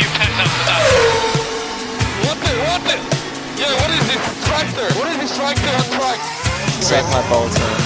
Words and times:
You 0.00 0.08
picked 0.18 0.40
up 0.44 0.52
that. 0.68 0.82
What 2.24 2.38
the, 2.44 2.52
what 2.68 2.80
the? 2.88 2.96
Yeah, 3.60 3.72
what 3.80 3.90
is 3.98 4.04
this 4.10 4.22
tractor? 4.48 4.88
What 4.98 5.06
is 5.12 5.18
this 5.22 5.32
tractor 5.38 5.72
on 5.80 5.86
track? 5.98 6.18
Suck 6.88 7.04
my 7.14 7.22
balls, 7.30 7.54
man. 7.58 7.76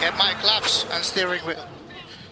Get 0.00 0.14
my 0.18 0.32
claps 0.42 0.86
and 0.94 1.04
steering 1.04 1.40
wheel. 1.46 1.64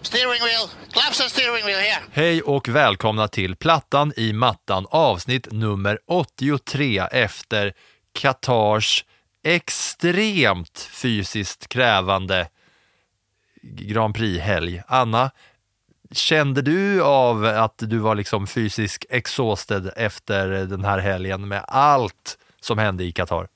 Steering 0.02 0.42
wheel. 0.42 0.70
Claps 0.92 1.20
and 1.20 1.30
steering 1.30 1.64
wheel 1.64 1.78
here. 1.78 2.00
Hej 2.12 2.42
och 2.42 2.68
välkomna 2.68 3.28
till 3.28 3.56
Plattan 3.56 4.12
i 4.16 4.32
mattan 4.32 4.86
avsnitt 4.90 5.52
nummer 5.52 5.98
83 6.06 6.98
efter 7.12 7.72
Qatars 8.12 9.04
extremt 9.44 10.78
fysiskt 10.90 11.68
krävande 11.68 12.48
Grand 13.62 14.14
Prix-helg. 14.14 14.82
Anna, 14.86 15.30
kände 16.12 16.62
du 16.62 17.02
av 17.02 17.44
att 17.44 17.74
du 17.78 17.98
var 17.98 18.14
liksom 18.14 18.46
fysiskt 18.46 19.04
exhausted 19.10 19.90
efter 19.96 20.48
den 20.48 20.84
här 20.84 20.98
helgen 20.98 21.48
med 21.48 21.64
allt 21.68 22.38
som 22.60 22.78
hände 22.78 23.04
i 23.04 23.12
Qatar? 23.12 23.48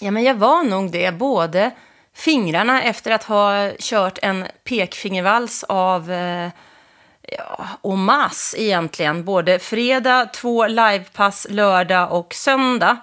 Ja, 0.00 0.10
men 0.10 0.22
jag 0.22 0.34
var 0.34 0.62
nog 0.62 0.92
det. 0.92 1.12
Både 1.12 1.70
fingrarna 2.14 2.82
efter 2.82 3.10
att 3.10 3.24
ha 3.24 3.72
kört 3.78 4.18
en 4.22 4.44
pekfingervals 4.64 5.64
av 5.68 6.12
eh, 6.12 6.50
ja, 7.22 7.66
Omas 7.82 8.54
egentligen. 8.58 9.24
Både 9.24 9.58
fredag, 9.58 10.26
två 10.26 10.66
livepass, 10.66 11.46
lördag 11.50 12.12
och 12.12 12.34
söndag. 12.34 12.96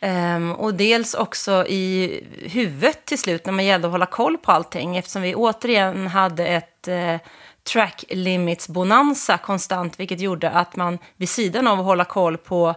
Ehm, 0.00 0.52
och 0.52 0.74
dels 0.74 1.14
också 1.14 1.66
i 1.66 2.20
huvudet 2.42 3.04
till 3.04 3.18
slut 3.18 3.46
när 3.46 3.52
man 3.52 3.64
gällde 3.64 3.86
att 3.86 3.92
hålla 3.92 4.06
koll 4.06 4.38
på 4.38 4.52
allting. 4.52 4.96
Eftersom 4.96 5.22
vi 5.22 5.34
återigen 5.34 6.06
hade 6.06 6.46
ett 6.46 6.88
eh, 6.88 7.16
track 7.64 8.04
limits 8.08 8.68
bonanza 8.68 9.38
konstant. 9.38 10.00
Vilket 10.00 10.20
gjorde 10.20 10.50
att 10.50 10.76
man 10.76 10.98
vid 11.16 11.28
sidan 11.28 11.66
av 11.66 11.78
att 11.78 11.84
hålla 11.84 12.04
koll 12.04 12.36
på 12.36 12.74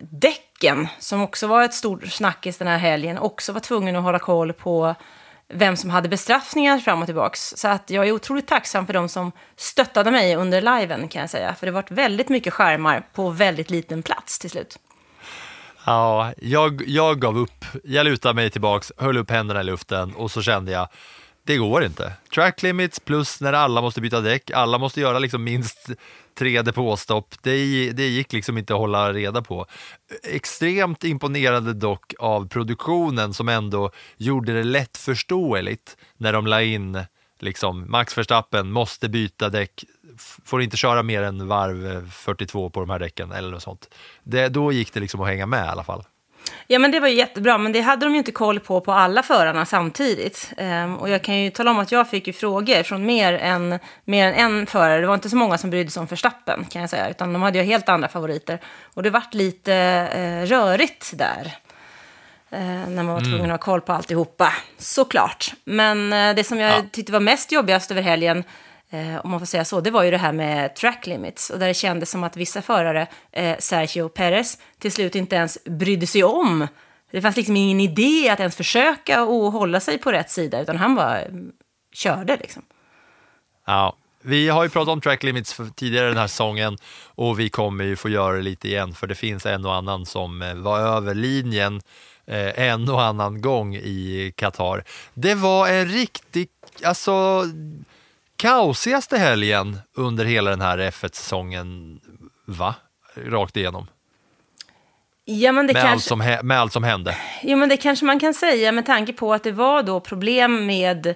däcken, 0.00 0.88
som 0.98 1.22
också 1.22 1.46
var 1.46 1.62
ett 1.62 1.74
stort 1.74 2.06
snackis 2.06 2.58
den 2.58 2.68
här 2.68 2.78
helgen, 2.78 3.18
också 3.18 3.52
var 3.52 3.60
tvungen 3.60 3.96
att 3.96 4.02
hålla 4.02 4.18
koll 4.18 4.52
på 4.52 4.94
vem 5.48 5.76
som 5.76 5.90
hade 5.90 6.08
bestraffningar 6.08 6.78
fram 6.78 7.00
och 7.00 7.06
tillbaks. 7.06 7.54
Så 7.56 7.68
att 7.68 7.90
jag 7.90 8.08
är 8.08 8.12
otroligt 8.12 8.46
tacksam 8.46 8.86
för 8.86 8.92
de 8.92 9.08
som 9.08 9.32
stöttade 9.56 10.10
mig 10.10 10.36
under 10.36 10.60
liven 10.60 11.08
kan 11.08 11.20
jag 11.20 11.30
säga. 11.30 11.54
För 11.54 11.66
det 11.66 11.72
var 11.72 11.84
väldigt 11.88 12.28
mycket 12.28 12.52
skärmar 12.52 13.06
på 13.12 13.30
väldigt 13.30 13.70
liten 13.70 14.02
plats 14.02 14.38
till 14.38 14.50
slut. 14.50 14.78
Ja, 15.86 16.32
jag, 16.38 16.82
jag 16.86 17.20
gav 17.20 17.38
upp. 17.38 17.64
Jag 17.84 18.04
lutade 18.04 18.34
mig 18.34 18.50
tillbaks, 18.50 18.92
höll 18.96 19.16
upp 19.16 19.30
händerna 19.30 19.60
i 19.60 19.64
luften 19.64 20.14
och 20.14 20.30
så 20.30 20.42
kände 20.42 20.72
jag, 20.72 20.88
det 21.46 21.56
går 21.56 21.84
inte. 21.84 22.12
Track 22.34 22.62
limits 22.62 23.00
plus 23.00 23.40
när 23.40 23.52
alla 23.52 23.80
måste 23.80 24.00
byta 24.00 24.20
däck, 24.20 24.50
alla 24.50 24.78
måste 24.78 25.00
göra 25.00 25.18
liksom 25.18 25.44
minst 25.44 25.90
tre 26.38 26.62
depåstopp. 26.62 27.34
Det, 27.42 27.90
det 27.92 28.06
gick 28.08 28.32
liksom 28.32 28.58
inte 28.58 28.74
att 28.74 28.80
hålla 28.80 29.12
reda 29.12 29.42
på. 29.42 29.66
Extremt 30.22 31.04
imponerande 31.04 31.72
dock 31.72 32.14
av 32.18 32.48
produktionen 32.48 33.34
som 33.34 33.48
ändå 33.48 33.90
gjorde 34.16 34.52
det 34.52 34.64
lättförståeligt 34.64 35.96
när 36.16 36.32
de 36.32 36.46
la 36.46 36.62
in 36.62 37.04
liksom 37.40 37.90
Max 37.90 38.18
Verstappen 38.18 38.72
måste 38.72 39.08
byta 39.08 39.48
däck, 39.48 39.84
får 40.44 40.62
inte 40.62 40.76
köra 40.76 41.02
mer 41.02 41.22
än 41.22 41.48
varv 41.48 42.10
42 42.10 42.70
på 42.70 42.80
de 42.80 42.90
här 42.90 42.98
däcken 42.98 43.32
eller 43.32 43.50
något 43.50 43.62
sånt. 43.62 43.94
Det, 44.22 44.48
då 44.48 44.72
gick 44.72 44.92
det 44.92 45.00
liksom 45.00 45.20
att 45.20 45.28
hänga 45.28 45.46
med 45.46 45.64
i 45.64 45.68
alla 45.68 45.84
fall. 45.84 46.04
Ja, 46.66 46.78
men 46.78 46.90
det 46.90 47.00
var 47.00 47.08
ju 47.08 47.14
jättebra, 47.14 47.58
men 47.58 47.72
det 47.72 47.80
hade 47.80 48.06
de 48.06 48.12
ju 48.12 48.18
inte 48.18 48.32
koll 48.32 48.60
på 48.60 48.80
på 48.80 48.92
alla 48.92 49.22
förarna 49.22 49.66
samtidigt. 49.66 50.52
Um, 50.58 50.96
och 50.96 51.08
jag 51.08 51.22
kan 51.22 51.42
ju 51.42 51.50
tala 51.50 51.70
om 51.70 51.78
att 51.78 51.92
jag 51.92 52.10
fick 52.10 52.26
ju 52.26 52.32
frågor 52.32 52.82
från 52.82 53.06
mer 53.06 53.32
än, 53.32 53.78
mer 54.04 54.32
än 54.32 54.34
en 54.34 54.66
förare. 54.66 55.00
Det 55.00 55.06
var 55.06 55.14
inte 55.14 55.30
så 55.30 55.36
många 55.36 55.58
som 55.58 55.70
brydde 55.70 55.90
sig 55.90 56.00
om 56.00 56.06
förstappen, 56.06 56.64
kan 56.64 56.80
jag 56.80 56.90
säga, 56.90 57.10
utan 57.10 57.32
de 57.32 57.42
hade 57.42 57.58
ju 57.58 57.64
helt 57.64 57.88
andra 57.88 58.08
favoriter. 58.08 58.60
Och 58.94 59.02
det 59.02 59.10
vart 59.10 59.34
lite 59.34 59.72
uh, 60.16 60.46
rörigt 60.46 61.12
där. 61.14 61.56
Uh, 62.52 62.88
när 62.88 63.02
man 63.02 63.06
var 63.06 63.20
tvungen 63.20 63.50
att 63.50 63.50
ha 63.50 63.58
koll 63.58 63.80
på 63.80 63.92
alltihopa, 63.92 64.52
såklart. 64.78 65.52
Men 65.64 66.12
uh, 66.12 66.34
det 66.34 66.44
som 66.44 66.58
jag 66.58 66.72
ja. 66.72 66.82
tyckte 66.92 67.12
var 67.12 67.20
mest 67.20 67.52
jobbigast 67.52 67.90
över 67.90 68.02
helgen 68.02 68.38
eh, 68.38 68.44
Eh, 68.90 69.16
om 69.24 69.30
man 69.30 69.40
får 69.40 69.46
säga 69.46 69.64
så, 69.64 69.80
det 69.80 69.90
var 69.90 70.02
ju 70.02 70.10
det 70.10 70.18
här 70.18 70.32
med 70.32 70.76
track 70.76 71.06
limits. 71.06 71.50
Och 71.50 71.58
där 71.58 71.68
det 71.68 71.74
kändes 71.74 72.10
som 72.10 72.24
att 72.24 72.36
vissa 72.36 72.62
förare, 72.62 73.06
eh, 73.32 73.56
Sergio 73.58 74.08
Perez, 74.08 74.58
till 74.78 74.92
slut 74.92 75.14
inte 75.14 75.36
ens 75.36 75.58
brydde 75.64 76.06
sig 76.06 76.24
om. 76.24 76.66
Det 77.10 77.22
fanns 77.22 77.36
liksom 77.36 77.56
ingen 77.56 77.80
idé 77.80 78.28
att 78.28 78.40
ens 78.40 78.56
försöka 78.56 79.24
och 79.24 79.52
hålla 79.52 79.80
sig 79.80 79.98
på 79.98 80.12
rätt 80.12 80.30
sida, 80.30 80.60
utan 80.60 80.76
han 80.76 80.94
bara 80.94 81.22
mm, 81.22 81.52
körde 81.92 82.36
liksom. 82.36 82.62
Ja, 83.66 83.96
vi 84.22 84.48
har 84.48 84.62
ju 84.62 84.70
pratat 84.70 84.92
om 84.92 85.00
track 85.00 85.22
limits 85.22 85.60
tidigare 85.76 86.08
den 86.08 86.16
här 86.16 86.26
säsongen 86.26 86.76
och 87.04 87.40
vi 87.40 87.48
kommer 87.48 87.84
ju 87.84 87.96
få 87.96 88.08
göra 88.08 88.36
det 88.36 88.42
lite 88.42 88.68
igen 88.68 88.92
för 88.92 89.06
det 89.06 89.14
finns 89.14 89.46
en 89.46 89.64
och 89.64 89.74
annan 89.74 90.06
som 90.06 90.42
eh, 90.42 90.54
var 90.54 90.80
över 90.80 91.14
linjen 91.14 91.80
eh, 92.26 92.68
en 92.68 92.88
och 92.88 93.02
annan 93.02 93.40
gång 93.40 93.76
i 93.76 94.32
Qatar. 94.36 94.84
Det 95.14 95.34
var 95.34 95.68
en 95.68 95.86
riktig, 95.86 96.48
alltså 96.84 97.42
kaosigaste 98.36 99.18
helgen 99.18 99.78
under 99.94 100.24
hela 100.24 100.50
den 100.50 100.60
här 100.60 100.78
F1-säsongen, 100.78 102.00
va? 102.44 102.74
Rakt 103.14 103.56
igenom. 103.56 103.86
Ja, 105.24 105.52
men 105.52 105.66
det 105.66 105.72
med, 105.72 105.82
kanske... 105.82 105.92
allt 105.92 106.28
som, 106.28 106.46
med 106.46 106.60
allt 106.60 106.72
som 106.72 106.84
hände. 106.84 107.16
Ja, 107.42 107.56
men 107.56 107.68
det 107.68 107.76
kanske 107.76 108.04
man 108.04 108.20
kan 108.20 108.34
säga 108.34 108.72
med 108.72 108.86
tanke 108.86 109.12
på 109.12 109.34
att 109.34 109.42
det 109.42 109.52
var 109.52 109.82
då 109.82 110.00
problem 110.00 110.66
med 110.66 111.14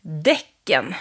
däcken. 0.00 0.94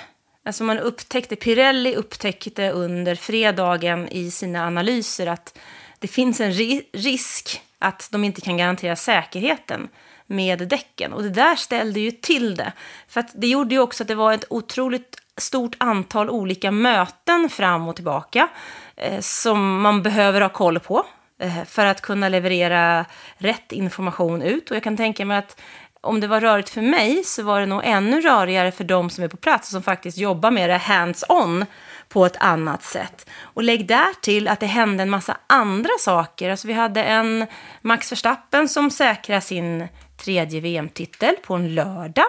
Alltså 0.45 0.63
man 0.63 0.79
upptäckte, 0.79 1.35
Pirelli 1.35 1.95
upptäckte 1.95 2.71
under 2.71 3.15
fredagen 3.15 4.09
i 4.09 4.31
sina 4.31 4.67
analyser 4.67 5.27
att 5.27 5.57
det 5.99 6.07
finns 6.07 6.41
en 6.41 6.51
ri 6.51 6.83
risk 6.93 7.61
att 7.79 8.09
de 8.11 8.23
inte 8.23 8.41
kan 8.41 8.57
garantera 8.57 8.95
säkerheten 8.95 9.89
med 10.27 10.67
däcken. 10.67 11.13
Och 11.13 11.23
det 11.23 11.29
där 11.29 11.55
ställde 11.55 11.99
ju 11.99 12.11
till 12.11 12.55
det. 12.55 12.73
För 13.07 13.25
det 13.33 13.47
gjorde 13.47 13.75
ju 13.75 13.81
också 13.81 14.03
att 14.03 14.07
det 14.07 14.15
var 14.15 14.33
ett 14.33 14.45
otroligt 14.49 15.18
stort 15.39 15.75
antal 15.77 16.29
olika 16.29 16.71
möten 16.71 17.49
fram 17.49 17.87
och 17.87 17.95
tillbaka 17.95 18.47
eh, 18.95 19.19
som 19.19 19.81
man 19.81 20.03
behöver 20.03 20.41
ha 20.41 20.49
koll 20.49 20.79
på 20.79 21.05
eh, 21.39 21.63
för 21.65 21.85
att 21.85 22.01
kunna 22.01 22.29
leverera 22.29 23.05
rätt 23.37 23.71
information 23.71 24.41
ut. 24.41 24.69
Och 24.69 24.75
jag 24.75 24.83
kan 24.83 24.97
tänka 24.97 25.25
mig 25.25 25.37
att 25.37 25.61
om 26.01 26.19
det 26.19 26.27
var 26.27 26.41
rörigt 26.41 26.69
för 26.69 26.81
mig 26.81 27.23
så 27.23 27.43
var 27.43 27.59
det 27.59 27.65
nog 27.65 27.81
ännu 27.83 28.21
rörigare 28.21 28.71
för 28.71 28.83
de 28.83 29.09
som 29.09 29.23
är 29.23 29.27
på 29.27 29.37
plats 29.37 29.67
och 29.67 29.71
som 29.71 29.83
faktiskt 29.83 30.17
jobbar 30.17 30.51
med 30.51 30.69
det 30.69 30.77
hands-on 30.77 31.65
på 32.09 32.25
ett 32.25 32.37
annat 32.37 32.83
sätt. 32.83 33.29
Och 33.41 33.63
lägg 33.63 33.87
där 33.87 34.21
till 34.21 34.47
att 34.47 34.59
det 34.59 34.65
hände 34.65 35.03
en 35.03 35.09
massa 35.09 35.37
andra 35.47 35.89
saker. 35.99 36.49
Alltså 36.49 36.67
vi 36.67 36.73
hade 36.73 37.03
en 37.03 37.45
Max 37.81 38.11
Verstappen 38.11 38.69
som 38.69 38.91
säkrade 38.91 39.41
sin 39.41 39.87
tredje 40.19 40.59
VM-titel 40.59 41.35
på 41.43 41.55
en 41.55 41.75
lördag. 41.75 42.25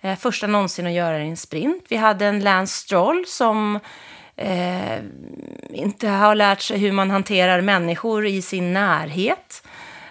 Eh, 0.00 0.16
första 0.16 0.46
någonsin 0.46 0.86
att 0.86 0.92
göra 0.92 1.18
det 1.18 1.24
i 1.24 1.28
en 1.28 1.36
sprint. 1.36 1.84
Vi 1.88 1.96
hade 1.96 2.26
en 2.26 2.40
Lance 2.40 2.78
Stroll 2.78 3.24
som 3.26 3.80
eh, 4.36 4.98
inte 5.70 6.08
har 6.08 6.34
lärt 6.34 6.60
sig 6.60 6.78
hur 6.78 6.92
man 6.92 7.10
hanterar 7.10 7.60
människor 7.60 8.26
i 8.26 8.42
sin 8.42 8.72
närhet. 8.72 9.66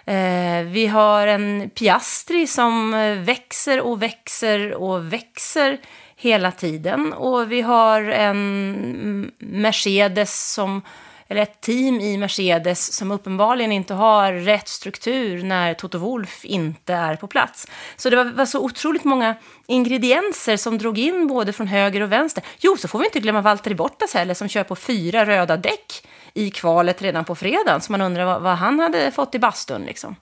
Eh, 0.06 0.62
vi 0.62 0.86
har 0.86 1.26
en 1.26 1.70
Piastri 1.74 2.46
som 2.46 2.94
eh, 2.94 3.18
växer 3.18 3.80
och 3.80 4.02
växer 4.02 4.74
och 4.74 5.12
växer 5.12 5.78
hela 6.16 6.52
tiden. 6.52 7.12
Och 7.12 7.52
vi 7.52 7.60
har 7.60 8.02
en 8.02 9.30
Mercedes 9.38 10.52
som 10.52 10.82
eller 11.28 11.42
ett 11.42 11.60
team 11.60 12.00
i 12.00 12.16
Mercedes 12.16 12.92
som 12.92 13.10
uppenbarligen 13.10 13.72
inte 13.72 13.94
har 13.94 14.32
rätt 14.32 14.68
struktur 14.68 15.42
när 15.42 15.74
Toto 15.74 15.98
Wolf 15.98 16.44
inte 16.44 16.94
är 16.94 17.16
på 17.16 17.26
plats. 17.26 17.66
Så 17.96 18.10
det 18.10 18.16
var, 18.16 18.24
var, 18.24 18.46
så 18.46 18.60
otroligt 18.60 19.04
många 19.04 19.34
ingredienser 19.66 20.56
som 20.56 20.78
drog 20.78 20.98
in 20.98 21.26
både 21.26 21.52
från 21.52 21.66
höger 21.66 22.00
och 22.00 22.12
vänster. 22.12 22.44
Jo, 22.58 22.76
så 22.76 22.88
får 22.88 22.98
vi 22.98 23.04
inte 23.04 23.20
glömma 23.20 23.40
Valtteri 23.40 23.74
Bottas 23.74 24.14
heller 24.14 24.34
som 24.34 24.48
kör 24.48 24.64
på 24.64 24.76
fyra 24.76 25.26
röda 25.26 25.56
däck 25.56 26.06
i 26.34 26.50
kvalet 26.50 27.02
redan 27.02 27.24
på 27.24 27.34
fredagen. 27.34 27.80
Så 27.80 27.92
man 27.92 28.00
undrar 28.00 28.24
vad, 28.24 28.42
vad 28.42 28.56
han 28.56 28.80
hade 28.80 29.10
fått 29.10 29.34
i 29.34 29.38
bastun 29.38 29.82
liksom. 29.82 30.16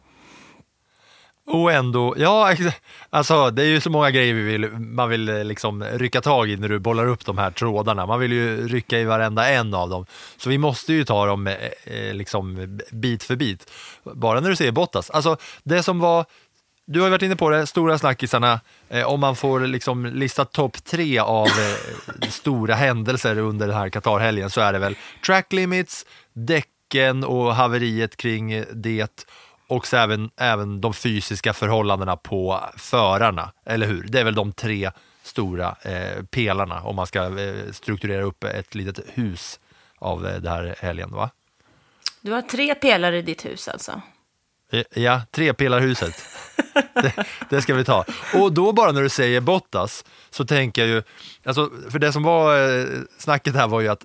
Och 1.47 1.73
ändå, 1.73 2.15
ja, 2.19 2.57
alltså 3.11 3.51
det 3.51 3.63
är 3.63 3.67
ju 3.67 3.81
så 3.81 3.91
många 3.91 4.11
grejer 4.11 4.35
vi 4.35 4.43
vill, 4.43 4.71
man 4.71 5.09
vill 5.09 5.29
eh, 5.29 5.45
liksom 5.45 5.85
rycka 5.85 6.21
tag 6.21 6.51
i 6.51 6.57
när 6.57 6.69
du 6.69 6.79
bollar 6.79 7.07
upp 7.07 7.25
de 7.25 7.39
här 7.39 7.51
trådarna. 7.51 8.07
Man 8.07 8.21
vill 8.21 8.33
ju 8.33 8.69
rycka 8.69 8.99
i 8.99 9.05
varenda 9.05 9.49
en 9.49 9.75
av 9.75 9.91
dem. 9.91 10.07
Så 10.37 10.51
vi 10.51 10.59
måste 10.59 10.93
ju 10.93 11.05
ta 11.05 11.27
dem 11.27 11.47
eh, 11.47 11.55
eh, 11.85 12.15
liksom 12.15 12.79
bit 12.91 13.23
för 13.23 13.37
bit. 13.37 13.71
Bara 14.05 14.41
när 14.41 14.51
du 14.51 14.57
ser 14.57 14.73
Bottas. 14.73 15.11
Alltså 15.11 15.37
det 15.63 15.83
som 15.83 15.99
var, 15.99 16.25
du 16.87 17.01
har 17.01 17.07
ju 17.07 17.11
varit 17.11 17.23
inne 17.23 17.37
på 17.37 17.51
det, 17.51 17.67
stora 17.67 17.99
snackisarna, 17.99 18.61
eh, 18.89 19.07
om 19.07 19.21
man 19.21 19.37
får 19.37 19.61
liksom 19.61 20.07
lista 20.07 20.45
topp 20.45 20.85
tre 20.85 21.19
av 21.19 21.47
eh, 21.47 22.29
stora 22.29 22.75
händelser 22.75 23.39
under 23.39 23.67
den 23.67 23.77
här 23.77 23.89
Qatar-helgen 23.89 24.51
så 24.51 24.61
är 24.61 24.73
det 24.73 24.79
väl 24.79 24.97
track 25.27 25.53
limits, 25.53 26.07
däcken 26.33 27.25
och 27.25 27.55
haveriet 27.55 28.17
kring 28.17 28.65
det 28.73 29.29
och 29.67 29.87
så 29.87 29.97
även, 29.97 30.31
även 30.37 30.81
de 30.81 30.95
fysiska 30.95 31.53
förhållandena 31.53 32.17
på 32.17 32.61
förarna, 32.77 33.53
eller 33.67 33.87
hur? 33.87 34.03
Det 34.09 34.21
är 34.21 34.25
väl 34.25 34.35
de 34.35 34.53
tre 34.53 34.91
stora 35.23 35.77
eh, 35.83 36.23
pelarna 36.31 36.81
om 36.83 36.97
man 36.97 37.07
ska 37.07 37.41
eh, 37.41 37.73
strukturera 37.73 38.23
upp 38.23 38.45
ett 38.45 38.75
litet 38.75 39.01
hus 39.15 39.61
av 39.99 40.27
eh, 40.27 40.37
det 40.41 40.51
här 40.51 40.75
helgen, 40.79 41.11
va? 41.11 41.31
Du 42.21 42.33
har 42.33 42.43
tre 42.43 42.75
pelare 42.75 43.19
i 43.19 43.23
ditt 43.23 43.45
hus 43.45 43.69
alltså? 43.69 44.01
Eh, 44.73 44.83
Ja, 44.95 45.21
trepelarhuset. 45.31 46.25
det, 46.95 47.15
det 47.51 47.63
ska 47.63 47.75
vi 47.75 47.85
ta. 47.85 48.05
Och 48.35 48.53
då 48.53 48.73
bara 48.73 48.93
när 48.93 49.03
du 49.03 49.09
säger 49.09 49.41
Bottas 49.41 50.05
så 50.31 50.45
tänker 50.45 50.83
jag 50.83 50.89
ju, 50.89 51.03
alltså, 51.45 51.71
för 51.91 51.99
det 51.99 52.13
som 52.13 52.23
var 52.23 52.79
eh, 52.81 52.87
snacket 53.19 53.55
här 53.55 53.69
var 53.69 53.81
ju 53.81 53.89
att 53.89 54.05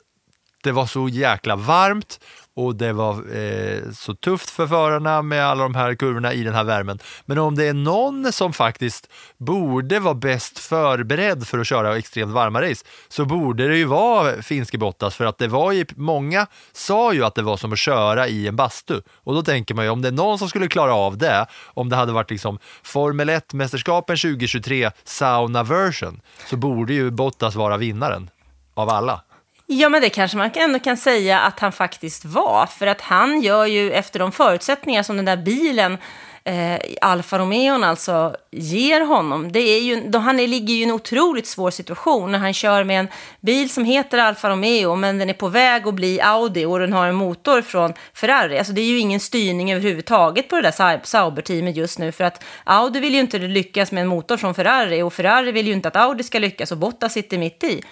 det 0.63 0.71
var 0.71 0.86
så 0.86 1.09
jäkla 1.09 1.56
varmt 1.56 2.19
och 2.57 2.75
det 2.75 2.94
var 2.94 3.36
eh, 3.36 3.92
så 3.94 4.13
tufft 4.13 4.50
för 4.50 4.68
förarna 4.68 5.21
med 5.21 5.45
alla 5.45 5.63
de 5.63 5.75
här 5.75 5.95
kurvorna 5.95 6.33
i 6.33 6.44
den 6.44 6.54
här 6.54 6.63
värmen. 6.63 7.00
Men 7.25 7.38
om 7.38 7.56
det 7.56 7.65
är 7.65 7.74
någon 7.74 8.33
som 8.33 8.54
faktiskt 8.54 9.09
borde 9.38 10.00
vara 10.00 10.13
bäst 10.13 10.59
förberedd 10.59 11.48
för 11.48 11.59
att 11.59 11.68
köra 11.68 11.98
extremt 11.98 12.31
varma 12.31 12.62
race 12.62 12.86
så 13.07 13.25
borde 13.25 13.68
det 13.68 13.77
ju 13.77 13.86
vara 13.86 14.42
finske 14.42 14.77
Bottas 14.77 15.15
för 15.15 15.25
att 15.25 15.38
det 15.38 15.48
var 15.48 15.71
ju, 15.71 15.86
många 15.95 16.48
sa 16.71 17.13
ju 17.13 17.25
att 17.25 17.36
det 17.36 17.42
var 17.42 17.57
som 17.57 17.74
att 17.74 17.80
köra 17.80 18.27
i 18.27 18.48
en 18.48 18.56
bastu 18.56 19.01
och 19.09 19.33
då 19.33 19.42
tänker 19.42 19.75
man 19.75 19.86
ju 19.86 19.92
om 19.92 20.01
det 20.01 20.07
är 20.07 20.12
någon 20.12 20.39
som 20.39 20.50
skulle 20.50 20.68
klara 20.68 20.94
av 20.94 21.18
det, 21.18 21.45
om 21.65 21.89
det 21.89 21.95
hade 21.95 22.12
varit 22.12 22.31
liksom 22.31 22.59
Formel 22.83 23.30
1-mästerskapen 23.30 24.21
2023 24.21 24.92
sauna 25.04 25.63
version 25.63 26.21
så 26.50 26.57
borde 26.57 26.94
ju 26.94 27.12
Bottas 27.12 27.56
vara 27.56 27.77
vinnaren 27.77 28.30
av 28.74 28.89
alla. 28.89 29.21
Ja, 29.69 29.89
men 29.89 30.01
det 30.01 30.09
kanske 30.09 30.37
man 30.37 30.49
ändå 30.53 30.79
kan 30.79 30.97
säga 30.97 31.39
att 31.39 31.59
han 31.59 31.71
faktiskt 31.71 32.25
var. 32.25 32.65
För 32.65 32.87
att 32.87 33.01
han 33.01 33.41
gör 33.41 33.65
ju 33.65 33.91
efter 33.91 34.19
de 34.19 34.31
förutsättningar 34.31 35.03
som 35.03 35.15
den 35.15 35.25
där 35.25 35.37
bilen, 35.37 35.97
eh, 36.43 36.79
Alfa 37.01 37.39
Romeo 37.39 37.83
alltså, 37.83 38.35
ger 38.51 39.01
honom. 39.01 39.51
Det 39.51 39.59
är 39.59 39.81
ju, 39.81 40.09
då 40.09 40.19
han 40.19 40.39
är, 40.39 40.47
ligger 40.47 40.73
ju 40.73 40.79
i 40.79 40.83
en 40.83 40.91
otroligt 40.91 41.47
svår 41.47 41.71
situation 41.71 42.31
när 42.31 42.39
han 42.39 42.53
kör 42.53 42.83
med 42.83 42.99
en 42.99 43.07
bil 43.41 43.69
som 43.69 43.85
heter 43.85 44.17
Alfa 44.17 44.49
Romeo, 44.49 44.95
men 44.95 45.17
den 45.17 45.29
är 45.29 45.33
på 45.33 45.47
väg 45.47 45.87
att 45.87 45.93
bli 45.93 46.21
Audi 46.21 46.65
och 46.65 46.79
den 46.79 46.93
har 46.93 47.07
en 47.07 47.15
motor 47.15 47.61
från 47.61 47.93
Ferrari. 48.13 48.57
Alltså 48.57 48.73
det 48.73 48.81
är 48.81 48.85
ju 48.85 48.99
ingen 48.99 49.19
styrning 49.19 49.71
överhuvudtaget 49.71 50.49
på 50.49 50.55
det 50.55 50.61
där 50.61 51.05
Sauber-teamet 51.05 51.75
just 51.75 51.99
nu, 51.99 52.11
för 52.11 52.23
att 52.23 52.43
Audi 52.63 52.99
vill 52.99 53.13
ju 53.13 53.19
inte 53.19 53.39
lyckas 53.39 53.91
med 53.91 54.01
en 54.01 54.07
motor 54.07 54.37
från 54.37 54.55
Ferrari 54.55 55.01
och 55.01 55.13
Ferrari 55.13 55.51
vill 55.51 55.67
ju 55.67 55.73
inte 55.73 55.87
att 55.87 55.95
Audi 55.95 56.23
ska 56.23 56.39
lyckas 56.39 56.71
och 56.71 56.77
Bottas 56.77 57.13
sitter 57.13 57.37
mitt 57.37 57.63
i. 57.63 57.83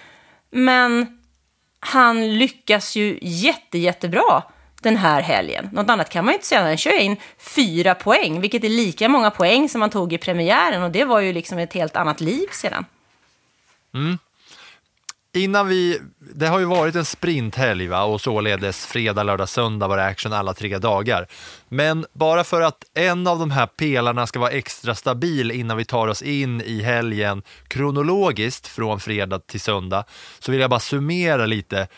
Men 0.50 1.15
han 1.80 2.38
lyckas 2.38 2.96
ju 2.96 3.18
jätte, 3.22 3.78
jättebra 3.78 4.42
den 4.82 4.96
här 4.96 5.22
helgen. 5.22 5.68
Något 5.72 5.90
annat 5.90 6.10
kan 6.10 6.24
man 6.24 6.32
ju 6.32 6.36
inte 6.36 6.46
säga. 6.46 6.62
Han 6.62 6.76
kör 6.76 7.00
in 7.00 7.16
fyra 7.38 7.94
poäng, 7.94 8.40
vilket 8.40 8.64
är 8.64 8.68
lika 8.68 9.08
många 9.08 9.30
poäng 9.30 9.68
som 9.68 9.80
han 9.80 9.90
tog 9.90 10.12
i 10.12 10.18
premiären. 10.18 10.82
Och 10.82 10.90
det 10.90 11.04
var 11.04 11.20
ju 11.20 11.32
liksom 11.32 11.58
ett 11.58 11.72
helt 11.72 11.96
annat 11.96 12.20
liv 12.20 12.46
sedan. 12.52 12.84
Mm. 13.94 14.18
Innan 15.36 15.68
vi, 15.68 16.00
det 16.18 16.46
har 16.46 16.58
ju 16.58 16.64
varit 16.64 16.94
en 16.94 17.04
sprinthelg 17.04 17.86
va? 17.86 18.04
och 18.04 18.20
således 18.20 18.86
fredag, 18.86 19.22
lördag, 19.22 19.48
söndag 19.48 19.88
var 19.88 19.96
det 19.96 20.04
action 20.04 20.32
alla 20.32 20.54
tre 20.54 20.78
dagar. 20.78 21.26
Men 21.68 22.06
bara 22.12 22.44
för 22.44 22.60
att 22.60 22.84
en 22.94 23.26
av 23.26 23.38
de 23.38 23.50
här 23.50 23.66
pelarna 23.66 24.26
ska 24.26 24.38
vara 24.38 24.50
extra 24.50 24.94
stabil 24.94 25.50
innan 25.50 25.76
vi 25.76 25.84
tar 25.84 26.08
oss 26.08 26.22
in 26.22 26.60
i 26.60 26.82
helgen 26.82 27.42
kronologiskt 27.68 28.66
från 28.66 29.00
fredag 29.00 29.38
till 29.38 29.60
söndag 29.60 30.04
så 30.38 30.52
vill 30.52 30.60
jag 30.60 30.70
bara 30.70 30.80
summera 30.80 31.46
lite 31.46 31.88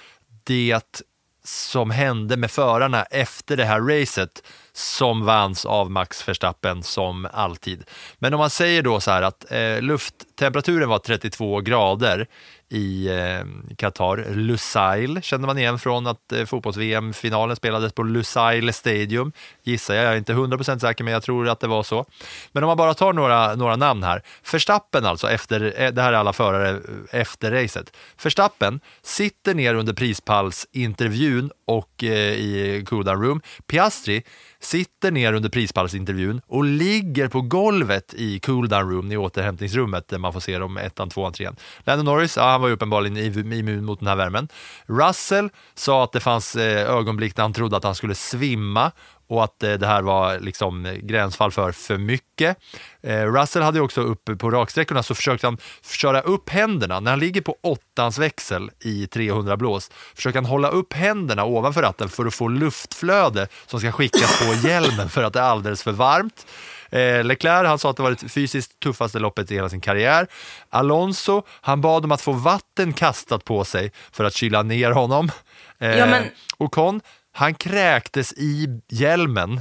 det 0.44 1.02
som 1.44 1.90
hände 1.90 2.36
med 2.36 2.50
förarna 2.50 3.02
efter 3.02 3.56
det 3.56 3.64
här 3.64 3.80
racet 3.80 4.42
som 4.72 5.24
vanns 5.24 5.66
av 5.66 5.90
Max 5.90 6.28
Verstappen 6.28 6.82
som 6.82 7.28
alltid. 7.32 7.84
Men 8.18 8.34
om 8.34 8.38
man 8.38 8.50
säger 8.50 8.82
då 8.82 9.00
så 9.00 9.10
här 9.10 9.22
att 9.22 9.52
eh, 9.52 9.82
lufttemperaturen 9.82 10.88
var 10.88 10.98
32 10.98 11.60
grader 11.60 12.26
i 12.68 13.08
eh, 13.08 13.74
Qatar. 13.76 14.24
Lusail 14.34 15.22
känner 15.22 15.46
man 15.46 15.58
igen 15.58 15.78
från 15.78 16.06
att 16.06 16.32
eh, 16.32 16.44
fotbolls-VM-finalen 16.44 17.56
spelades 17.56 17.92
på 17.92 18.02
Lusail 18.02 18.72
Stadium. 18.72 19.32
Gissar 19.62 19.94
jag, 19.94 20.04
jag 20.04 20.12
är 20.12 20.16
inte 20.16 20.32
100% 20.32 20.78
säker 20.78 21.04
men 21.04 21.12
jag 21.12 21.22
tror 21.22 21.48
att 21.48 21.60
det 21.60 21.66
var 21.66 21.82
så. 21.82 22.04
Men 22.52 22.62
om 22.64 22.66
man 22.68 22.76
bara 22.76 22.94
tar 22.94 23.12
några, 23.12 23.54
några 23.54 23.76
namn 23.76 24.02
här. 24.02 24.22
Verstappen 24.52 25.06
alltså, 25.06 25.30
efter, 25.30 25.74
eh, 25.76 25.90
det 25.90 26.02
här 26.02 26.12
är 26.12 26.16
alla 26.16 26.32
förare 26.32 26.80
efter 27.10 27.50
racet. 27.50 27.96
Verstappen 28.22 28.80
sitter 29.02 29.54
ner 29.54 29.74
under 29.74 29.92
prispallsintervjun 29.92 31.50
och 31.66 32.04
eh, 32.04 32.32
i 32.32 32.84
cooldown 32.88 33.22
room. 33.22 33.40
Piastri 33.66 34.22
sitter 34.60 35.10
ner 35.10 35.32
under 35.32 35.48
prispallsintervjun 35.48 36.40
och 36.46 36.64
ligger 36.64 37.28
på 37.28 37.40
golvet 37.40 38.14
i 38.14 38.38
cooldown 38.38 38.90
room 38.90 39.12
i 39.12 39.16
återhämtningsrummet 39.16 40.08
där 40.08 40.18
man 40.18 40.32
får 40.32 40.40
se 40.40 40.58
dem 40.58 40.76
ettan, 40.76 41.10
tvåan, 41.10 41.32
trean. 41.32 41.56
Landon 41.84 42.04
Norris, 42.06 42.36
ja, 42.36 42.50
han 42.50 42.60
var 42.60 42.68
ju 42.68 42.74
uppenbarligen 42.74 43.52
immun 43.52 43.84
mot 43.84 43.98
den 43.98 44.08
här 44.08 44.16
värmen. 44.16 44.48
Russell 44.86 45.50
sa 45.74 46.04
att 46.04 46.12
det 46.12 46.20
fanns 46.20 46.56
eh, 46.56 46.90
ögonblick 46.90 47.36
när 47.36 47.44
han 47.44 47.52
trodde 47.52 47.76
att 47.76 47.84
han 47.84 47.94
skulle 47.94 48.14
svimma 48.14 48.92
och 49.28 49.44
att 49.44 49.62
eh, 49.62 49.72
det 49.72 49.86
här 49.86 50.02
var 50.02 50.38
liksom 50.40 50.86
eh, 50.86 50.92
gränsfall 50.94 51.50
för 51.50 51.72
för 51.72 51.98
mycket. 51.98 52.56
Eh, 53.02 53.22
Russell 53.24 53.62
hade 53.62 53.80
också 53.80 54.00
uppe 54.00 54.36
på 54.36 54.50
raksträckorna 54.50 55.02
så 55.02 55.14
försökte 55.14 55.46
han 55.46 55.58
köra 55.82 56.20
upp 56.20 56.48
händerna. 56.50 57.00
När 57.00 57.10
han 57.10 57.20
ligger 57.20 57.40
på 57.40 57.56
åttans 57.62 58.18
växel 58.18 58.70
i 58.84 59.06
300 59.06 59.56
blås 59.56 59.90
försöker 60.14 60.38
han 60.38 60.46
hålla 60.46 60.68
upp 60.68 60.92
händerna 60.92 61.44
ovanför 61.44 61.82
ratten 61.82 62.08
för 62.08 62.26
att 62.26 62.34
få 62.34 62.48
luftflöde 62.48 63.48
som 63.66 63.80
ska 63.80 63.92
skickas 63.92 64.38
på 64.46 64.54
hjälmen 64.68 65.08
för 65.08 65.22
att 65.22 65.32
det 65.32 65.38
är 65.40 65.44
alldeles 65.44 65.82
för 65.82 65.92
varmt. 65.92 66.46
Eh, 66.90 67.24
Leclerc 67.24 67.66
han 67.68 67.78
sa 67.78 67.90
att 67.90 67.96
det 67.96 68.02
var 68.02 68.10
det 68.10 68.28
fysiskt 68.28 68.80
tuffaste 68.80 69.18
loppet 69.18 69.50
i 69.50 69.54
hela 69.54 69.68
sin 69.68 69.80
karriär. 69.80 70.26
Alonso 70.70 71.42
han 71.60 71.80
bad 71.80 72.04
om 72.04 72.12
att 72.12 72.20
få 72.20 72.32
vatten 72.32 72.92
kastat 72.92 73.44
på 73.44 73.64
sig 73.64 73.92
för 74.12 74.24
att 74.24 74.34
kyla 74.34 74.62
ner 74.62 74.90
honom. 74.90 75.30
Eh, 75.78 75.98
Ja, 75.98 76.06
men- 76.06 76.24
Ocon 76.58 77.00
han 77.38 77.54
kräktes 77.54 78.32
i 78.32 78.80
hjälmen 78.88 79.60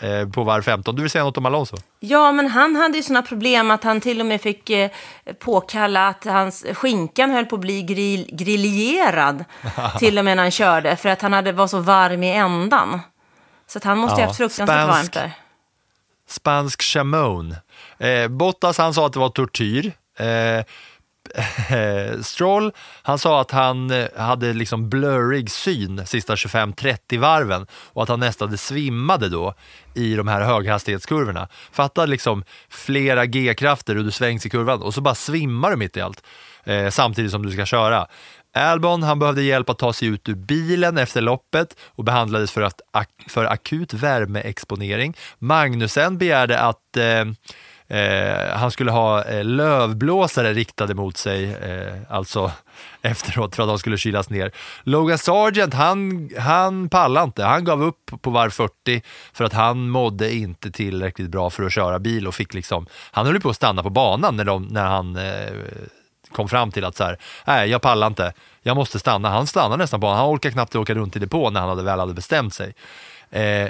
eh, 0.00 0.28
på 0.28 0.42
varv 0.44 0.62
15. 0.62 0.96
Du 0.96 1.02
vill 1.02 1.10
säga 1.10 1.24
något 1.24 1.36
om 1.36 1.46
Alonso? 1.46 1.76
Ja, 2.00 2.32
men 2.32 2.46
han 2.50 2.76
hade 2.76 2.96
ju 2.96 3.02
sådana 3.02 3.22
problem 3.22 3.70
att 3.70 3.84
han 3.84 4.00
till 4.00 4.20
och 4.20 4.26
med 4.26 4.40
fick 4.40 4.70
eh, 4.70 4.90
påkalla 5.38 6.08
att 6.08 6.24
hans 6.24 6.64
skinkan 6.74 7.30
höll 7.30 7.46
på 7.46 7.54
att 7.54 7.60
bli 7.60 7.82
grill, 7.82 8.28
griljerad 8.32 9.44
till 9.98 10.18
och 10.18 10.24
med 10.24 10.36
när 10.36 10.42
han 10.44 10.50
körde, 10.50 10.96
för 10.96 11.08
att 11.08 11.22
han 11.22 11.32
hade, 11.32 11.52
var 11.52 11.66
så 11.66 11.78
varm 11.80 12.22
i 12.22 12.32
ändan. 12.36 13.00
Så 13.66 13.78
att 13.78 13.84
han 13.84 13.98
måste 13.98 14.14
Ja, 14.14 14.20
ha 14.20 14.26
haft 14.26 14.36
fruktansvärt 14.36 14.84
spansk. 14.84 14.94
varmt 14.98 15.12
där. 15.12 15.32
Spansk 16.28 16.82
chamon. 16.82 17.54
Eh, 17.98 18.28
Bottas 18.28 18.78
han 18.78 18.94
sa 18.94 19.06
att 19.06 19.12
det 19.12 19.18
var 19.18 19.28
tortyr. 19.28 19.92
Eh, 20.18 20.64
Stroll, 22.22 22.72
han 23.02 23.18
sa 23.18 23.40
att 23.40 23.50
han 23.50 23.90
eh, 23.90 24.06
hade 24.16 24.52
liksom 24.52 24.88
blurrig 24.88 25.50
syn 25.50 26.06
sista 26.06 26.34
25-30 26.34 27.18
varven 27.18 27.66
och 27.72 28.02
att 28.02 28.08
han 28.08 28.20
nästan 28.20 28.58
svimmade 28.58 29.28
då 29.28 29.54
i 29.94 30.14
de 30.14 30.28
här 30.28 30.40
höghastighetskurvorna. 30.40 31.48
Fatta 31.72 32.06
liksom 32.06 32.44
flera 32.68 33.26
G-krafter 33.26 33.98
och 33.98 34.04
du 34.04 34.10
svängs 34.10 34.46
i 34.46 34.50
kurvan 34.50 34.82
och 34.82 34.94
så 34.94 35.00
bara 35.00 35.14
svimmar 35.14 35.70
du 35.70 35.76
mitt 35.76 35.96
i 35.96 36.00
allt 36.00 36.22
eh, 36.64 36.90
samtidigt 36.90 37.30
som 37.30 37.46
du 37.46 37.52
ska 37.52 37.66
köra. 37.66 38.06
Albon 38.54 39.02
han 39.02 39.18
behövde 39.18 39.42
hjälp 39.42 39.70
att 39.70 39.78
ta 39.78 39.92
sig 39.92 40.08
ut 40.08 40.28
ur 40.28 40.34
bilen 40.34 40.98
efter 40.98 41.20
loppet 41.20 41.76
och 41.86 42.04
behandlades 42.04 42.50
för, 42.50 42.62
att, 42.62 42.80
för 43.28 43.44
akut 43.44 43.94
värmeexponering. 43.94 45.16
Magnusen 45.38 46.18
begärde 46.18 46.60
att 46.60 46.96
eh, 46.96 47.24
Eh, 47.90 48.56
han 48.56 48.70
skulle 48.70 48.90
ha 48.90 49.24
eh, 49.24 49.44
lövblåsare 49.44 50.52
riktade 50.52 50.94
mot 50.94 51.16
sig, 51.16 51.54
eh, 51.54 51.94
alltså 52.08 52.52
efteråt 53.02 53.56
för 53.56 53.62
att 53.62 53.68
de 53.68 53.78
skulle 53.78 53.98
kylas 53.98 54.30
ner. 54.30 54.52
Logan 54.82 55.18
Sargent, 55.18 55.74
han, 55.74 56.30
han 56.38 56.88
pallade 56.88 57.24
inte. 57.24 57.44
Han 57.44 57.64
gav 57.64 57.82
upp 57.82 58.10
på 58.20 58.30
varv 58.30 58.50
40 58.50 59.02
för 59.32 59.44
att 59.44 59.52
han 59.52 59.90
mådde 59.90 60.34
inte 60.34 60.70
tillräckligt 60.70 61.30
bra 61.30 61.50
för 61.50 61.62
att 61.62 61.72
köra 61.72 61.98
bil 61.98 62.26
och 62.26 62.34
fick 62.34 62.54
liksom, 62.54 62.86
han 63.10 63.26
höll 63.26 63.34
ju 63.34 63.40
på 63.40 63.50
att 63.50 63.56
stanna 63.56 63.82
på 63.82 63.90
banan 63.90 64.36
när, 64.36 64.44
de, 64.44 64.62
när 64.62 64.86
han 64.86 65.16
eh, 65.16 65.52
kom 66.32 66.48
fram 66.48 66.72
till 66.72 66.84
att 66.84 66.96
så 66.96 67.04
här, 67.04 67.18
nej 67.44 67.70
jag 67.70 67.82
pallar 67.82 68.06
inte, 68.06 68.32
jag 68.62 68.76
måste 68.76 68.98
stanna. 68.98 69.30
Han 69.30 69.46
stannade 69.46 69.76
nästan 69.76 70.00
på 70.00 70.06
banan, 70.06 70.18
han 70.18 70.28
orkade 70.28 70.52
knappt 70.52 70.76
åka 70.76 70.94
runt 70.94 71.16
i 71.16 71.18
depå 71.18 71.50
när 71.50 71.60
han 71.60 71.68
hade 71.68 71.82
väl 71.82 72.00
hade 72.00 72.14
bestämt 72.14 72.54
sig. 72.54 72.74
Eh, 73.30 73.68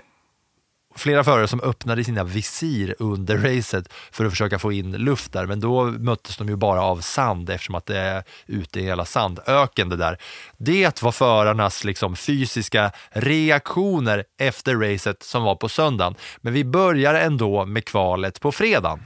flera 0.99 1.25
förare 1.25 1.49
som 1.49 1.61
öppnade 1.61 2.05
sina 2.05 2.25
visir 2.25 2.95
under 2.99 3.39
racet 3.39 3.93
för 4.11 4.25
att 4.25 4.31
försöka 4.31 4.59
få 4.59 4.73
in 4.73 4.93
luft 4.93 5.33
där, 5.33 5.47
men 5.47 5.61
då 5.61 5.85
möttes 5.85 6.37
de 6.37 6.49
ju 6.49 6.57
bara 6.57 6.83
av 6.83 7.01
sand 7.01 7.51
eftersom 7.51 7.75
att 7.75 7.87
det 7.87 7.99
är 7.99 8.23
ute 8.47 8.81
i 8.81 8.83
hela 8.83 9.05
sandöken 9.05 9.89
det 9.89 9.97
där. 9.97 10.19
Det 10.59 11.03
var 11.03 11.13
förarnas 11.13 11.85
liksom 11.85 12.17
fysiska 12.17 12.93
reaktioner 13.11 14.25
efter 14.39 14.75
racet 14.77 15.23
som 15.23 15.43
var 15.43 15.55
på 15.55 15.69
söndagen. 15.69 16.15
Men 16.41 16.53
vi 16.53 16.65
börjar 16.65 17.15
ändå 17.15 17.65
med 17.65 17.85
kvalet 17.85 18.41
på 18.41 18.53
fredagen. 18.53 19.01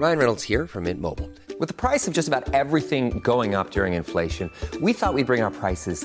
Ryan 0.00 0.18
Reynolds 0.18 0.42
here 0.42 0.66
from 0.66 0.84
Mint 0.84 1.00
Mobile. 1.00 1.30
With 1.60 1.68
the 1.68 1.74
price 1.74 2.08
of 2.08 2.14
just 2.14 2.28
about 2.28 2.52
everything 2.52 3.20
going 3.20 3.54
up 3.54 3.70
during 3.70 3.94
inflation, 3.94 4.50
we 4.80 4.92
thought 4.92 5.14
we'd 5.14 5.26
bring 5.26 5.42
our 5.42 5.52
prices 5.52 6.04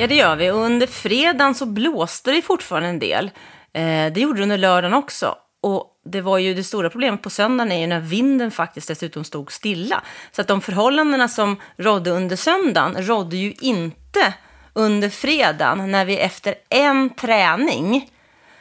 Ja, 0.00 0.06
det 0.06 0.14
gör 0.14 0.36
vi. 0.36 0.50
Och 0.50 0.58
under 0.58 0.86
fredagen 0.86 1.54
så 1.54 1.66
blåste 1.66 2.30
det 2.30 2.42
fortfarande 2.42 2.88
en 2.88 2.98
del. 2.98 3.30
Eh, 3.72 4.12
det 4.12 4.20
gjorde 4.20 4.38
det 4.38 4.42
under 4.42 4.58
lördagen 4.58 4.94
också. 4.94 5.34
Och 5.62 6.00
det 6.04 6.20
var 6.20 6.38
ju 6.38 6.54
det 6.54 6.64
stora 6.64 6.90
problemet 6.90 7.22
på 7.22 7.30
söndagen 7.30 7.72
är 7.72 7.80
ju 7.80 7.86
när 7.86 8.00
vinden 8.00 8.50
faktiskt 8.50 8.88
dessutom 8.88 9.24
stod 9.24 9.52
stilla. 9.52 10.02
Så 10.32 10.40
att 10.40 10.48
de 10.48 10.60
förhållandena 10.60 11.28
som 11.28 11.56
rådde 11.76 12.10
under 12.10 12.36
söndagen 12.36 13.06
rådde 13.06 13.36
ju 13.36 13.52
inte 13.60 14.34
under 14.72 15.08
fredagen 15.08 15.90
när 15.90 16.04
vi 16.04 16.18
efter 16.18 16.54
en 16.68 17.10
träning 17.10 18.10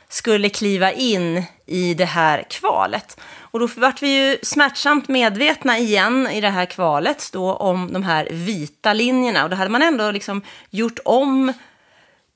skulle 0.09 0.49
kliva 0.49 0.91
in 0.91 1.43
i 1.65 1.93
det 1.93 2.05
här 2.05 2.43
kvalet. 2.49 3.19
Och 3.39 3.59
då 3.59 3.67
vart 3.75 4.03
vi 4.03 4.07
ju 4.07 4.37
smärtsamt 4.43 5.07
medvetna 5.07 5.77
igen 5.77 6.27
i 6.27 6.41
det 6.41 6.49
här 6.49 6.65
kvalet 6.65 7.29
då 7.33 7.53
om 7.53 7.93
de 7.93 8.03
här 8.03 8.27
vita 8.31 8.93
linjerna. 8.93 9.43
Och 9.43 9.49
då 9.49 9.55
hade 9.55 9.69
man 9.69 9.81
ändå 9.81 10.11
liksom 10.11 10.41
gjort 10.69 10.99
om 11.05 11.53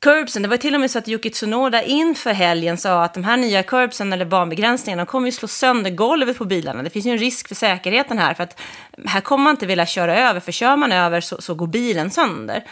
curbsen. 0.04 0.42
Det 0.42 0.48
var 0.48 0.58
till 0.58 0.76
och 0.76 0.82
med 0.82 0.92
så 0.92 1.00
att 1.00 1.08
Yuki 1.08 1.30
Tsunoda 1.30 1.84
inför 1.84 2.34
helgen 2.34 2.78
sa 2.78 3.04
att 3.04 3.14
de 3.14 3.24
här 3.24 3.38
nya 3.38 3.64
curbsen 3.64 4.14
eller 4.14 4.26
banbegränsningarna 4.26 5.06
kommer 5.06 5.28
ju 5.28 5.32
slå 5.32 5.48
sönder 5.48 5.92
golvet 5.92 6.38
på 6.38 6.46
bilarna. 6.46 6.84
Det 6.84 6.90
finns 6.90 7.06
ju 7.06 7.12
en 7.12 7.18
risk 7.18 7.48
för 7.48 7.56
säkerheten 7.56 8.18
här 8.18 8.34
för 8.34 8.44
att 8.44 8.60
här 9.06 9.22
kommer 9.22 9.44
man 9.44 9.52
inte 9.52 9.66
vilja 9.66 9.86
köra 9.86 10.30
över 10.30 10.40
för 10.40 10.52
kör 10.52 10.76
man 10.76 10.92
över 10.92 11.22
så, 11.22 11.42
så 11.42 11.54
går 11.54 11.68
bilen 11.68 12.12
sönder. 12.12 12.64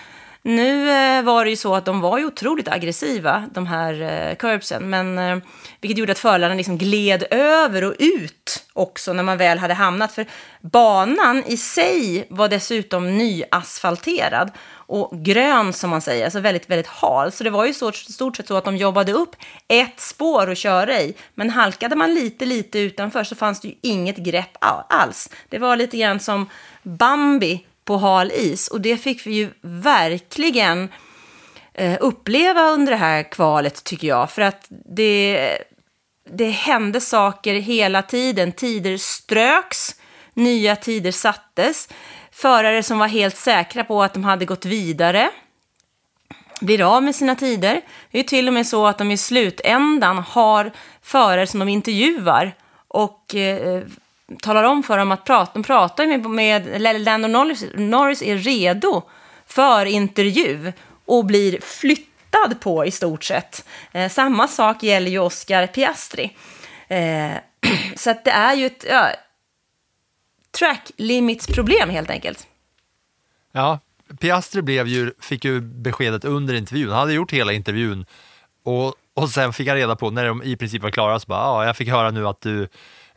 Nu 0.44 0.90
eh, 0.90 1.24
var 1.24 1.44
det 1.46 1.50
ju 1.50 1.56
så 1.56 1.76
att 1.76 1.86
de 1.86 2.02
var 2.02 2.18
ju 2.18 2.26
otroligt 2.26 2.68
aggressiva, 2.68 3.50
de 3.54 3.68
här 3.68 4.02
eh, 4.02 4.36
curbsen, 4.36 4.90
men 4.90 5.18
eh, 5.18 5.38
vilket 5.82 5.98
gjorde 5.98 6.12
att 6.12 6.20
förarna 6.20 6.54
liksom 6.54 6.78
gled 6.78 7.24
över 7.32 7.84
och 7.84 7.96
ut 8.00 8.66
också 8.74 9.14
när 9.14 9.24
man 9.24 9.38
väl 9.38 9.58
hade 9.60 9.74
hamnat. 9.74 10.12
För 10.12 10.26
banan 10.62 11.44
i 11.48 11.58
sig 11.58 12.28
var 12.30 12.50
dessutom 12.50 13.18
nyasfalterad 13.18 14.52
och 14.74 15.12
grön 15.24 15.74
som 15.74 15.90
man 15.90 16.02
säger, 16.02 16.26
alltså 16.26 16.40
väldigt, 16.40 16.70
väldigt 16.70 16.88
hal. 16.88 17.32
Så 17.32 17.44
det 17.44 17.50
var 17.50 17.66
ju 17.66 17.74
stort, 17.74 17.96
stort 17.96 18.38
sett 18.38 18.48
så 18.48 18.58
att 18.58 18.66
de 18.66 18.78
jobbade 18.78 19.14
upp 19.14 19.36
ett 19.68 20.00
spår 20.00 20.52
att 20.52 20.58
köra 20.58 21.02
i, 21.02 21.14
men 21.36 21.50
halkade 21.50 21.96
man 21.96 22.14
lite, 22.14 22.46
lite 22.46 22.80
utanför 22.80 23.24
så 23.24 23.36
fanns 23.36 23.60
det 23.60 23.68
ju 23.68 23.76
inget 23.82 24.18
grepp 24.18 24.58
alls. 24.90 25.30
Det 25.50 25.60
var 25.60 25.76
lite 25.76 25.98
grann 25.98 26.20
som 26.20 26.50
Bambi 26.84 27.66
på 27.92 27.98
hal 27.98 28.32
is. 28.32 28.68
Och 28.68 28.82
det 28.82 28.98
fick 28.98 29.28
vi 29.28 29.34
ju 29.34 29.50
verkligen 29.62 30.90
eh, 31.74 31.98
uppleva 32.00 32.70
under 32.70 32.92
det 32.92 32.98
här 32.98 33.32
kvalet 33.32 33.84
tycker 33.84 34.08
jag. 34.08 34.32
För 34.32 34.42
att 34.42 34.66
det, 34.96 35.58
det 36.30 36.50
hände 36.50 37.02
saker 37.02 37.54
hela 37.54 38.02
tiden. 38.02 38.52
Tider 38.52 38.98
ströks, 38.98 39.96
nya 40.34 40.76
tider 40.76 41.12
sattes. 41.12 41.90
Förare 42.32 42.84
som 42.84 43.00
var 43.00 43.08
helt 43.08 43.38
säkra 43.38 43.84
på 43.84 44.04
att 44.04 44.14
de 44.14 44.24
hade 44.24 44.46
gått 44.46 44.66
vidare 44.66 45.30
blir 46.62 46.96
av 46.96 47.04
med 47.04 47.16
sina 47.16 47.36
tider. 47.36 47.82
Det 48.12 48.20
är 48.20 48.24
till 48.24 48.48
och 48.48 48.54
med 48.54 48.68
så 48.68 48.88
att 48.88 48.98
de 48.98 49.12
i 49.12 49.18
slutändan 49.18 50.18
har 50.18 50.72
förare 51.02 51.48
som 51.48 51.60
de 51.60 51.70
intervjuar 51.70 52.56
och 52.88 53.36
eh, 53.36 53.84
talar 54.42 54.64
om 54.64 54.84
för 54.84 54.98
dem 54.98 55.12
att 55.12 55.26
prata, 55.26 55.52
de 55.54 55.64
pratar 55.64 56.08
med, 56.08 56.26
med 56.26 57.02
Lando 57.02 57.28
Norris, 57.28 57.66
Norris 57.76 58.22
är 58.22 58.38
redo 58.38 59.04
för 59.46 59.86
intervju 59.86 60.74
och 61.06 61.26
blir 61.26 61.62
flyttad 61.62 62.60
på 62.60 62.86
i 62.86 62.92
stort 62.92 63.24
sett. 63.24 63.66
Eh, 63.92 64.10
samma 64.10 64.48
sak 64.48 64.84
gäller 64.84 65.12
ju 65.12 65.20
Oscar 65.20 65.68
Piastri. 65.68 66.36
Eh, 66.88 67.32
så 67.96 68.10
att 68.10 68.26
det 68.26 68.32
är 68.32 68.54
ju 68.54 68.66
ett 68.66 68.86
ja, 68.90 69.10
track 70.60 70.92
limits 70.98 71.48
problem 71.48 71.90
helt 71.90 72.10
enkelt. 72.10 72.48
Ja, 73.52 73.80
Piastri 74.20 74.62
blev 74.62 74.88
ju, 74.88 75.14
fick 75.20 75.46
ju 75.46 75.62
beskedet 75.62 76.26
under 76.26 76.54
intervjun. 76.54 76.90
Han 76.90 77.00
hade 77.00 77.14
gjort 77.14 77.34
hela 77.34 77.54
intervjun 77.54 78.06
och, 78.64 78.96
och 79.14 79.30
sen 79.30 79.54
fick 79.54 79.68
han 79.68 79.78
reda 79.78 79.96
på, 79.96 80.10
när 80.10 80.26
de 80.26 80.44
i 80.44 80.56
princip 80.56 80.82
var 80.82 80.92
klara, 80.92 81.20
så 81.20 81.28
bara, 81.28 81.40
ja, 81.40 81.66
jag 81.66 81.78
fick 81.78 81.90
höra 81.90 82.12
nu 82.12 82.28
att 82.28 82.42
du 82.42 82.68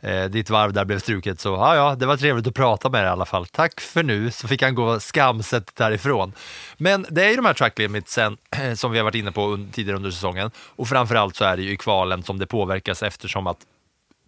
eh, 0.05 0.25
ditt 0.25 0.49
varv 0.49 0.73
där 0.73 0.85
blev 0.85 0.99
struket 0.99 1.39
så 1.39 1.49
ja, 1.49 1.75
ja, 1.75 1.95
det 1.95 2.05
var 2.05 2.17
trevligt 2.17 2.47
att 2.47 2.55
prata 2.55 2.89
med 2.89 3.01
dig 3.01 3.07
i 3.07 3.11
alla 3.11 3.25
fall. 3.25 3.45
Tack 3.45 3.81
för 3.81 4.03
nu, 4.03 4.31
så 4.31 4.47
fick 4.47 4.61
han 4.61 4.75
gå 4.75 4.99
skamset 4.99 5.75
därifrån. 5.75 6.33
Men 6.77 7.05
det 7.09 7.25
är 7.25 7.29
ju 7.29 7.35
de 7.35 7.45
här 7.45 7.53
track 7.53 7.79
limitsen 7.79 8.37
eh, 8.57 8.73
som 8.73 8.91
vi 8.91 8.97
har 8.97 9.03
varit 9.03 9.15
inne 9.15 9.31
på 9.31 9.65
tidigare 9.71 9.97
under 9.97 10.11
säsongen 10.11 10.51
och 10.57 10.87
framförallt 10.87 11.35
så 11.35 11.45
är 11.45 11.57
det 11.57 11.63
ju 11.63 11.71
i 11.71 11.77
kvalen 11.77 12.23
som 12.23 12.39
det 12.39 12.47
påverkas 12.47 13.03
eftersom 13.03 13.47
att 13.47 13.57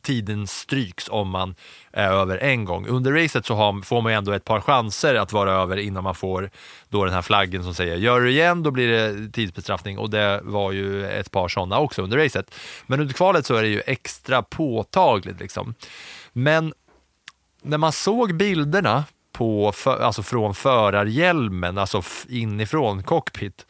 tiden 0.07 0.47
stryks 0.47 1.09
om 1.09 1.29
man 1.29 1.55
är 1.91 2.11
över 2.11 2.37
en 2.37 2.65
gång. 2.65 2.87
Under 2.87 3.11
racet 3.11 3.45
så 3.45 3.55
har, 3.55 3.81
får 3.81 4.01
man 4.01 4.11
ju 4.11 4.17
ändå 4.17 4.31
ett 4.31 4.43
par 4.43 4.61
chanser 4.61 5.15
att 5.15 5.33
vara 5.33 5.51
över 5.51 5.77
innan 5.77 6.03
man 6.03 6.15
får 6.15 6.49
då 6.89 7.05
den 7.05 7.13
här 7.13 7.21
flaggen 7.21 7.63
som 7.63 7.73
säger 7.73 7.95
gör 7.95 8.21
du 8.21 8.31
igen 8.31 8.63
då 8.63 8.71
blir 8.71 8.87
det 8.87 9.31
tidsbestraffning 9.31 9.97
och 9.97 10.09
det 10.09 10.41
var 10.43 10.71
ju 10.71 11.07
ett 11.07 11.31
par 11.31 11.47
sådana 11.47 11.79
också 11.79 12.01
under 12.01 12.17
racet. 12.17 12.55
Men 12.85 12.99
under 12.99 13.13
kvalet 13.13 13.45
så 13.45 13.55
är 13.55 13.61
det 13.61 13.67
ju 13.67 13.81
extra 13.85 14.41
påtagligt 14.41 15.39
liksom. 15.39 15.73
Men 16.33 16.73
när 17.61 17.77
man 17.77 17.91
såg 17.91 18.35
bilderna 18.35 19.03
på, 19.31 19.73
alltså 19.85 20.23
från 20.23 20.55
förarhjälmen, 20.55 21.77
alltså 21.77 22.01
inifrån 22.29 23.03
cockpit, 23.03 23.65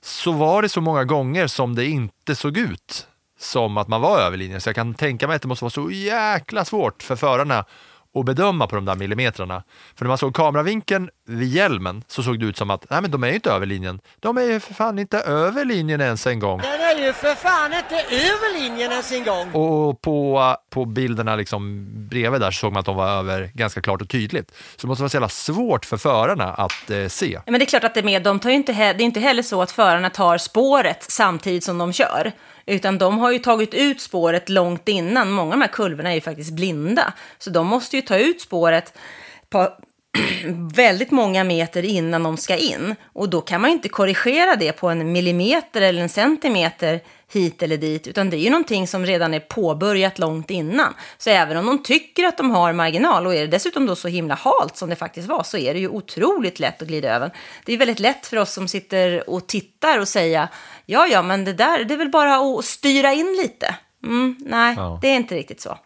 så 0.00 0.32
var 0.32 0.62
det 0.62 0.68
så 0.68 0.80
många 0.80 1.04
gånger 1.04 1.46
som 1.46 1.74
det 1.74 1.86
inte 1.86 2.34
såg 2.34 2.58
ut 2.58 3.06
som 3.44 3.76
att 3.76 3.88
man 3.88 4.00
var 4.00 4.20
över 4.20 4.36
linjen. 4.36 4.60
Så 4.60 4.68
jag 4.68 4.76
kan 4.76 4.94
tänka 4.94 5.26
mig 5.26 5.36
att 5.36 5.42
det 5.42 5.48
måste 5.48 5.64
vara 5.64 5.70
så 5.70 5.90
jäkla 5.90 6.64
svårt 6.64 7.02
för 7.02 7.16
förarna 7.16 7.64
att 8.14 8.24
bedöma 8.24 8.66
på 8.66 8.76
de 8.76 8.84
där 8.84 8.94
millimetrarna. 8.94 9.62
För 9.94 10.04
när 10.04 10.08
man 10.08 10.18
såg 10.18 10.34
kameravinkeln 10.34 11.10
vid 11.26 11.48
hjälmen 11.48 12.02
så 12.08 12.22
såg 12.22 12.40
det 12.40 12.46
ut 12.46 12.56
som 12.56 12.70
att 12.70 12.90
nej, 12.90 13.02
men 13.02 13.10
de 13.10 13.24
är 13.24 13.28
ju 13.28 13.34
inte 13.34 13.50
över 13.50 13.66
linjen. 13.66 14.00
De 14.20 14.38
är 14.38 14.42
ju 14.42 14.60
för 14.60 14.74
fan 14.74 14.98
inte 14.98 15.18
över 15.18 15.64
linjen 15.64 16.00
ens 16.00 16.26
en 16.26 16.40
gång. 16.40 16.60
Den 16.60 16.80
är 16.80 17.06
ju 17.06 17.12
för 17.12 17.34
fan 17.34 17.72
inte 17.72 17.94
över 18.10 18.60
linjen 18.60 18.90
ens 18.90 19.12
en 19.12 19.24
gång. 19.24 19.52
Och 19.52 20.00
på, 20.00 20.56
på 20.70 20.84
bilderna 20.84 21.36
liksom 21.36 21.86
bredvid 22.08 22.40
där 22.40 22.50
såg 22.50 22.72
man 22.72 22.80
att 22.80 22.86
de 22.86 22.96
var 22.96 23.08
över 23.08 23.50
ganska 23.54 23.80
klart 23.80 24.02
och 24.02 24.08
tydligt. 24.08 24.50
Så 24.50 24.80
det 24.80 24.86
måste 24.86 25.02
vara 25.02 25.08
så 25.08 25.16
jävla 25.16 25.28
svårt 25.28 25.84
för 25.84 25.96
förarna 25.96 26.54
att 26.54 26.90
eh, 26.90 27.08
se. 27.08 27.40
Men 27.46 27.54
det 27.54 27.64
är 27.64 27.66
klart 27.66 27.84
att 27.84 27.94
det 27.94 28.00
är 28.00 28.04
med. 28.04 28.22
De 28.22 28.40
tar 28.40 28.50
inte, 28.50 28.72
det 28.72 28.80
är 28.80 29.00
inte 29.00 29.20
heller 29.20 29.42
så 29.42 29.62
att 29.62 29.70
förarna 29.70 30.10
tar 30.10 30.38
spåret 30.38 31.02
samtidigt 31.02 31.64
som 31.64 31.78
de 31.78 31.92
kör. 31.92 32.32
Utan 32.66 32.98
de 32.98 33.18
har 33.18 33.32
ju 33.32 33.38
tagit 33.38 33.74
ut 33.74 34.00
spåret 34.00 34.48
långt 34.48 34.88
innan. 34.88 35.30
Många 35.30 35.54
av 35.54 35.58
de 35.58 35.60
här 35.60 35.72
kurvorna 35.72 36.10
är 36.10 36.14
ju 36.14 36.20
faktiskt 36.20 36.52
blinda. 36.52 37.12
Så 37.38 37.50
de 37.50 37.66
måste 37.66 37.96
ju 37.96 38.02
ta 38.02 38.18
ut 38.18 38.40
spåret 38.40 38.98
på 39.48 39.68
väldigt 40.74 41.10
många 41.10 41.44
meter 41.44 41.84
innan 41.84 42.22
de 42.22 42.36
ska 42.36 42.56
in. 42.56 42.94
Och 43.12 43.28
då 43.28 43.40
kan 43.40 43.60
man 43.60 43.70
inte 43.70 43.88
korrigera 43.88 44.56
det 44.56 44.72
på 44.72 44.88
en 44.88 45.12
millimeter 45.12 45.80
eller 45.80 46.02
en 46.02 46.08
centimeter 46.08 47.00
hit 47.32 47.62
eller 47.62 47.76
dit, 47.76 48.06
utan 48.06 48.30
det 48.30 48.36
är 48.36 48.38
ju 48.38 48.50
någonting 48.50 48.86
som 48.86 49.06
redan 49.06 49.34
är 49.34 49.40
påbörjat 49.40 50.18
långt 50.18 50.50
innan. 50.50 50.94
Så 51.18 51.30
även 51.30 51.56
om 51.56 51.66
de 51.66 51.82
tycker 51.82 52.24
att 52.24 52.36
de 52.36 52.50
har 52.50 52.72
marginal 52.72 53.26
och 53.26 53.34
är 53.34 53.40
det 53.40 53.46
dessutom 53.46 53.86
då 53.86 53.96
så 53.96 54.08
himla 54.08 54.34
halt 54.34 54.76
som 54.76 54.88
det 54.88 54.96
faktiskt 54.96 55.28
var, 55.28 55.42
så 55.42 55.58
är 55.58 55.74
det 55.74 55.80
ju 55.80 55.88
otroligt 55.88 56.58
lätt 56.58 56.82
att 56.82 56.88
glida 56.88 57.14
över. 57.14 57.30
Det 57.64 57.72
är 57.72 57.78
väldigt 57.78 58.00
lätt 58.00 58.26
för 58.26 58.36
oss 58.36 58.52
som 58.52 58.68
sitter 58.68 59.30
och 59.30 59.46
tittar 59.46 59.98
och 59.98 60.08
säga, 60.08 60.48
ja, 60.86 61.06
ja, 61.06 61.22
men 61.22 61.44
det 61.44 61.52
där, 61.52 61.84
det 61.84 61.94
är 61.94 61.98
väl 61.98 62.10
bara 62.10 62.36
att 62.36 62.64
styra 62.64 63.12
in 63.12 63.36
lite. 63.42 63.74
Mm, 64.04 64.36
nej, 64.40 64.74
ja. 64.76 64.98
det 65.02 65.08
är 65.08 65.16
inte 65.16 65.34
riktigt 65.34 65.60
så. 65.60 65.78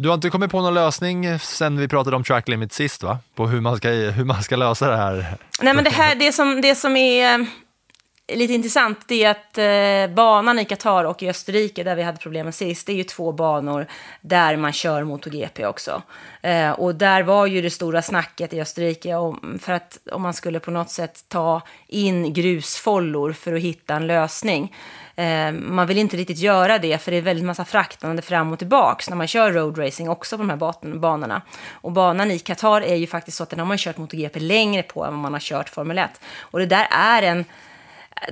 Du 0.00 0.08
har 0.08 0.14
inte 0.14 0.30
kommit 0.30 0.50
på 0.50 0.60
någon 0.60 0.74
lösning 0.74 1.38
sen 1.38 1.78
vi 1.78 1.88
pratade 1.88 2.16
om 2.16 2.24
track 2.24 2.48
limit 2.48 2.72
sist, 2.72 3.02
va? 3.02 3.18
På 3.34 3.46
hur 3.46 3.60
man 3.60 3.76
ska, 3.76 3.88
hur 3.88 4.24
man 4.24 4.42
ska 4.42 4.56
lösa 4.56 4.90
det 4.90 4.96
här? 4.96 5.36
Nej, 5.62 5.74
men 5.74 5.84
det 5.84 5.90
här, 5.90 6.14
det 6.14 6.32
som, 6.32 6.60
det 6.60 6.74
som 6.74 6.96
är 6.96 7.38
eh, 7.38 8.36
lite 8.36 8.52
intressant 8.52 8.98
det 9.08 9.24
är 9.24 9.30
att 9.30 9.58
eh, 9.58 10.14
banan 10.14 10.58
i 10.58 10.64
Qatar 10.64 11.04
och 11.04 11.22
i 11.22 11.28
Österrike, 11.28 11.84
där 11.84 11.94
vi 11.96 12.02
hade 12.02 12.18
problemen 12.18 12.52
sist, 12.52 12.86
det 12.86 12.92
är 12.92 12.96
ju 12.96 13.04
två 13.04 13.32
banor 13.32 13.86
där 14.20 14.56
man 14.56 14.72
kör 14.72 15.04
MotoGP 15.04 15.66
också. 15.66 16.02
Eh, 16.42 16.70
och 16.70 16.94
där 16.94 17.22
var 17.22 17.46
ju 17.46 17.62
det 17.62 17.70
stora 17.70 18.02
snacket 18.02 18.52
i 18.52 18.60
Österrike 18.60 19.14
om, 19.14 19.58
för 19.62 19.72
att 19.72 19.98
om 20.12 20.22
man 20.22 20.34
skulle 20.34 20.60
på 20.60 20.70
något 20.70 20.90
sätt 20.90 21.24
ta 21.28 21.62
in 21.86 22.32
grusfollor 22.32 23.32
för 23.32 23.52
att 23.52 23.62
hitta 23.62 23.94
en 23.94 24.06
lösning. 24.06 24.74
Eh, 25.18 25.52
man 25.52 25.86
vill 25.86 25.98
inte 25.98 26.16
riktigt 26.16 26.38
göra 26.38 26.78
det, 26.78 26.98
för 26.98 27.10
det 27.10 27.16
är 27.16 27.22
väldigt 27.22 27.44
massa 27.44 27.64
fraktande 27.64 28.22
fram 28.22 28.52
och 28.52 28.58
tillbaks 28.58 29.10
när 29.10 29.16
man 29.16 29.26
kör 29.26 29.52
roadracing 29.52 30.08
också 30.08 30.36
på 30.36 30.42
de 30.42 30.50
här 30.50 30.56
ban- 30.56 31.00
banorna. 31.00 31.42
Och 31.72 31.92
banan 31.92 32.30
i 32.30 32.38
Qatar 32.38 32.80
är 32.80 32.94
ju 32.96 33.06
faktiskt 33.06 33.36
så 33.36 33.42
att 33.42 33.50
den 33.50 33.58
har 33.58 33.66
man 33.66 33.78
kört 33.78 33.96
MotoGP 33.96 34.40
längre 34.40 34.82
på 34.82 35.04
än 35.04 35.10
vad 35.12 35.20
man 35.20 35.32
har 35.32 35.40
kört 35.40 35.68
Formel 35.68 35.98
1. 35.98 36.10
Och 36.40 36.58
det 36.58 36.66
där 36.66 36.86
är 36.90 37.22
en 37.22 37.44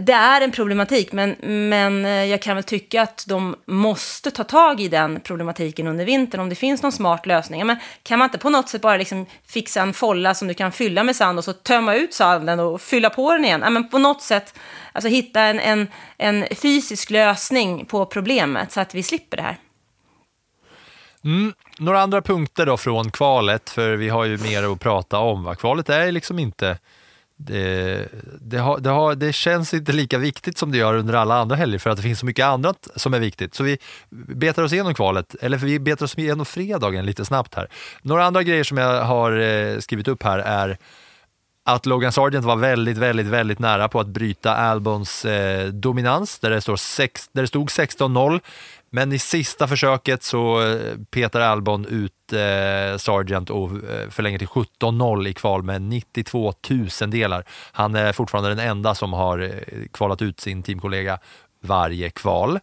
det 0.01 0.13
är 0.13 0.41
en 0.41 0.53
problematik, 0.53 1.13
men, 1.13 1.37
men 1.69 2.05
eh, 2.05 2.25
jag 2.25 2.43
kan 2.43 2.57
väl 2.57 2.65
tycka 2.65 3.03
att 3.03 3.25
de 3.29 3.57
måste 3.67 4.31
ta 4.31 4.45
tag 4.45 4.81
i 4.81 4.89
den 4.89 5.21
problematiken 5.21 5.87
under 5.87 6.05
vintern 6.05 6.41
om 6.41 6.49
det 6.49 6.55
finns 6.55 6.83
någon 6.83 6.93
smart 6.93 7.27
lösning. 7.27 7.67
Men 7.67 7.77
kan 8.03 8.19
man 8.19 8.27
inte 8.27 8.39
på 8.39 8.51
något 8.51 8.69
sätt 8.69 8.83
bara 8.83 8.97
liksom 8.97 9.27
fixa 9.47 9.83
en 9.83 9.93
folla 9.93 10.35
som 10.35 10.49
du 10.49 10.55
kan 10.55 10.73
fylla 10.73 11.05
med 11.05 11.17
sand 11.17 11.39
och 11.39 11.45
så 11.45 11.53
tömma 11.53 11.95
ut 11.95 12.15
sanden 12.15 12.61
och 12.61 12.81
fylla 12.81 13.11
på 13.11 13.33
den 13.33 13.45
igen? 13.45 13.65
men 13.71 13.89
på 13.89 13.99
något 13.99 14.23
sätt 14.23 14.59
alltså 14.93 15.09
hitta 15.09 15.41
en, 15.41 15.61
en, 15.61 15.89
en 16.17 16.47
fysisk 16.57 17.11
lösning 17.11 17.87
på 17.87 18.07
problemet 18.07 18.73
så 18.73 18.81
att 18.81 18.95
vi 18.95 19.03
slipper 19.03 19.37
det 19.37 19.43
här. 19.43 19.57
Mm. 21.25 21.53
Några 21.79 22.01
andra 22.01 22.23
punkter 22.23 22.67
då 22.67 22.77
från 22.77 23.11
kvalet, 23.11 23.71
för 23.71 23.97
vi 23.97 24.09
har 24.09 24.25
ju 24.25 24.39
mer 24.39 24.73
att 24.73 24.81
prata 24.81 25.19
om. 25.19 25.45
Va? 25.45 25.55
Kvalet 25.55 25.89
är 25.89 26.13
liksom 26.13 26.39
inte 26.39 26.79
det, 27.37 28.09
det, 28.41 28.59
har, 28.59 28.79
det, 28.79 28.91
har, 28.91 29.15
det, 29.15 29.33
känns 29.33 29.75
inte 29.75 29.93
lika 29.93 30.19
viktigt 30.19 30.59
som 30.59 30.73
det 30.73 30.79
gör 30.79 30.95
under 30.95 31.15
alla 31.15 31.35
andra 31.35 31.57
helger 31.57 31.79
för 31.79 31.91
att 31.91 31.97
det 31.97 32.03
finns 32.03 32.19
så 32.19 32.27
mycket 32.27 32.47
annat 32.47 32.89
som 32.97 33.15
är 33.15 33.21
viktigt. 33.21 33.55
Så 33.55 33.65
vi 33.65 33.79
betar 34.11 34.63
oss 34.63 34.73
igenom 34.73 34.95
kvalet, 34.95 35.35
eller 35.41 35.59
vi 35.59 35.79
betar 35.79 36.05
oss 36.05 36.19
igenom 36.19 36.47
fredagen 36.47 37.07
lite 37.07 37.25
snabbt 37.25 37.55
här. 37.55 37.69
Några 38.03 38.25
andra 38.25 38.43
grejer 38.43 38.65
som 38.65 38.79
jag 38.79 39.05
har 39.05 39.39
eh, 39.39 39.79
skrivit 39.79 40.09
upp 40.09 40.23
här 40.23 40.39
är 40.39 40.79
att 41.65 41.87
Logan 41.87 42.13
Sargent 42.13 42.45
var 42.45 42.57
väldigt, 42.57 42.99
väldigt, 42.99 43.27
väldigt 43.27 43.59
nära 43.59 43.89
på 43.89 44.01
att 44.01 44.07
bryta 44.07 44.57
Albons 44.57 45.25
eh, 45.25 45.69
dominans 45.69 46.39
där 46.39 46.51
det, 46.51 46.61
står 46.61 46.77
sex, 46.77 47.29
där 47.33 47.43
det 47.43 47.49
stod 47.49 47.69
16-0. 47.69 48.41
Men 48.97 49.13
i 49.13 49.19
sista 49.19 49.69
försöket 49.69 50.23
så 50.23 50.63
eh, 50.63 50.99
petar 51.11 51.41
Albon 51.41 51.87
ut 51.87 52.33
eh, 52.33 52.97
Sargent 52.99 53.51
och 53.51 53.71
eh, 53.71 54.11
förlänger 54.11 54.39
till 54.39 54.49
17-0 54.49 55.29
i 55.29 55.33
kval 55.33 55.63
med 55.63 55.83
92 55.83 56.53
tusendelar. 56.53 57.45
Han 57.73 57.95
är 57.95 58.13
fortfarande 58.13 58.51
den 58.51 58.59
enda 58.59 58.95
som 58.95 59.13
har 59.13 59.39
eh, 59.39 59.51
kvalat 59.93 60.23
ut 60.23 60.41
sin 60.41 60.63
teamkollega 60.63 61.19
varje 61.61 62.11
kval. 62.11 62.59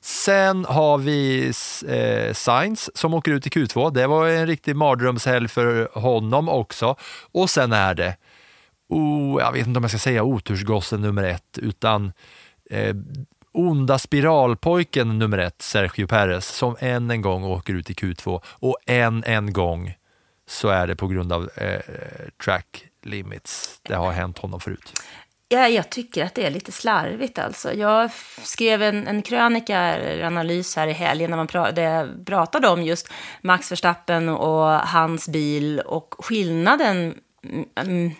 Sen 0.00 0.64
har 0.64 0.98
vi 0.98 1.52
eh, 1.88 2.32
Sainz 2.32 2.90
som 2.94 3.14
åker 3.14 3.32
ut 3.32 3.46
i 3.46 3.50
Q2. 3.50 3.90
Det 3.90 4.06
var 4.06 4.28
en 4.28 4.46
riktig 4.46 4.76
mardrömshelg 4.76 5.48
för 5.48 5.88
honom 5.92 6.48
också. 6.48 6.96
Och 7.32 7.50
sen 7.50 7.72
är 7.72 7.94
det, 7.94 8.16
oh, 8.88 9.40
jag 9.42 9.52
vet 9.52 9.66
inte 9.66 9.78
om 9.78 9.84
jag 9.84 9.90
ska 9.90 9.98
säga 9.98 10.22
otursgossen 10.22 11.00
nummer 11.00 11.24
ett, 11.24 11.58
utan 11.58 12.12
eh, 12.70 12.94
onda 13.54 13.98
spiralpojken 13.98 15.18
nummer 15.18 15.38
ett, 15.38 15.62
Sergio 15.62 16.06
Perez, 16.06 16.46
som 16.46 16.76
än 16.80 17.10
en 17.10 17.22
gång 17.22 17.44
åker 17.44 17.74
ut 17.74 17.90
i 17.90 17.92
Q2 17.92 18.40
och 18.46 18.76
än 18.86 19.24
en 19.24 19.52
gång 19.52 19.94
så 20.46 20.68
är 20.68 20.86
det 20.86 20.96
på 20.96 21.06
grund 21.06 21.32
av 21.32 21.50
eh, 21.56 21.80
track 22.44 22.84
limits. 23.02 23.80
Det 23.82 23.94
har 23.94 24.12
hänt 24.12 24.38
honom 24.38 24.60
förut. 24.60 24.92
Ja, 25.48 25.68
jag 25.68 25.90
tycker 25.90 26.24
att 26.24 26.34
det 26.34 26.46
är 26.46 26.50
lite 26.50 26.72
slarvigt 26.72 27.38
alltså. 27.38 27.72
Jag 27.72 28.10
skrev 28.42 28.82
en, 28.82 29.06
en 29.06 29.22
krönika, 29.22 29.78
en 29.78 30.26
analys 30.26 30.76
här 30.76 30.86
i 30.86 30.92
helgen 30.92 31.30
när 31.30 31.36
man 31.36 31.46
pra, 31.46 32.08
pratade 32.26 32.68
om 32.68 32.82
just 32.82 33.12
Max 33.42 33.72
Verstappen 33.72 34.28
och 34.28 34.66
hans 34.70 35.28
bil 35.28 35.80
och 35.80 36.14
skillnaden 36.18 37.14
mm, 37.44 37.64
mm 37.76 38.10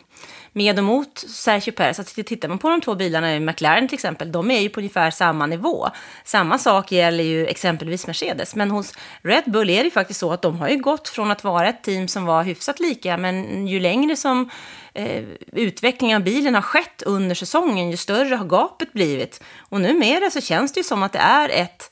med 0.56 0.78
och 0.78 0.84
mot 0.84 1.18
Sergio 1.18 1.72
Perez. 1.72 1.98
Att 1.98 2.06
tittar 2.26 2.48
man 2.48 2.58
på 2.58 2.68
de 2.68 2.80
två 2.80 2.94
bilarna 2.94 3.36
i 3.36 3.40
McLaren 3.40 3.88
till 3.88 3.94
exempel, 3.94 4.32
de 4.32 4.50
är 4.50 4.60
ju 4.60 4.68
på 4.68 4.80
ungefär 4.80 5.10
samma 5.10 5.46
nivå. 5.46 5.88
Samma 6.24 6.58
sak 6.58 6.92
gäller 6.92 7.24
ju 7.24 7.46
exempelvis 7.46 8.06
Mercedes. 8.06 8.54
Men 8.54 8.70
hos 8.70 8.94
Red 9.22 9.44
Bull 9.46 9.70
är 9.70 9.78
det 9.78 9.84
ju 9.84 9.90
faktiskt 9.90 10.20
så 10.20 10.32
att 10.32 10.42
de 10.42 10.58
har 10.58 10.68
ju 10.68 10.76
gått 10.76 11.08
från 11.08 11.30
att 11.30 11.44
vara 11.44 11.68
ett 11.68 11.82
team 11.82 12.08
som 12.08 12.24
var 12.24 12.42
hyfsat 12.42 12.80
lika, 12.80 13.16
men 13.16 13.66
ju 13.66 13.80
längre 13.80 14.16
som 14.16 14.50
eh, 14.94 15.24
utvecklingen 15.52 16.16
av 16.16 16.22
bilen 16.22 16.54
har 16.54 16.62
skett 16.62 17.02
under 17.02 17.34
säsongen, 17.34 17.90
ju 17.90 17.96
större 17.96 18.34
har 18.34 18.46
gapet 18.46 18.92
blivit. 18.92 19.42
Och 19.58 19.80
numera 19.80 20.30
så 20.30 20.40
känns 20.40 20.72
det 20.72 20.80
ju 20.80 20.84
som 20.84 21.02
att 21.02 21.12
det 21.12 21.18
är 21.18 21.48
ett 21.48 21.90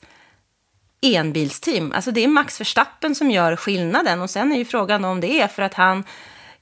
enbilsteam. 1.01 1.91
Alltså 1.91 2.11
det 2.11 2.23
är 2.23 2.27
Max 2.27 2.59
Verstappen 2.59 3.15
som 3.15 3.31
gör 3.31 3.55
skillnaden 3.55 4.21
och 4.21 4.29
sen 4.29 4.51
är 4.51 4.57
ju 4.57 4.65
frågan 4.65 5.05
om 5.05 5.19
det 5.19 5.41
är 5.41 5.47
för 5.47 5.63
att 5.63 5.73
han 5.73 6.03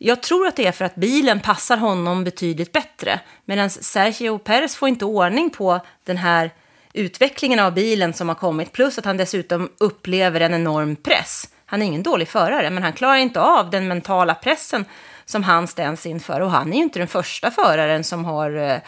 jag 0.04 0.22
tror 0.22 0.48
att 0.48 0.56
det 0.56 0.68
är 0.68 0.72
för 0.72 0.86
att 0.86 0.96
bilen 0.96 1.40
passar 1.40 1.78
honom 1.78 2.24
betydligt 2.24 2.72
bättre. 2.72 3.20
Medan 3.46 3.70
Sergio 3.70 4.38
Perez 4.38 4.76
får 4.76 4.90
inte 4.90 5.06
ordning 5.06 5.50
på 5.50 5.80
den 6.04 6.18
här 6.18 6.52
utvecklingen 6.94 7.60
av 7.60 7.74
bilen 7.74 8.14
som 8.14 8.28
har 8.28 8.36
kommit. 8.36 8.72
Plus 8.72 8.98
att 8.98 9.06
han 9.06 9.18
dessutom 9.18 9.70
upplever 9.78 10.42
en 10.42 10.54
enorm 10.54 10.96
press. 10.96 11.50
Han 11.66 11.82
är 11.82 11.86
ingen 11.86 12.04
dålig 12.04 12.28
förare, 12.28 12.70
men 12.70 12.84
han 12.84 12.94
klarar 12.94 13.16
inte 13.16 13.42
av 13.42 13.70
den 13.70 13.88
mentala 13.88 14.36
pressen 14.36 14.86
som 15.26 15.44
han 15.44 15.68
ställs 15.68 16.06
inför. 16.06 16.42
Och 16.42 16.52
han 16.52 16.74
är 16.74 16.78
ju 16.78 16.84
inte 16.84 17.00
den 17.00 17.08
första 17.08 17.52
föraren 17.52 18.04
som 18.04 18.26
har 18.26 18.56
eh, 18.58 18.80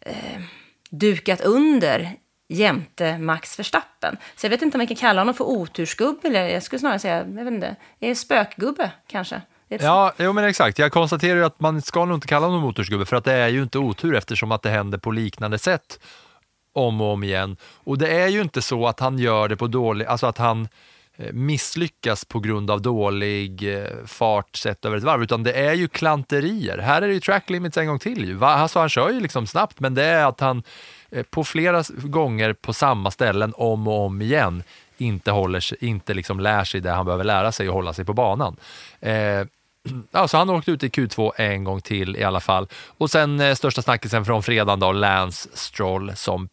eh, 0.00 0.40
dukat 0.90 1.40
under 1.40 2.12
jämte 2.48 3.18
Max 3.18 3.58
Verstappen. 3.58 4.16
Så 4.36 4.46
jag 4.46 4.50
vet 4.50 4.62
inte 4.62 4.76
om 4.76 4.78
man 4.78 4.86
kan 4.86 4.96
kalla 4.96 5.20
honom 5.20 5.34
för 5.34 5.44
otursgubbe, 5.44 6.28
eller 6.28 6.48
jag 6.48 6.62
skulle 6.62 6.80
snarare 6.80 6.98
säga, 6.98 7.16
jag 7.16 7.44
vet 7.44 7.54
inte, 7.54 7.76
är 8.00 8.14
spökgubbe 8.14 8.90
kanske? 9.06 9.40
Ja, 9.68 10.12
jo, 10.18 10.32
men 10.32 10.44
exakt. 10.44 10.78
Jag 10.78 10.92
konstaterar 10.92 11.36
ju 11.36 11.44
att 11.44 11.60
man 11.60 11.82
ska 11.82 12.04
nog 12.04 12.16
inte 12.16 12.26
kalla 12.26 12.46
honom 12.46 12.62
motorsgubbe 12.62 13.04
för 13.06 13.16
att 13.16 13.24
det 13.24 13.32
är 13.32 13.48
ju 13.48 13.62
inte 13.62 13.78
otur 13.78 14.14
eftersom 14.14 14.52
att 14.52 14.62
det 14.62 14.70
händer 14.70 14.98
på 14.98 15.10
liknande 15.10 15.58
sätt 15.58 15.98
om 16.72 17.00
och 17.00 17.12
om 17.12 17.24
igen. 17.24 17.56
Och 17.62 17.98
det 17.98 18.08
är 18.08 18.28
ju 18.28 18.40
inte 18.40 18.62
så 18.62 18.86
att 18.86 19.00
han 19.00 19.18
gör 19.18 19.48
det 19.48 19.56
på 19.56 19.66
dålig, 19.66 20.06
alltså 20.06 20.26
att 20.26 20.38
han 20.38 20.68
eh, 21.16 21.32
misslyckas 21.32 22.24
på 22.24 22.40
grund 22.40 22.70
av 22.70 22.82
dålig 22.82 23.78
eh, 23.78 23.86
fart 24.06 24.56
sett 24.56 24.84
över 24.84 24.96
ett 24.96 25.02
varv, 25.02 25.22
utan 25.22 25.42
det 25.42 25.52
är 25.52 25.74
ju 25.74 25.88
klanterier. 25.88 26.78
Här 26.78 27.02
är 27.02 27.08
det 27.08 27.14
ju 27.14 27.20
track 27.20 27.50
limits 27.50 27.76
en 27.76 27.86
gång 27.86 27.98
till. 27.98 28.24
Ju. 28.24 28.44
Alltså 28.44 28.78
han 28.78 28.88
kör 28.88 29.10
ju 29.10 29.20
liksom 29.20 29.46
snabbt, 29.46 29.80
men 29.80 29.94
det 29.94 30.04
är 30.04 30.26
att 30.26 30.40
han 30.40 30.62
eh, 31.10 31.22
på 31.22 31.44
flera 31.44 31.82
gånger 32.02 32.52
på 32.52 32.72
samma 32.72 33.10
ställen 33.10 33.52
om 33.56 33.88
och 33.88 34.06
om 34.06 34.22
igen 34.22 34.62
inte, 34.98 35.30
håller 35.30 35.60
sig, 35.60 35.78
inte 35.80 36.14
liksom 36.14 36.40
lär 36.40 36.64
sig 36.64 36.80
det 36.80 36.90
han 36.90 37.06
behöver 37.06 37.24
lära 37.24 37.52
sig 37.52 37.68
och 37.68 37.74
hålla 37.74 37.92
sig 37.92 38.04
på 38.04 38.12
banan. 38.12 38.56
Eh, 39.00 39.46
Alltså 40.12 40.36
han 40.36 40.50
åkte 40.50 40.70
ut 40.70 40.84
i 40.84 40.88
Q2 40.88 41.32
en 41.36 41.64
gång 41.64 41.80
till 41.80 42.16
i 42.16 42.24
alla 42.24 42.40
fall. 42.40 42.68
Och 42.98 43.10
sen 43.10 43.40
eh, 43.40 43.54
största 43.54 43.82
snackisen 43.82 44.24
från 44.24 44.42
fredagen 44.42 44.80
då, 44.80 44.92
Lance 44.92 45.48
Stroll 45.54 46.16
som 46.16 46.48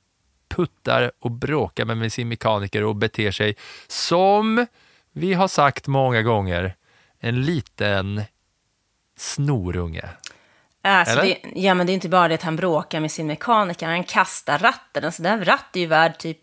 puttar 0.50 1.12
och 1.20 1.32
bråkar 1.32 1.86
med 1.86 2.14
sin 2.14 2.28
mekaniker 2.28 2.84
och 2.84 2.96
beter 2.96 3.32
sig 3.32 3.56
som 3.88 4.66
vi 5.12 5.34
har 5.34 5.48
sagt 5.48 5.88
många 5.88 6.22
gånger, 6.22 6.76
en 7.20 7.42
liten 7.42 8.22
snorunge. 9.18 10.10
Alltså 10.82 11.22
det, 11.22 11.38
ja, 11.56 11.74
men 11.74 11.88
det 11.88 11.92
är 11.92 11.94
inte 11.94 12.10
bara 12.10 12.28
det 12.28 12.34
att 12.34 12.42
han 12.42 12.56
bråkar 12.56 13.00
med 13.00 13.12
sin 13.12 13.28
mekaniker, 13.28 13.88
han 13.88 14.04
kastar 14.04 14.60
ratten. 14.60 15.06
Alltså 15.06 15.24
den 15.24 15.46
ratt 15.46 15.76
är 15.76 15.80
ju 15.80 15.86
värd 15.86 16.18
typ 16.18 16.40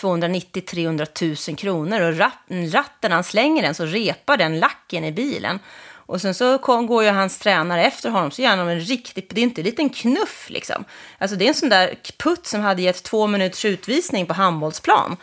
290-300 0.00 1.50
000 1.50 1.56
kronor 1.56 2.00
och 2.00 2.18
ratten, 2.72 3.12
han 3.12 3.24
slänger 3.24 3.62
den 3.62 3.74
så 3.74 3.86
repar 3.86 4.36
den 4.36 4.58
lacken 4.58 5.04
i 5.04 5.12
bilen. 5.12 5.58
Och 6.06 6.20
sen 6.20 6.34
så 6.34 6.58
kom, 6.58 6.86
går 6.86 7.04
ju 7.04 7.10
hans 7.10 7.38
tränare 7.38 7.84
efter 7.84 8.10
honom, 8.10 8.30
så 8.30 8.42
ger 8.42 8.48
han 8.48 8.68
en 8.68 8.80
riktig, 8.80 9.26
det 9.30 9.40
är 9.40 9.42
inte 9.42 9.60
en 9.60 9.64
liten 9.64 9.90
knuff 9.90 10.46
liksom. 10.50 10.84
Alltså 11.18 11.36
det 11.36 11.44
är 11.44 11.48
en 11.48 11.54
sån 11.54 11.68
där 11.68 11.94
putt 12.18 12.46
som 12.46 12.60
hade 12.60 12.82
gett 12.82 13.02
två 13.02 13.26
minuters 13.26 13.64
utvisning 13.64 14.26
på 14.26 14.34
handbollsplan. 14.34 15.16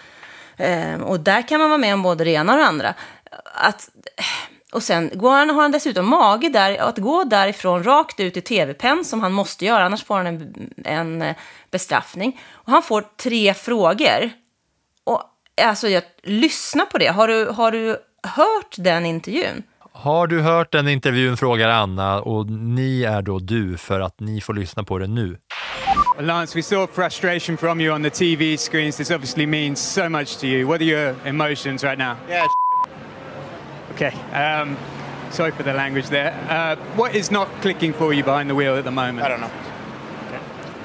Eh, 0.58 1.02
och 1.02 1.20
där 1.20 1.48
kan 1.48 1.60
man 1.60 1.70
vara 1.70 1.78
med 1.78 1.94
om 1.94 2.04
både 2.04 2.24
det 2.24 2.32
ena 2.32 2.54
och 2.54 2.60
det 2.60 2.66
andra. 2.66 2.94
Att, 3.54 3.90
eh, 4.18 4.24
och 4.72 4.84
sen 4.84 5.12
går 5.14 5.32
han, 5.32 5.50
har 5.50 5.62
han 5.62 5.72
dessutom 5.72 6.10
mage 6.10 6.50
där, 6.50 6.78
att 6.78 6.98
gå 6.98 7.24
därifrån 7.24 7.84
rakt 7.84 8.20
ut 8.20 8.38
i 8.38 8.42
tv-penn 8.42 9.06
som 9.06 9.22
han 9.22 9.32
måste 9.32 9.66
göra, 9.66 9.86
annars 9.86 10.04
får 10.04 10.16
han 10.16 10.28
en, 10.28 10.74
en 10.86 11.22
eh, 11.22 11.36
bestraffning. 11.72 12.42
Och 12.52 12.72
han 12.72 12.84
får 12.84 13.02
tre 13.02 13.54
frågor. 13.54 14.30
Och 15.04 15.24
alltså, 15.62 15.88
jag, 15.88 16.04
lyssna 16.24 16.86
på 16.86 16.98
det. 16.98 17.08
Har 17.08 17.28
du, 17.28 17.46
har 17.46 17.72
du 17.72 17.98
hört 18.24 18.76
den 18.78 19.06
intervjun? 19.06 19.64
Har 20.02 20.28
du 20.28 20.42
hört 20.42 20.72
den 20.72 20.88
intervjun 20.88 21.38
frågar 21.38 21.70
Anna 21.70 22.20
och 22.20 22.50
ni 22.50 23.04
är 23.04 23.22
då 23.22 23.40
du 23.40 23.78
för 23.78 24.00
att 24.00 24.20
ni 24.20 24.42
får 24.42 24.54
lyssna 24.54 24.84
på 24.84 25.00
den 25.00 25.16
nu. 25.16 25.38
Lance, 26.20 26.58
we 26.58 26.64
saw 26.64 26.94
frustration 26.94 27.58
from 27.58 27.82
you 27.82 27.96
on 27.96 28.04
the 28.04 28.10
TV 28.10 28.58
screens. 28.58 28.98
This 28.98 29.12
obviously 29.12 29.46
means 29.46 29.94
so 29.94 30.10
much 30.10 30.38
to 30.40 30.46
you. 30.46 30.68
What 30.68 30.82
are 30.82 30.86
your 30.86 31.16
emotions 31.26 31.84
right 31.84 31.98
now? 31.98 32.16
Yeah. 32.30 32.48
Okay. 33.94 34.14
Um, 34.34 34.78
sorry 35.32 35.52
for 35.52 35.64
the 35.64 35.74
language 35.74 36.08
there. 36.10 36.34
Uh, 36.50 36.76
what 36.96 37.16
is 37.16 37.32
not 37.32 37.48
clicking 37.62 37.94
for 37.94 38.14
you 38.14 38.24
behind 38.24 38.50
the 38.50 38.56
wheel 38.56 38.78
at 38.78 38.84
the 38.84 38.92
moment? 38.92 39.26
I 39.26 39.30
don't 39.30 39.42
know. 39.42 39.52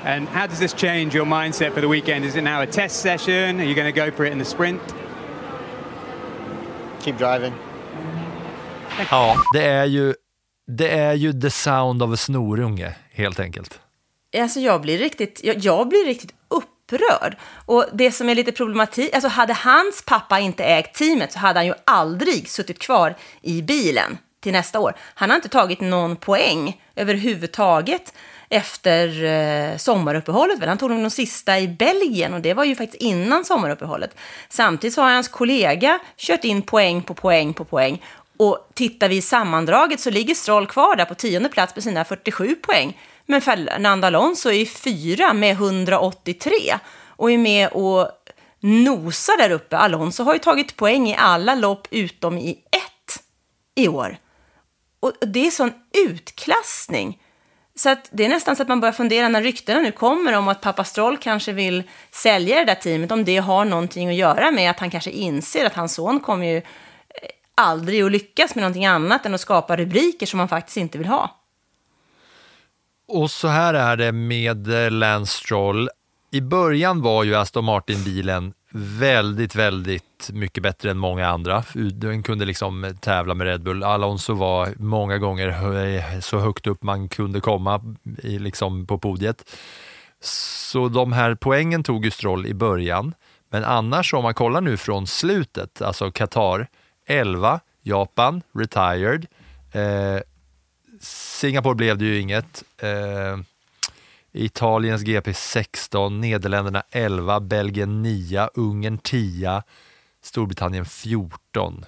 And 0.04 0.28
how 0.28 0.48
does 0.48 0.58
this 0.58 0.74
change 0.74 1.14
your 1.14 1.26
mindset 1.26 1.72
for 1.72 1.80
the 1.80 1.88
weekend? 1.88 2.24
Is 2.24 2.34
it 2.36 2.42
now 2.42 2.62
a 2.62 2.66
test 2.66 2.96
session? 2.96 3.60
Are 3.60 3.64
you 3.64 3.76
going 3.76 3.94
to 3.94 4.00
go 4.00 4.10
for 4.10 4.24
it 4.24 4.32
in 4.32 4.38
the 4.38 4.44
sprint? 4.44 4.80
Keep 7.00 7.16
driving. 7.18 7.54
Ja, 9.10 9.36
det 9.52 9.64
är 9.64 9.84
ju, 9.84 10.14
det 10.66 10.88
är 10.88 11.14
ju 11.14 11.40
the 11.40 11.50
sound 11.50 12.02
of 12.02 12.12
a 12.12 12.16
snorunge, 12.16 12.94
helt 13.12 13.40
enkelt. 13.40 13.80
Alltså 14.38 14.60
jag 14.60 14.80
blir 14.80 14.98
riktigt, 14.98 15.40
jag, 15.44 15.58
jag 15.58 15.88
blir 15.88 16.04
riktigt 16.04 16.34
upprörd. 16.48 17.36
Och 17.66 17.84
det 17.92 18.12
som 18.12 18.28
är 18.28 18.34
lite 18.34 18.52
problematik, 18.52 19.14
alltså 19.14 19.28
hade 19.28 19.52
hans 19.52 20.02
pappa 20.06 20.40
inte 20.40 20.64
ägt 20.64 20.94
teamet 20.94 21.32
så 21.32 21.38
hade 21.38 21.58
han 21.58 21.66
ju 21.66 21.74
aldrig 21.84 22.48
suttit 22.48 22.78
kvar 22.78 23.14
i 23.42 23.62
bilen 23.62 24.18
till 24.40 24.52
nästa 24.52 24.80
år. 24.80 24.94
Han 25.14 25.30
har 25.30 25.36
inte 25.36 25.48
tagit 25.48 25.80
någon 25.80 26.16
poäng 26.16 26.80
överhuvudtaget 26.96 28.12
efter 28.48 29.24
eh, 29.24 29.76
sommaruppehållet. 29.76 30.58
Väl? 30.58 30.68
Han 30.68 30.78
tog 30.78 30.90
de 30.90 31.10
sista 31.10 31.58
i 31.58 31.68
Belgien 31.68 32.34
och 32.34 32.40
det 32.40 32.54
var 32.54 32.64
ju 32.64 32.74
faktiskt 32.74 33.02
innan 33.02 33.44
sommaruppehållet. 33.44 34.16
Samtidigt 34.48 34.94
så 34.94 35.02
har 35.02 35.10
hans 35.10 35.28
kollega 35.28 35.98
kört 36.16 36.44
in 36.44 36.62
poäng 36.62 37.02
på 37.02 37.14
poäng 37.14 37.54
på 37.54 37.64
poäng. 37.64 38.02
Och 38.36 38.70
tittar 38.74 39.08
vi 39.08 39.16
i 39.16 39.22
sammandraget 39.22 40.00
så 40.00 40.10
ligger 40.10 40.34
Stroll 40.34 40.66
kvar 40.66 40.96
där 40.96 41.04
på 41.04 41.14
tionde 41.14 41.48
plats 41.48 41.74
med 41.76 41.84
sina 41.84 42.04
47 42.04 42.54
poäng. 42.54 43.00
Men 43.26 43.40
Fernando 43.40 44.06
Alonso 44.06 44.50
är 44.50 44.66
fyra 44.66 45.32
med 45.32 45.52
183 45.52 46.50
och 47.08 47.30
är 47.30 47.38
med 47.38 47.68
och 47.68 48.08
nosar 48.60 49.38
där 49.38 49.50
uppe. 49.50 49.76
Alonso 49.76 50.22
har 50.22 50.32
ju 50.32 50.38
tagit 50.38 50.76
poäng 50.76 51.08
i 51.08 51.16
alla 51.18 51.54
lopp 51.54 51.88
utom 51.90 52.38
i 52.38 52.50
ett 52.50 53.22
i 53.74 53.88
år. 53.88 54.16
Och 55.00 55.12
det 55.20 55.46
är 55.46 55.50
sån 55.50 55.72
utklassning. 56.08 57.20
Så 57.76 57.88
att 57.88 58.08
det 58.10 58.24
är 58.24 58.28
nästan 58.28 58.56
så 58.56 58.62
att 58.62 58.68
man 58.68 58.80
börjar 58.80 58.92
fundera 58.92 59.28
när 59.28 59.42
ryktena 59.42 59.80
nu 59.80 59.92
kommer 59.92 60.32
om 60.32 60.48
att 60.48 60.60
pappa 60.60 60.84
Stroll 60.84 61.16
kanske 61.16 61.52
vill 61.52 61.82
sälja 62.10 62.56
det 62.56 62.64
där 62.64 62.74
teamet, 62.74 63.12
om 63.12 63.24
det 63.24 63.36
har 63.36 63.64
någonting 63.64 64.08
att 64.08 64.14
göra 64.14 64.50
med 64.50 64.70
att 64.70 64.80
han 64.80 64.90
kanske 64.90 65.10
inser 65.10 65.64
att 65.64 65.74
hans 65.74 65.94
son 65.94 66.20
kommer 66.20 66.46
ju 66.46 66.62
aldrig 67.54 68.02
att 68.02 68.12
lyckas 68.12 68.54
med 68.54 68.62
någonting 68.62 68.86
annat 68.86 69.26
än 69.26 69.34
att 69.34 69.40
skapa 69.40 69.76
rubriker 69.76 70.26
som 70.26 70.38
man 70.38 70.48
faktiskt 70.48 70.76
inte 70.76 70.98
vill 70.98 71.06
ha. 71.06 71.40
Och 73.08 73.30
så 73.30 73.48
här 73.48 73.74
är 73.74 73.96
det 73.96 74.12
med 74.12 74.84
eh, 74.84 74.90
Lance 74.90 75.32
Stroll. 75.32 75.88
I 76.30 76.40
början 76.40 77.02
var 77.02 77.24
ju 77.24 77.34
Aston 77.34 77.64
Martin-bilen 77.64 78.52
väldigt, 78.76 79.54
väldigt 79.54 80.30
mycket 80.32 80.62
bättre 80.62 80.90
än 80.90 80.98
många 80.98 81.28
andra. 81.28 81.64
Den 81.92 82.22
kunde 82.22 82.44
liksom 82.44 82.84
eh, 82.84 82.92
tävla 82.92 83.34
med 83.34 83.46
Red 83.46 83.62
Bull. 83.62 83.82
Alonso 83.82 84.34
var 84.34 84.74
många 84.76 85.18
gånger 85.18 85.48
eh, 85.48 86.20
så 86.20 86.38
högt 86.38 86.66
upp 86.66 86.82
man 86.82 87.08
kunde 87.08 87.40
komma 87.40 87.96
i, 88.22 88.38
liksom 88.38 88.86
på 88.86 88.98
podiet. 88.98 89.56
Så 90.20 90.88
de 90.88 91.12
här 91.12 91.34
poängen 91.34 91.82
tog 91.82 92.04
ju 92.04 92.10
Stroll 92.10 92.46
i 92.46 92.54
början. 92.54 93.14
Men 93.50 93.64
annars 93.64 94.14
om 94.14 94.22
man 94.22 94.34
kollar 94.34 94.60
nu 94.60 94.76
från 94.76 95.06
slutet, 95.06 95.82
alltså 95.82 96.10
Qatar 96.10 96.68
11, 97.06 97.60
Japan, 97.82 98.42
retired. 98.52 99.26
Eh, 99.72 100.20
Singapore 101.00 101.74
blev 101.74 101.98
det 101.98 102.04
ju 102.04 102.20
inget. 102.20 102.64
Eh, 102.78 103.38
Italiens 104.32 105.02
GP 105.02 105.34
16, 105.34 106.20
Nederländerna 106.20 106.82
11, 106.90 107.40
Belgien 107.40 108.02
9, 108.02 108.48
Ungern 108.54 108.98
10, 108.98 109.62
Storbritannien 110.22 110.84
14. 110.84 111.84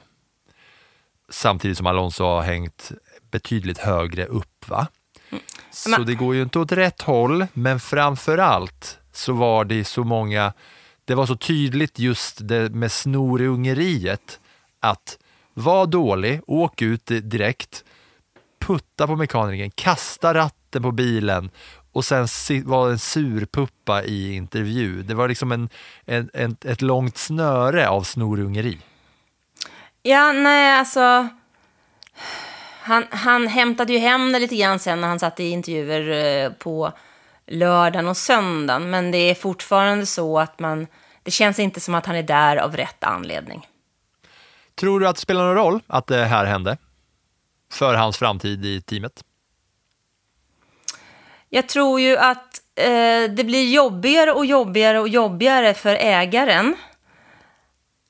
Samtidigt 1.29 1.79
som 1.79 1.87
Alonso 1.87 2.24
har 2.24 2.42
hängt 2.42 2.92
betydligt 3.31 3.79
högre 3.79 4.26
upp. 4.26 4.68
va? 4.68 4.87
Mm. 5.31 5.42
Så 5.70 6.02
det 6.02 6.14
går 6.14 6.35
ju 6.35 6.42
inte 6.42 6.59
åt 6.59 6.72
rätt 6.72 7.02
håll, 7.02 7.46
men 7.52 7.81
framför 7.81 8.38
allt 8.38 8.98
så 9.12 9.33
var 9.33 9.64
det 9.64 9.85
så 9.85 10.05
många, 10.05 10.52
det 11.05 11.14
var 11.14 11.26
så 11.26 11.37
tydligt 11.37 11.98
just 11.98 12.48
det 12.48 12.70
med 12.70 12.92
snorungeriet 12.92 14.40
att 14.81 15.19
var 15.55 15.87
dålig, 15.87 16.41
åk 16.47 16.83
ut 16.83 17.07
direkt, 17.07 17.85
putta 18.59 19.07
på 19.07 19.17
mekanikern, 19.17 19.71
kasta 19.71 20.35
ratten 20.35 20.83
på 20.83 20.93
bilen 20.93 21.51
och 21.93 22.05
sen 22.05 22.27
var 22.65 22.91
en 22.91 22.99
surpuppa 22.99 24.05
i 24.05 24.35
intervju. 24.35 25.03
Det 25.03 25.15
var 25.15 25.29
liksom 25.29 25.53
en, 25.53 25.69
en, 26.05 26.31
en, 26.35 26.57
ett 26.65 26.83
långt 26.83 27.17
snöre 27.17 27.89
av 27.89 28.03
snorungeri. 28.03 28.79
Ja, 30.03 30.33
nej, 30.33 30.79
alltså... 30.79 31.29
Han, 32.81 33.05
han 33.11 33.47
hämtade 33.47 33.93
ju 33.93 33.99
hem 33.99 34.33
det 34.33 34.39
lite 34.39 34.57
grann 34.57 34.79
sen 34.79 35.01
när 35.01 35.09
han 35.09 35.19
satt 35.19 35.41
i 35.41 35.49
intervjuer 35.49 36.45
eh, 36.45 36.53
på 36.53 36.93
lördagen 37.47 38.09
och 38.09 38.17
söndagen. 38.17 38.91
Men 38.91 39.11
det 39.11 39.19
är 39.19 39.35
fortfarande 39.35 40.07
så 40.07 40.39
att 40.39 40.59
man... 40.59 40.87
Det 41.23 41.31
känns 41.31 41.59
inte 41.59 41.81
som 41.81 41.95
att 41.95 42.07
han 42.07 42.17
är 42.17 42.23
där 42.23 42.57
av 42.57 42.77
rätt 42.77 43.05
anledning. 43.05 43.67
Tror 44.77 45.01
du 45.01 45.09
att 45.09 45.17
det 45.17 45.23
spelar 45.23 45.45
någon 45.45 45.55
roll 45.55 45.83
att 45.87 46.07
det 46.07 46.25
här 46.25 46.45
hände? 46.45 46.77
För 47.73 47.95
hans 47.95 48.17
framtid 48.17 48.65
i 48.65 48.81
teamet? 48.81 49.25
Jag 51.49 51.69
tror 51.69 52.01
ju 52.01 52.17
att 52.17 52.61
eh, 52.75 53.31
det 53.31 53.45
blir 53.47 53.75
jobbigare 53.75 54.33
och 54.33 54.47
jobbigare 54.47 55.01
och 55.01 55.09
jobbigare 55.09 55.75
för 55.75 55.95
ägaren 55.95 56.77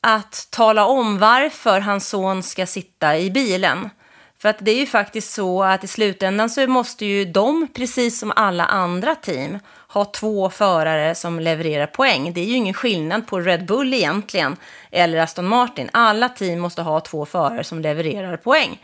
att 0.00 0.48
tala 0.50 0.86
om 0.86 1.18
varför 1.18 1.80
hans 1.80 2.08
son 2.08 2.42
ska 2.42 2.66
sitta 2.66 3.18
i 3.18 3.30
bilen. 3.30 3.90
För 4.38 4.48
att 4.48 4.58
det 4.60 4.70
är 4.70 4.80
ju 4.80 4.86
faktiskt 4.86 5.32
så 5.32 5.62
att 5.62 5.84
i 5.84 5.86
slutändan 5.86 6.50
så 6.50 6.66
måste 6.66 7.06
ju 7.06 7.24
de, 7.24 7.68
precis 7.74 8.18
som 8.18 8.32
alla 8.36 8.64
andra 8.64 9.14
team, 9.14 9.58
ha 9.98 10.04
två 10.04 10.50
förare 10.50 11.14
som 11.14 11.40
levererar 11.40 11.86
poäng. 11.86 12.32
Det 12.32 12.40
är 12.40 12.44
ju 12.44 12.54
ingen 12.54 12.74
skillnad 12.74 13.26
på 13.26 13.40
Red 13.40 13.66
Bull 13.66 13.94
egentligen, 13.94 14.56
eller 14.90 15.18
Aston 15.18 15.46
Martin. 15.46 15.90
Alla 15.92 16.28
team 16.28 16.60
måste 16.60 16.82
ha 16.82 17.00
två 17.00 17.26
förare 17.26 17.64
som 17.64 17.80
levererar 17.80 18.36
poäng. 18.36 18.82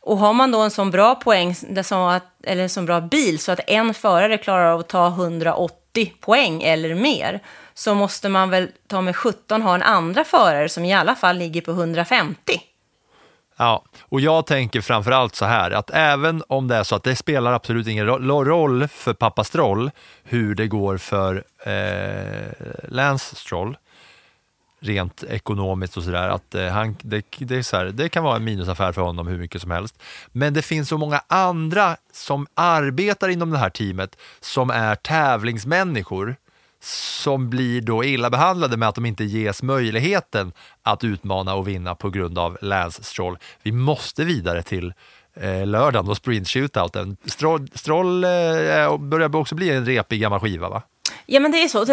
Och 0.00 0.18
har 0.18 0.32
man 0.32 0.50
då 0.50 0.60
en 0.60 0.70
sån 0.70 0.90
bra 0.90 1.14
poäng, 1.14 1.54
eller 2.42 2.62
en 2.62 2.68
sån 2.68 2.86
bra 2.86 3.00
bil, 3.00 3.38
så 3.38 3.52
att 3.52 3.60
en 3.66 3.94
förare 3.94 4.38
klarar 4.38 4.72
av 4.72 4.80
att 4.80 4.88
ta 4.88 5.06
180 5.08 6.12
poäng 6.20 6.62
eller 6.62 6.94
mer, 6.94 7.40
så 7.74 7.94
måste 7.94 8.28
man 8.28 8.50
väl 8.50 8.68
ta 8.86 9.00
med 9.00 9.16
17 9.16 9.62
ha 9.62 9.74
en 9.74 9.82
andra 9.82 10.24
förare 10.24 10.68
som 10.68 10.84
i 10.84 10.94
alla 10.94 11.14
fall 11.14 11.36
ligger 11.36 11.60
på 11.60 11.70
150. 11.70 12.60
Ja, 13.60 13.84
och 14.02 14.20
jag 14.20 14.46
tänker 14.46 14.80
framförallt 14.80 15.34
så 15.34 15.44
här 15.44 15.70
att 15.70 15.90
även 15.90 16.42
om 16.46 16.68
det 16.68 16.76
är 16.76 16.82
så 16.82 16.96
att 16.96 17.04
det 17.04 17.16
spelar 17.16 17.52
absolut 17.52 17.86
ingen 17.86 18.06
roll 18.06 18.88
för 18.88 19.12
pappa 19.12 19.44
Stroll 19.44 19.90
hur 20.22 20.54
det 20.54 20.66
går 20.66 20.96
för 20.96 21.44
eh, 21.66 22.52
Lance 22.88 23.36
Stroll, 23.36 23.76
rent 24.80 25.22
ekonomiskt 25.22 25.96
och 25.96 26.02
sådär, 26.02 26.28
att 26.28 26.54
eh, 26.54 26.66
han, 26.66 26.96
det, 27.02 27.24
det, 27.38 27.64
så 27.64 27.76
här, 27.76 27.84
det 27.84 28.08
kan 28.08 28.24
vara 28.24 28.36
en 28.36 28.44
minusaffär 28.44 28.92
för 28.92 29.02
honom 29.02 29.26
hur 29.26 29.38
mycket 29.38 29.62
som 29.62 29.70
helst. 29.70 30.02
Men 30.32 30.54
det 30.54 30.62
finns 30.62 30.88
så 30.88 30.98
många 30.98 31.22
andra 31.26 31.96
som 32.12 32.46
arbetar 32.54 33.28
inom 33.28 33.50
det 33.50 33.58
här 33.58 33.70
teamet 33.70 34.16
som 34.40 34.70
är 34.70 34.94
tävlingsmänniskor 34.94 36.36
som 36.80 37.50
blir 37.50 37.80
då 37.80 38.04
illa 38.04 38.30
behandlade 38.30 38.76
med 38.76 38.88
att 38.88 38.94
de 38.94 39.06
inte 39.06 39.24
ges 39.24 39.62
möjligheten 39.62 40.52
att 40.82 41.04
utmana 41.04 41.54
och 41.54 41.68
vinna 41.68 41.94
på 41.94 42.10
grund 42.10 42.38
av 42.38 42.58
Lance 42.62 43.02
Stroll. 43.02 43.38
Vi 43.62 43.72
måste 43.72 44.24
vidare 44.24 44.62
till 44.62 44.92
eh, 45.34 45.66
lördagen 45.66 46.10
och 46.10 46.16
sprint 46.16 46.48
shootouten. 46.48 47.16
Stroll, 47.24 47.68
Stroll 47.74 48.24
eh, 48.24 48.98
börjar 48.98 49.36
också 49.36 49.54
bli 49.54 49.70
en 49.70 49.86
repig 49.86 50.20
gammal 50.20 50.40
skiva 50.40 50.68
va? 50.68 50.82
Ja, 51.32 51.40
men 51.40 51.50
det 51.50 51.62
är 51.62 51.68
så. 51.68 51.84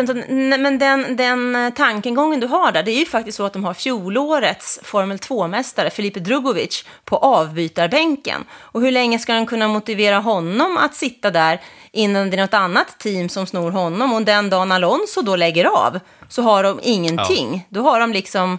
Men 0.60 0.80
den, 0.80 1.15
den 1.15 1.71
tankegången 1.71 2.39
du 2.39 2.47
har 2.47 2.71
där, 2.71 2.84
det 2.84 2.91
är 2.91 3.00
ju 3.00 3.06
faktiskt 3.06 3.38
så 3.38 3.45
att 3.45 3.54
de 3.54 3.63
har 3.63 3.73
fjolårets 3.73 4.80
Formel 4.84 5.17
2-mästare, 5.17 5.89
Filipe 5.89 6.19
Drugovic, 6.19 6.86
på 7.04 7.17
avbytarbänken. 7.17 8.45
Och 8.52 8.82
hur 8.82 8.91
länge 8.91 9.19
ska 9.19 9.34
de 9.34 9.45
kunna 9.45 9.67
motivera 9.67 10.17
honom 10.19 10.78
att 10.78 10.95
sitta 10.95 11.32
där 11.32 11.62
innan 11.91 12.30
det 12.30 12.38
är 12.38 12.41
något 12.41 12.54
annat 12.54 13.00
team 13.00 13.30
som 13.30 13.45
snor 13.45 13.71
honom? 13.71 14.13
Och 14.13 14.21
den 14.21 14.50
dagen 14.50 14.71
Alonso 14.71 15.21
då 15.21 15.36
lägger 15.36 15.65
av 15.65 16.00
så 16.30 16.41
har 16.41 16.63
de 16.63 16.80
ingenting. 16.84 17.54
Ja. 17.54 17.62
Då 17.69 17.82
har 17.82 18.00
de 18.00 18.13
liksom 18.13 18.58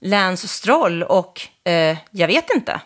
Lance 0.00 0.48
Stroll 0.48 1.02
och 1.02 1.40
eh, 1.64 1.96
jag 2.10 2.26
vet 2.26 2.50
inte. 2.54 2.80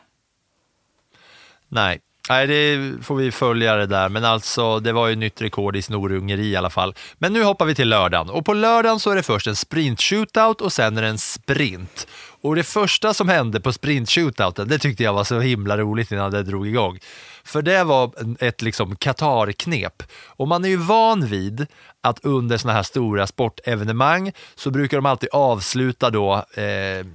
Nej, 1.69 2.01
Nej, 2.29 2.47
det 2.47 2.93
får 3.03 3.17
vi 3.17 3.31
följa 3.33 3.77
det 3.77 3.87
där, 3.87 4.09
men 4.09 4.25
alltså 4.25 4.81
det 4.81 4.93
var 4.93 5.09
ju 5.09 5.17
nytt 5.17 5.43
rekord 5.43 5.77
i 5.77 5.83
snorungeri 5.83 6.47
i 6.47 6.57
alla 6.57 6.71
fall. 6.71 6.95
Men 7.19 7.33
nu 7.33 7.43
hoppar 7.43 7.67
vi 7.67 7.75
till 7.75 7.89
lördagen 7.89 8.31
och 8.31 8.45
på 8.45 8.55
lördagen 8.55 9.01
så 9.01 9.11
är 9.11 9.17
det 9.17 9.23
först 9.23 9.47
en 9.47 9.57
sprint 9.57 10.01
shootout 10.01 10.61
och 10.61 10.73
sen 10.73 10.99
är 10.99 11.03
det 11.03 11.09
en 11.09 11.19
sprint. 11.19 12.07
Och 12.43 12.57
det 12.57 12.63
första 12.63 13.15
som 13.15 13.29
hände 13.29 13.61
på 13.61 13.73
sprint 13.73 14.11
shootouten, 14.11 14.69
det 14.69 14.79
tyckte 14.79 15.03
jag 15.03 15.13
var 15.13 15.25
så 15.25 15.41
himla 15.41 15.79
roligt 15.79 16.13
innan 16.13 16.31
det 16.31 16.43
drog 16.43 16.69
igång. 16.69 16.99
För 17.45 17.63
det 17.63 17.85
var 17.85 18.11
ett 18.41 18.63
liksom 18.63 18.97
Qatar-knep. 18.97 20.03
Och 20.27 20.49
man 20.49 20.65
är 20.65 20.69
ju 20.69 20.77
van 20.77 21.27
vid 21.27 21.67
att 22.01 22.25
under 22.25 22.57
såna 22.57 22.73
här 22.73 22.83
stora 22.83 23.27
sportevenemang 23.27 24.33
så 24.55 24.71
brukar 24.71 24.97
de 24.97 25.07
alltid 25.07 25.29
avsluta 25.33 26.11
då 26.11 26.35
eh, 26.35 27.07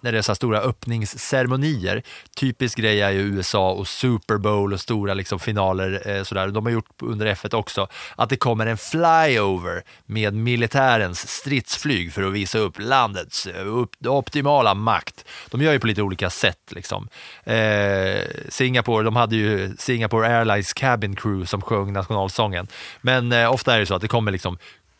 när 0.00 0.12
det 0.12 0.18
är 0.18 0.22
så 0.22 0.34
stora 0.34 0.60
öppningsceremonier. 0.60 2.02
Typisk 2.36 2.78
grej 2.78 3.00
är 3.02 3.10
ju 3.10 3.20
USA 3.20 3.72
och 3.72 3.88
Super 3.88 4.36
Bowl 4.36 4.72
och 4.72 4.80
stora 4.80 5.14
liksom 5.14 5.38
finaler. 5.38 6.02
Eh, 6.08 6.22
sådär. 6.22 6.48
De 6.48 6.66
har 6.66 6.72
gjort 6.72 7.02
under 7.02 7.26
F1 7.26 7.54
också. 7.54 7.88
Att 8.16 8.28
det 8.28 8.36
kommer 8.36 8.66
en 8.66 8.76
flyover 8.76 9.82
med 10.06 10.34
militärens 10.34 11.28
stridsflyg 11.28 12.12
för 12.12 12.22
att 12.22 12.32
visa 12.32 12.58
upp 12.58 12.78
landets 12.78 13.46
eh, 13.46 13.66
upp, 13.66 14.06
optimala 14.06 14.74
makt. 14.74 15.24
De 15.50 15.62
gör 15.62 15.72
ju 15.72 15.80
på 15.80 15.86
lite 15.86 16.02
olika 16.02 16.30
sätt. 16.30 16.72
Liksom. 16.72 17.08
Eh, 17.44 18.22
Singapore, 18.48 19.04
de 19.04 19.16
hade 19.16 19.36
ju 19.36 19.76
Singapore 19.78 20.38
Airlines 20.38 20.72
Cabin 20.72 21.16
Crew 21.16 21.46
som 21.46 21.62
sjöng 21.62 21.92
nationalsången. 21.92 22.68
Men 23.00 23.32
eh, 23.32 23.52
ofta 23.52 23.74
är 23.74 23.80
det 23.80 23.86
så 23.86 23.94
att 23.94 24.02
det 24.02 24.08
kommer 24.08 24.32
liksom 24.32 24.58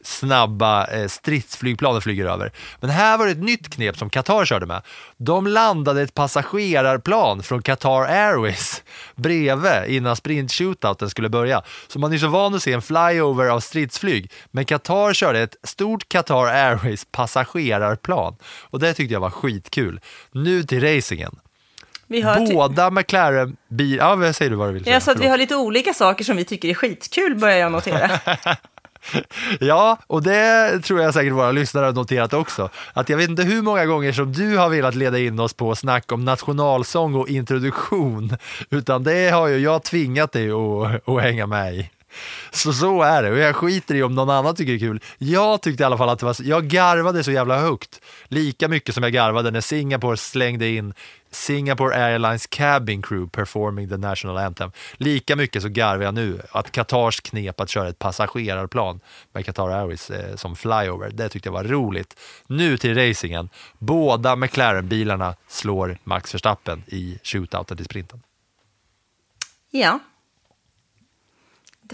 snabba 0.09 0.87
eh, 0.87 1.09
stridsflygplanen 1.09 2.03
flyger 2.03 2.27
över. 2.27 2.53
Men 2.81 2.91
här 2.91 3.19
var 3.19 3.27
det 3.27 3.33
ett 3.33 3.43
nytt 3.43 3.75
knep 3.75 3.97
som 3.99 4.11
Qatar 4.11 4.45
körde 4.45 4.67
med. 4.67 4.83
De 5.17 5.47
landade 5.47 6.03
ett 6.03 6.15
passagerarplan 6.15 7.43
från 7.43 7.63
Qatar 7.63 8.03
Airways 8.03 8.83
bredvid 9.15 9.85
innan 9.87 10.17
sprint-shootouten 10.17 11.09
skulle 11.09 11.29
börja. 11.29 11.63
Så 11.89 11.99
man 11.99 12.13
är 12.13 12.19
så 12.19 12.29
van 12.29 12.55
att 12.55 12.63
se 12.63 12.73
en 12.73 12.83
flyover 12.83 13.47
av 13.49 13.61
stridsflyg. 13.61 14.33
Men 14.51 14.65
Qatar 14.65 15.13
körde 15.13 15.41
ett 15.41 15.57
stort 15.63 16.09
Qatar 16.09 16.47
Airways 16.47 17.07
passagerarplan 17.11 18.37
och 18.45 18.79
det 18.79 18.95
tyckte 18.95 19.13
jag 19.13 19.21
var 19.21 19.31
skitkul. 19.31 20.01
Nu 20.33 20.63
till 20.63 20.81
racingen. 20.81 21.39
Vi 22.07 22.21
har 22.21 22.53
Båda 22.53 22.91
McLaren 22.91 23.57
bil... 23.69 23.97
Ja, 23.97 24.15
vad 24.15 24.37
säger 24.37 24.51
du 24.51 24.57
vad 24.57 24.69
du 24.69 24.73
vill 24.73 24.85
säga? 24.85 24.97
Ja, 24.97 25.01
så 25.01 25.11
att 25.11 25.21
vi 25.21 25.29
har 25.29 25.39
lite 25.39 25.57
olika 25.57 25.95
saker 25.95 26.25
som 26.25 26.37
vi 26.37 26.45
tycker 26.45 26.69
är 26.69 26.75
skitkul, 26.75 27.35
börjar 27.35 27.59
jag 27.59 27.73
notera. 27.73 28.11
Ja, 29.61 29.99
och 30.07 30.23
det 30.23 30.81
tror 30.81 31.01
jag 31.01 31.15
säkert 31.15 31.33
våra 31.33 31.53
lyssnare 31.53 31.85
har 31.85 31.93
noterat 31.93 32.33
också. 32.33 32.69
Att 32.93 33.09
jag 33.09 33.17
vet 33.17 33.31
inte 33.31 33.43
hur 33.43 33.63
många 33.63 33.87
gånger 33.87 34.13
som 34.13 34.33
du 34.33 34.57
har 34.57 34.69
velat 34.69 34.95
leda 34.95 35.19
in 35.19 35.41
oss 35.41 35.55
på 35.55 35.75
snack 35.75 36.13
om 36.13 36.25
nationalsång 36.25 37.15
och 37.15 37.29
introduktion, 37.29 38.37
utan 38.71 39.05
det 39.05 39.31
har 39.31 39.47
ju 39.47 39.59
jag 39.59 39.83
tvingat 39.83 40.33
dig 40.33 40.51
att, 40.51 41.09
att 41.09 41.23
hänga 41.23 41.47
med 41.47 41.75
i. 41.75 41.91
Så 42.51 42.73
så 42.73 43.03
är 43.03 43.23
det 43.23 43.31
och 43.31 43.39
jag 43.39 43.57
skiter 43.57 43.95
i 43.95 44.03
om 44.03 44.15
någon 44.15 44.31
annan 44.31 44.55
tycker 44.55 44.73
det 44.73 44.77
är 44.77 44.89
kul. 44.89 45.01
Jag 45.19 45.63
tyckte 45.63 45.83
i 45.83 45.87
alla 45.87 45.99
fall 45.99 46.09
att 46.09 46.19
det 46.19 46.27
var, 46.27 46.37
jag 46.43 46.67
garvade 46.67 47.25
så 47.25 47.31
jävla 47.31 47.61
högt. 47.61 48.01
Lika 48.29 48.69
mycket 48.69 48.95
som 48.95 49.03
jag 49.03 49.13
garvade 49.13 49.51
när 49.51 49.61
Singapore 49.61 50.17
slängde 50.17 50.69
in 50.69 50.95
Singapore 51.31 51.97
Airlines 51.97 52.47
Cabin 52.47 53.03
Crew 53.03 53.31
performing 53.31 53.89
the 53.89 53.97
national 53.97 54.37
anthem. 54.37 54.73
Lika 54.97 55.37
mycket 55.37 55.63
så 55.63 55.69
garvar 55.69 56.05
jag 56.05 56.15
nu 56.15 56.43
att 56.51 56.71
Qatars 56.71 57.21
knep 57.21 57.61
att 57.61 57.69
köra 57.69 57.89
ett 57.89 57.99
passagerarplan 57.99 59.01
med 59.33 59.47
Qatar 59.47 59.69
Airways 59.69 60.11
eh, 60.11 60.37
som 60.37 60.57
flyover. 60.57 61.11
Det 61.11 61.29
tyckte 61.29 61.49
jag 61.49 61.55
var 61.55 61.65
roligt. 61.65 62.17
Nu 62.47 62.77
till 62.77 62.95
racingen. 62.95 63.49
Båda 63.79 64.37
McLaren-bilarna 64.37 65.35
slår 65.49 65.99
Max 66.05 66.35
Verstappen 66.35 66.83
i 66.87 67.19
shootouten 67.23 67.77
till 67.77 67.87
sprinten. 67.87 68.23
Ja. 69.71 70.01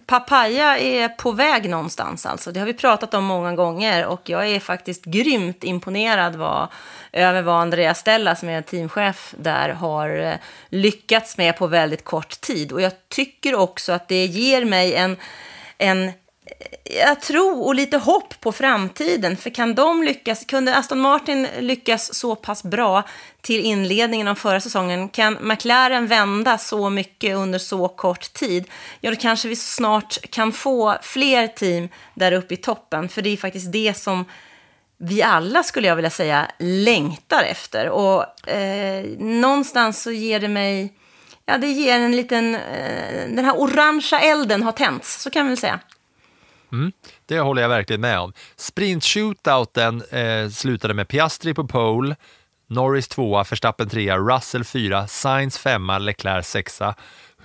Papaya 0.07 0.79
är 0.79 1.09
på 1.09 1.33
väg 1.33 1.71
någonstans 1.71 2.27
alltså. 2.27 2.53
Det 2.53 2.61
har 2.61 2.67
vi 2.67 2.75
pratat 2.75 3.15
om 3.15 3.25
många 3.25 3.55
gånger 3.55 4.07
och 4.07 4.29
jag 4.29 4.49
är 4.49 4.61
faktiskt 4.61 5.05
grymt 5.05 5.65
imponerad 5.65 6.37
vad, 6.37 6.69
över 7.13 7.43
vad 7.43 7.61
Andreas 7.61 7.99
Stella 7.99 8.37
som 8.37 8.49
är 8.49 8.63
teamchef 8.63 9.35
där 9.39 9.69
har 9.69 10.19
eh, 10.19 10.35
lyckats 10.69 11.39
med 11.39 11.57
på 11.57 11.67
väldigt 11.67 12.05
kort 12.05 12.41
tid. 12.41 12.73
Och 12.73 12.81
jag 12.81 12.93
tycker 13.09 13.55
också 13.55 13.93
att 13.93 14.09
det 14.09 14.27
ger 14.27 14.65
mig 14.65 14.95
en, 14.95 15.17
en 15.79 16.13
jag 16.85 17.21
tror 17.21 17.67
och 17.67 17.75
lite 17.75 17.99
hopp 17.99 18.41
på 18.41 18.53
framtiden. 18.53 19.37
För 19.37 19.51
kan 19.51 19.75
de 19.75 20.03
lyckas, 20.03 20.45
kunde 20.45 20.77
Aston 20.77 21.01
Martin 21.01 21.49
lyckas 21.59 22.15
så 22.15 22.35
pass 22.37 22.63
bra 22.63 23.03
till 23.41 23.61
inledningen 23.61 24.29
av 24.29 24.35
förra 24.35 24.61
säsongen, 24.61 25.09
kan 25.09 25.39
McLaren 25.41 26.07
vända 26.07 26.59
så 26.59 26.91
mycket 26.91 27.37
under 27.37 27.59
så 27.59 27.89
kort 27.89 28.33
tid, 28.33 28.65
ja 29.01 29.11
då 29.11 29.17
kanske 29.17 29.49
vi 29.49 29.57
snart 29.57 30.31
kan 30.31 30.53
få 30.53 30.97
fler 31.03 31.47
team 31.47 31.89
där 32.15 32.33
uppe 32.33 32.55
i 32.55 32.57
toppen. 32.57 33.09
För 33.09 33.23
det 33.23 33.31
är 33.31 33.37
faktiskt 33.37 33.73
det 33.73 33.95
som 33.97 34.25
vi 34.99 35.23
alla, 35.23 35.63
skulle 35.63 35.89
jag 35.89 35.97
vilja 35.97 36.11
säga, 36.11 36.51
längtar 36.59 37.43
efter. 37.43 37.89
Och 37.89 38.49
eh, 38.49 39.05
någonstans 39.19 40.03
så 40.03 40.11
ger 40.11 40.41
det 40.41 40.49
mig, 40.49 40.93
ja 41.47 41.59
det 41.59 41.67
ger 41.67 42.01
en 42.01 42.17
liten, 42.17 42.55
eh, 42.55 43.29
den 43.29 43.45
här 43.45 43.61
orangea 43.61 44.21
elden 44.21 44.63
har 44.63 44.73
tänts, 44.73 45.23
så 45.23 45.31
kan 45.31 45.47
vi 45.47 45.49
väl 45.49 45.59
säga. 45.59 45.81
Mm, 46.73 46.93
det 47.27 47.41
håller 47.41 47.63
jag 47.63 47.69
verkligen 47.69 48.01
med 48.01 48.19
om. 48.19 48.33
Sprint-shootouten 48.57 50.03
eh, 50.11 50.51
slutade 50.51 50.95
med 50.95 51.09
Piastri 51.09 51.55
på 51.55 51.67
pole, 51.67 52.17
Norris 52.67 53.09
tvåa, 53.09 53.45
Verstappen 53.51 53.89
trea, 53.89 54.19
Russell 54.19 54.65
fyra, 54.65 55.07
Sainz 55.07 55.59
femma, 55.59 55.99
Leclerc 55.99 56.47
sexa, 56.47 56.95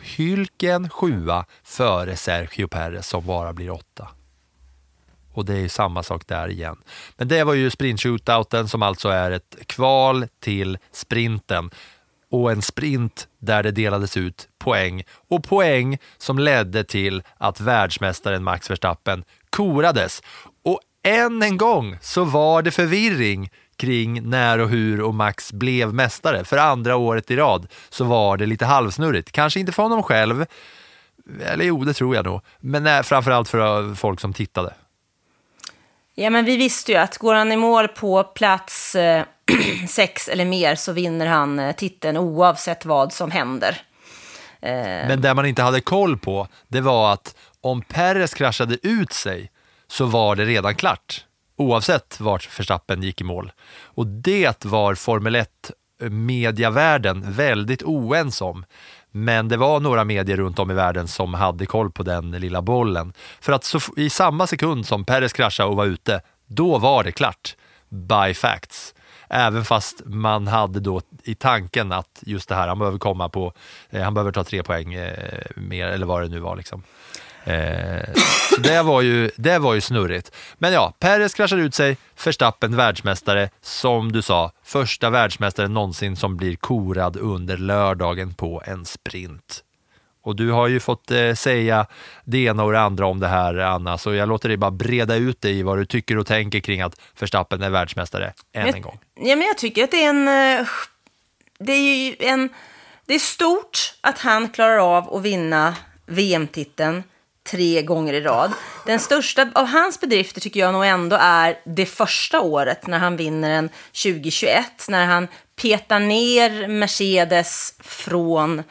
Hylken 0.02 0.90
sjua 0.90 1.46
före 1.64 2.16
Sergio 2.16 2.68
Perez 2.68 3.08
som 3.08 3.26
bara 3.26 3.54
blir 3.54 3.70
åtta. 3.70 4.08
Och 5.34 5.46
det 5.46 5.54
är 5.54 5.60
ju 5.60 5.70
samma 5.70 6.04
sak 6.04 6.28
där 6.28 6.50
igen. 6.50 6.78
Men 7.18 7.28
det 7.28 7.44
var 7.44 7.54
ju 7.54 7.70
sprint-shootouten 7.70 8.68
som 8.68 8.84
alltså 8.84 9.10
är 9.10 9.32
ett 9.32 9.58
kval 9.66 10.28
till 10.40 10.78
sprinten 10.92 11.70
och 12.32 12.52
en 12.52 12.62
sprint 12.62 13.28
där 13.40 13.64
det 13.64 13.72
delades 13.72 14.18
ut 14.18 14.48
poäng 14.58 15.04
och 15.30 15.44
poäng 15.44 15.98
som 16.18 16.40
ledde 16.40 16.84
till 16.84 17.24
att 17.38 17.60
världsmästaren 17.60 18.44
Max 18.44 18.70
Verstappen 18.70 19.24
korades. 19.50 20.22
Och 20.64 20.80
än 21.04 21.42
en 21.42 21.58
gång 21.58 21.98
så 22.02 22.24
var 22.24 22.62
det 22.62 22.72
förvirring 22.72 23.50
kring 23.76 24.30
när 24.30 24.60
och 24.60 24.70
hur 24.70 25.02
och 25.02 25.14
Max 25.14 25.54
blev 25.54 25.94
mästare. 25.94 26.44
För 26.44 26.58
andra 26.58 26.96
året 26.96 27.32
i 27.32 27.36
rad 27.36 27.68
så 27.90 28.04
var 28.04 28.38
det 28.38 28.46
lite 28.46 28.66
halvsnurrigt. 28.66 29.32
Kanske 29.32 29.60
inte 29.60 29.72
för 29.72 29.84
honom 29.84 30.04
själv, 30.04 30.46
eller 31.46 31.66
jo, 31.66 31.84
det 31.84 31.94
tror 31.94 32.16
jag 32.16 32.26
nog, 32.26 32.42
men 32.60 32.84
nej, 32.84 33.04
framförallt 33.04 33.50
för 33.50 33.90
eh, 33.90 33.96
folk 33.96 34.20
som 34.20 34.34
tittade. 34.34 34.74
Ja, 36.16 36.30
men 36.30 36.46
vi 36.46 36.58
visste 36.58 36.92
ju 36.92 36.98
att 36.98 37.18
går 37.18 37.34
han 37.34 37.52
i 37.52 37.58
mål 37.58 37.88
på 37.88 38.24
plats 38.24 38.96
eh, 38.96 39.26
sex 39.88 40.28
eller 40.28 40.46
mer 40.46 40.76
så 40.76 40.92
vinner 40.92 41.26
han 41.26 41.60
eh, 41.60 41.76
titeln 41.76 42.18
oavsett 42.18 42.86
vad 42.86 43.14
som 43.14 43.32
händer. 43.32 43.82
Eh, 44.62 44.72
Men 45.08 45.22
det 45.22 45.34
man 45.34 45.46
inte 45.46 45.62
hade 45.62 45.82
koll 45.82 46.18
på, 46.18 46.48
det 46.68 46.82
var 46.82 47.14
att 47.14 47.36
om 47.62 47.82
Perez 47.82 48.34
kraschade 48.34 48.78
ut 48.88 49.14
sig 49.14 49.52
så 49.88 50.06
var 50.06 50.36
det 50.36 50.46
redan 50.46 50.76
klart, 50.76 51.26
oavsett 51.58 52.20
vart 52.20 52.60
Verstappen 52.60 53.04
gick 53.04 53.22
i 53.22 53.24
mål. 53.24 53.52
Och 53.84 54.08
det 54.08 54.66
var 54.66 54.96
Formel 54.96 55.36
1 55.36 55.72
eh, 56.02 56.10
mediavärlden 56.10 57.32
väldigt 57.32 57.84
oense 57.84 58.44
om. 58.44 58.66
Men 59.12 59.48
det 59.48 59.58
var 59.58 59.80
några 59.80 60.04
medier 60.04 60.38
runt 60.38 60.60
om 60.60 60.72
i 60.72 60.74
världen 60.74 61.08
som 61.08 61.34
hade 61.34 61.66
koll 61.66 61.92
på 61.92 62.04
den 62.04 62.32
lilla 62.32 62.62
bollen. 62.62 63.14
För 63.42 63.54
att 63.54 63.64
så, 63.64 63.80
i 63.98 64.10
samma 64.10 64.48
sekund 64.48 64.88
som 64.88 65.06
Perez 65.06 65.34
kraschade 65.34 65.70
och 65.70 65.76
var 65.76 65.86
ute, 65.86 66.22
då 66.48 66.78
var 66.78 67.04
det 67.04 67.12
klart. 67.12 67.56
By 67.90 68.34
facts. 68.34 68.94
Även 69.30 69.66
fast 69.66 70.02
man 70.06 70.48
hade 70.48 70.80
då 70.80 71.02
i 71.24 71.36
tanken 71.36 71.92
att 71.92 72.20
just 72.22 72.50
det 72.50 72.56
här, 72.56 72.68
han 72.68 72.80
behöver 72.80 72.98
komma 72.98 73.30
på, 73.30 73.54
eh, 73.90 74.02
han 74.02 74.14
behöver 74.14 74.32
ta 74.32 74.44
tre 74.44 74.64
poäng 74.64 74.94
eh, 74.94 75.40
mer, 75.56 75.88
eller 75.88 76.06
vad 76.06 76.22
det 76.22 76.28
nu 76.28 76.40
var 76.40 76.56
liksom. 76.56 76.84
Eh, 77.44 78.14
så 78.56 78.62
det 78.62 78.84
var, 78.84 79.02
ju, 79.02 79.32
det 79.36 79.60
var 79.60 79.74
ju 79.74 79.82
snurrigt. 79.82 80.32
Men 80.58 80.74
ja, 80.74 80.94
Perez 81.00 81.34
kraschar 81.34 81.58
ut 81.58 81.76
sig, 81.76 81.98
Verstappen 82.26 82.76
världsmästare, 82.76 83.50
som 83.62 84.12
du 84.12 84.22
sa, 84.22 84.52
första 84.64 85.10
världsmästaren 85.10 85.74
någonsin 85.74 86.16
som 86.16 86.38
blir 86.38 86.56
korad 86.56 87.18
under 87.18 87.58
lördagen 87.58 88.34
på 88.34 88.62
en 88.66 88.86
sprint. 88.86 89.64
Och 90.22 90.36
du 90.36 90.52
har 90.52 90.68
ju 90.68 90.80
fått 90.80 91.12
eh, 91.12 91.34
säga 91.34 91.86
det 92.24 92.38
ena 92.38 92.64
och 92.64 92.72
det 92.72 92.80
andra 92.80 93.06
om 93.06 93.20
det 93.20 93.28
här, 93.28 93.56
Anna, 93.58 93.98
så 93.98 94.14
jag 94.14 94.30
låter 94.30 94.50
dig 94.50 94.58
bara 94.58 94.72
breda 94.72 95.16
ut 95.16 95.42
dig 95.42 95.60
i 95.60 95.64
vad 95.64 95.78
du 95.78 95.86
tycker 95.86 96.18
och 96.18 96.28
tänker 96.28 96.60
kring 96.60 96.82
att 96.82 96.96
Verstappen 97.20 97.62
är 97.62 97.70
världsmästare 97.70 98.34
än 98.54 98.66
jag, 98.68 98.76
en 98.76 98.82
gång. 98.82 99.00
Ja, 99.16 99.36
men 99.36 99.48
jag 99.48 99.58
tycker 99.58 99.84
att 99.84 99.92
det 99.92 100.04
är 100.04 100.10
en... 100.10 100.28
eh, 100.60 100.68
Det 101.60 101.74
är 101.74 102.16
en... 102.24 102.50
Det 103.06 103.16
är 103.16 103.20
stort 103.20 103.94
att 104.02 104.20
han 104.20 104.50
klarar 104.50 104.98
av 104.98 105.14
att 105.14 105.22
vinna 105.22 105.76
VM-titeln 106.06 107.04
tre 107.52 107.82
gånger 107.82 108.14
i 108.14 108.22
rad. 108.22 108.52
Den 108.86 109.00
största 109.00 109.50
av 109.56 109.66
hans 109.66 110.00
bedrifter 110.02 110.42
tycker 110.42 110.60
jag 110.60 110.74
nog 110.74 110.86
ändå 110.86 111.18
är 111.20 111.60
det 111.66 111.86
första 111.86 112.42
året 112.42 112.88
när 112.88 113.00
han 113.00 113.18
vinner 113.18 113.50
den 113.50 113.70
2021, 114.04 114.66
när 114.90 115.06
han 115.06 115.28
petar 115.62 116.00
ner 116.00 116.68
Mercedes 116.68 117.74
från 117.80 118.64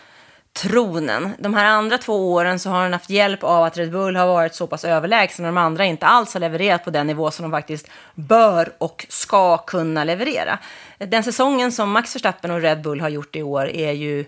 tronen. 0.63 1.31
De 1.39 1.55
här 1.55 1.65
andra 1.65 1.99
två 1.99 2.33
åren 2.33 2.59
så 2.59 2.71
har 2.71 2.83
han 2.83 2.93
haft 2.93 3.11
hjälp 3.11 3.45
av 3.45 3.65
att 3.65 3.79
Red 3.79 3.93
Bull 3.93 4.17
har 4.17 4.27
varit 4.27 4.55
så 4.55 4.67
pass 4.67 4.85
överlägsen 4.85 5.45
och 5.45 5.49
de 5.49 5.59
andra 5.59 5.85
inte 5.85 6.07
alls 6.07 6.35
har 6.35 6.41
levererat 6.41 6.85
på 6.85 6.91
den 6.91 7.07
nivå 7.07 7.31
som 7.31 7.43
de 7.43 7.51
faktiskt 7.51 7.89
bör 8.15 8.73
och 8.79 9.07
ska 9.09 9.57
kunna 9.59 10.05
leverera. 10.05 10.59
Den 10.99 11.25
säsongen 11.25 11.73
som 11.73 11.91
Max 11.91 12.15
Verstappen 12.15 12.51
och 12.51 12.61
Red 12.61 12.83
Bull 12.83 13.01
har 13.01 13.09
gjort 13.09 13.37
i 13.37 13.43
år 13.43 13.69
är 13.69 13.93
ju 13.93 14.25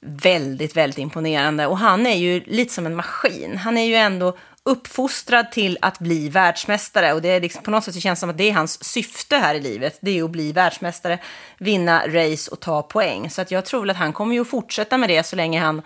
väldigt, 0.00 0.76
väldigt 0.76 0.98
imponerande 0.98 1.66
och 1.66 1.78
han 1.78 2.06
är 2.06 2.16
ju 2.16 2.40
lite 2.46 2.74
som 2.74 2.86
en 2.86 2.96
maskin. 2.96 3.56
Han 3.56 3.78
är 3.78 3.84
ju 3.84 3.94
ändå 3.94 4.36
uppfostrad 4.68 5.52
till 5.52 5.78
att 5.82 5.98
bli 5.98 6.28
världsmästare 6.28 7.12
och 7.12 7.22
det 7.22 7.28
är 7.28 7.40
liksom, 7.40 7.62
på 7.62 7.70
något 7.70 7.84
sätt 7.84 7.94
så 7.94 8.00
känns 8.00 8.20
som 8.20 8.30
att 8.30 8.38
det 8.38 8.50
är 8.50 8.52
hans 8.52 8.84
syfte 8.84 9.36
här 9.36 9.54
i 9.54 9.60
livet. 9.60 9.98
Det 10.00 10.18
är 10.18 10.24
att 10.24 10.30
bli 10.30 10.52
världsmästare, 10.52 11.18
vinna 11.58 12.06
race 12.06 12.50
och 12.50 12.60
ta 12.60 12.82
poäng. 12.82 13.30
Så 13.30 13.42
att 13.42 13.50
jag 13.50 13.64
tror 13.64 13.90
att 13.90 13.96
han 13.96 14.12
kommer 14.12 14.34
ju 14.34 14.40
att 14.40 14.48
fortsätta 14.48 14.98
med 14.98 15.08
det 15.08 15.26
så 15.26 15.36
länge 15.36 15.60
han, 15.60 15.82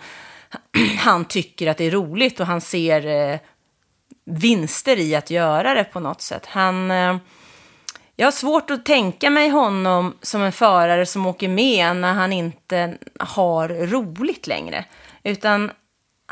han 0.99 1.25
tycker 1.25 1.67
att 1.67 1.77
det 1.77 1.85
är 1.85 1.91
roligt 1.91 2.39
och 2.39 2.47
han 2.47 2.61
ser 2.61 3.07
eh, 3.07 3.39
vinster 4.25 4.99
i 4.99 5.15
att 5.15 5.29
göra 5.29 5.73
det 5.73 5.83
på 5.83 5.99
något 5.99 6.21
sätt. 6.21 6.45
Han... 6.45 6.91
Eh, 6.91 7.17
jag 8.15 8.27
har 8.27 8.31
svårt 8.31 8.71
att 8.71 8.85
tänka 8.85 9.29
mig 9.29 9.49
honom 9.49 10.17
som 10.21 10.41
en 10.41 10.51
förare 10.51 11.05
som 11.05 11.25
åker 11.25 11.47
med 11.47 11.95
när 11.95 12.13
han 12.13 12.33
inte 12.33 12.97
har 13.19 13.69
roligt 13.69 14.47
längre. 14.47 14.85
Utan 15.23 15.71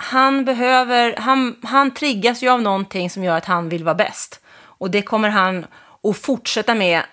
han 0.01 0.45
behöver, 0.45 1.15
han, 1.17 1.55
han 1.63 1.93
triggas 1.93 2.43
ju 2.43 2.49
av 2.49 2.61
någonting 2.61 3.09
som 3.09 3.23
gör 3.23 3.37
att 3.37 3.45
han 3.45 3.69
vill 3.69 3.83
vara 3.83 3.95
bäst. 3.95 4.39
Och 4.53 4.91
det 4.91 5.01
kommer 5.01 5.29
han 5.29 5.65
att 6.03 6.17
fortsätta 6.17 6.75
med 6.75 7.03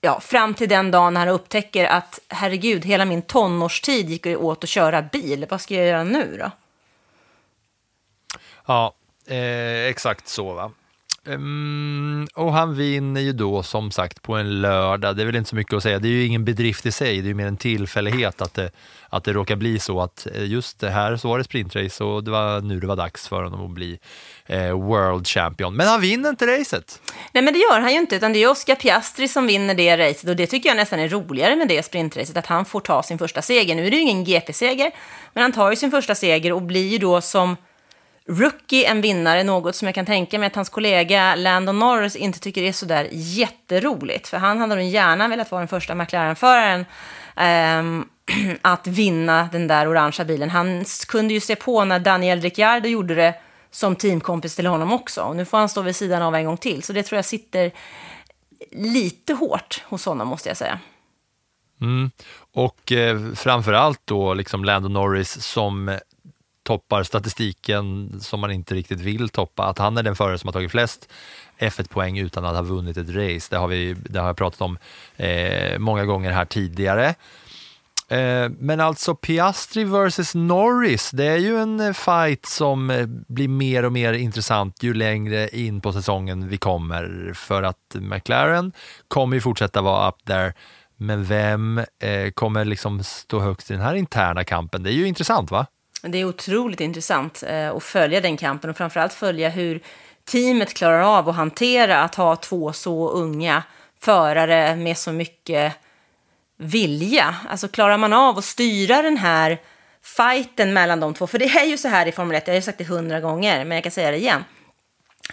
ja, 0.00 0.20
fram 0.20 0.54
till 0.54 0.68
den 0.68 0.90
dagen 0.90 1.14
när 1.14 1.20
han 1.20 1.28
upptäcker 1.28 1.84
att 1.84 2.20
herregud, 2.28 2.84
hela 2.84 3.04
min 3.04 3.22
tonårstid 3.22 4.10
gick 4.10 4.26
åt 4.26 4.64
att 4.64 4.70
köra 4.70 5.02
bil. 5.02 5.46
Vad 5.50 5.60
ska 5.60 5.74
jag 5.74 5.86
göra 5.86 6.04
nu 6.04 6.36
då? 6.38 6.50
Ja, 8.66 8.94
eh, 9.26 9.84
exakt 9.84 10.28
så 10.28 10.54
va. 10.54 10.70
Ehm, 11.26 12.26
och 12.34 12.52
han 12.52 12.74
vinner 12.74 13.20
ju 13.20 13.32
då 13.32 13.62
som 13.62 13.90
sagt 13.90 14.22
på 14.22 14.34
en 14.34 14.60
lördag. 14.60 15.16
Det 15.16 15.22
är 15.22 15.26
väl 15.26 15.36
inte 15.36 15.50
så 15.50 15.56
mycket 15.56 15.74
att 15.74 15.82
säga. 15.82 15.98
Det 15.98 16.08
är 16.08 16.12
ju 16.12 16.24
ingen 16.24 16.44
bedrift 16.44 16.86
i 16.86 16.92
sig. 16.92 17.20
Det 17.20 17.26
är 17.26 17.28
ju 17.28 17.34
mer 17.34 17.46
en 17.46 17.56
tillfällighet 17.56 18.42
att 18.42 18.54
det, 18.54 18.70
att 19.08 19.24
det 19.24 19.32
råkar 19.32 19.56
bli 19.56 19.78
så 19.78 20.00
att 20.00 20.26
eh, 20.34 20.44
just 20.44 20.80
det 20.80 20.90
här 20.90 21.16
så 21.16 21.28
var 21.28 21.38
det 21.38 21.44
sprintrace 21.44 22.04
och 22.04 22.24
det 22.24 22.30
var 22.30 22.60
nu 22.60 22.80
det 22.80 22.86
var 22.86 22.96
dags 22.96 23.28
för 23.28 23.42
honom 23.42 23.64
att 23.64 23.70
bli 23.70 23.98
eh, 24.46 24.72
World 24.72 25.26
Champion. 25.26 25.76
Men 25.76 25.88
han 25.88 26.00
vinner 26.00 26.28
inte 26.30 26.58
racet. 26.58 27.02
Nej, 27.32 27.44
men 27.44 27.54
det 27.54 27.58
gör 27.58 27.80
han 27.80 27.92
ju 27.92 27.98
inte, 27.98 28.16
utan 28.16 28.32
det 28.32 28.42
är 28.42 28.50
Oscar 28.50 28.74
Piastri 28.74 29.28
som 29.28 29.46
vinner 29.46 29.74
det 29.74 29.96
racet 29.96 30.30
och 30.30 30.36
det 30.36 30.46
tycker 30.46 30.68
jag 30.68 30.76
nästan 30.76 31.00
är 31.00 31.08
roligare 31.08 31.56
med 31.56 31.68
det 31.68 31.82
sprintracet, 31.82 32.36
att 32.36 32.46
han 32.46 32.64
får 32.64 32.80
ta 32.80 33.02
sin 33.02 33.18
första 33.18 33.42
seger. 33.42 33.74
Nu 33.74 33.86
är 33.86 33.90
det 33.90 33.96
ju 33.96 34.02
ingen 34.02 34.24
GP-seger, 34.24 34.90
men 35.32 35.42
han 35.42 35.52
tar 35.52 35.70
ju 35.70 35.76
sin 35.76 35.90
första 35.90 36.14
seger 36.14 36.52
och 36.52 36.62
blir 36.62 36.88
ju 36.88 36.98
då 36.98 37.20
som 37.20 37.56
rookie 38.28 38.86
en 38.86 39.00
vinnare, 39.00 39.44
något 39.44 39.76
som 39.76 39.88
jag 39.88 39.94
kan 39.94 40.06
tänka 40.06 40.38
mig 40.38 40.46
att 40.46 40.54
hans 40.54 40.68
kollega 40.68 41.34
Landon 41.34 41.78
Norris 41.78 42.16
inte 42.16 42.38
tycker 42.38 42.62
är 42.62 42.72
sådär 42.72 43.08
jätteroligt. 43.12 44.28
För 44.28 44.36
han 44.36 44.58
hade 44.58 44.74
nog 44.74 44.84
gärna 44.84 45.28
velat 45.28 45.50
vara 45.50 45.60
den 45.60 45.68
första 45.68 45.94
McLaren-föraren 45.94 46.84
um, 47.80 48.08
att 48.62 48.86
vinna 48.86 49.48
den 49.52 49.66
där 49.66 49.88
orangea 49.88 50.24
bilen. 50.24 50.50
Han 50.50 50.84
kunde 51.08 51.34
ju 51.34 51.40
se 51.40 51.56
på 51.56 51.84
när 51.84 51.98
Daniel 51.98 52.40
Ricciardo 52.40 52.88
gjorde 52.88 53.14
det 53.14 53.34
som 53.70 53.96
teamkompis 53.96 54.56
till 54.56 54.66
honom 54.66 54.92
också. 54.92 55.22
Och 55.22 55.36
nu 55.36 55.44
får 55.44 55.58
han 55.58 55.68
stå 55.68 55.82
vid 55.82 55.96
sidan 55.96 56.22
av 56.22 56.34
en 56.34 56.44
gång 56.44 56.56
till. 56.56 56.82
Så 56.82 56.92
det 56.92 57.02
tror 57.02 57.16
jag 57.16 57.24
sitter 57.24 57.72
lite 58.72 59.34
hårt 59.34 59.82
hos 59.84 60.06
honom, 60.06 60.28
måste 60.28 60.48
jag 60.48 60.56
säga. 60.56 60.78
Mm. 61.80 62.10
Och 62.54 62.92
eh, 62.92 63.32
framför 63.34 63.72
allt 63.72 64.00
då 64.04 64.34
liksom 64.34 64.64
Lando 64.64 64.88
Norris 64.88 65.42
som 65.42 65.98
toppar 66.68 67.02
statistiken 67.02 68.12
som 68.20 68.40
man 68.40 68.50
inte 68.50 68.74
riktigt 68.74 69.00
vill 69.00 69.28
toppa. 69.28 69.64
Att 69.64 69.78
han 69.78 69.96
är 69.96 70.02
den 70.02 70.16
förare 70.16 70.38
som 70.38 70.48
har 70.48 70.52
tagit 70.52 70.70
flest 70.70 71.08
F1-poäng 71.58 72.18
utan 72.18 72.44
att 72.44 72.54
ha 72.54 72.62
vunnit 72.62 72.96
ett 72.96 73.08
race. 73.08 73.46
Det 73.50 73.56
har, 73.56 73.68
vi, 73.68 73.96
det 74.10 74.20
har 74.20 74.26
jag 74.26 74.36
pratat 74.36 74.60
om 74.60 74.78
eh, 75.16 75.78
många 75.78 76.04
gånger 76.04 76.32
här 76.32 76.44
tidigare. 76.44 77.14
Eh, 78.08 78.50
men 78.58 78.80
alltså 78.80 79.14
Piastri 79.14 79.84
versus 79.84 80.34
Norris, 80.34 81.10
det 81.10 81.26
är 81.26 81.36
ju 81.36 81.58
en 81.58 81.80
eh, 81.80 81.92
fight 81.92 82.46
som 82.46 82.90
eh, 82.90 83.06
blir 83.06 83.48
mer 83.48 83.84
och 83.84 83.92
mer 83.92 84.12
intressant 84.12 84.82
ju 84.82 84.94
längre 84.94 85.48
in 85.48 85.80
på 85.80 85.92
säsongen 85.92 86.48
vi 86.48 86.56
kommer. 86.58 87.32
För 87.34 87.62
att 87.62 87.94
McLaren 87.94 88.72
kommer 89.08 89.36
ju 89.36 89.40
fortsätta 89.40 89.82
vara 89.82 90.08
up 90.08 90.24
there. 90.26 90.52
Men 90.96 91.24
vem 91.24 91.78
eh, 91.78 92.30
kommer 92.34 92.64
liksom 92.64 93.04
stå 93.04 93.40
högst 93.40 93.70
i 93.70 93.74
den 93.74 93.82
här 93.82 93.94
interna 93.94 94.44
kampen? 94.44 94.82
Det 94.82 94.90
är 94.90 94.94
ju 94.94 95.06
intressant 95.06 95.50
va? 95.50 95.66
Det 96.02 96.18
är 96.18 96.24
otroligt 96.24 96.80
intressant 96.80 97.42
eh, 97.46 97.70
att 97.70 97.82
följa 97.82 98.20
den 98.20 98.36
kampen 98.36 98.70
och 98.70 98.76
framförallt 98.76 99.12
följa 99.12 99.48
hur 99.48 99.80
teamet 100.24 100.74
klarar 100.74 101.00
av 101.00 101.28
att 101.28 101.36
hantera 101.36 102.02
att 102.02 102.14
ha 102.14 102.36
två 102.36 102.72
så 102.72 103.10
unga 103.10 103.62
förare 104.00 104.76
med 104.76 104.98
så 104.98 105.12
mycket 105.12 105.72
vilja. 106.58 107.34
Alltså 107.48 107.68
klarar 107.68 107.98
man 107.98 108.12
av 108.12 108.38
att 108.38 108.44
styra 108.44 109.02
den 109.02 109.16
här 109.16 109.58
fighten 110.02 110.72
mellan 110.72 111.00
de 111.00 111.14
två? 111.14 111.26
För 111.26 111.38
det 111.38 111.44
är 111.44 111.64
ju 111.64 111.78
så 111.78 111.88
här 111.88 112.06
i 112.06 112.12
Formel 112.12 112.36
1, 112.36 112.46
jag 112.46 112.54
har 112.54 112.56
ju 112.56 112.62
sagt 112.62 112.78
det 112.78 112.84
hundra 112.84 113.20
gånger, 113.20 113.64
men 113.64 113.76
jag 113.76 113.82
kan 113.82 113.92
säga 113.92 114.10
det 114.10 114.16
igen. 114.16 114.44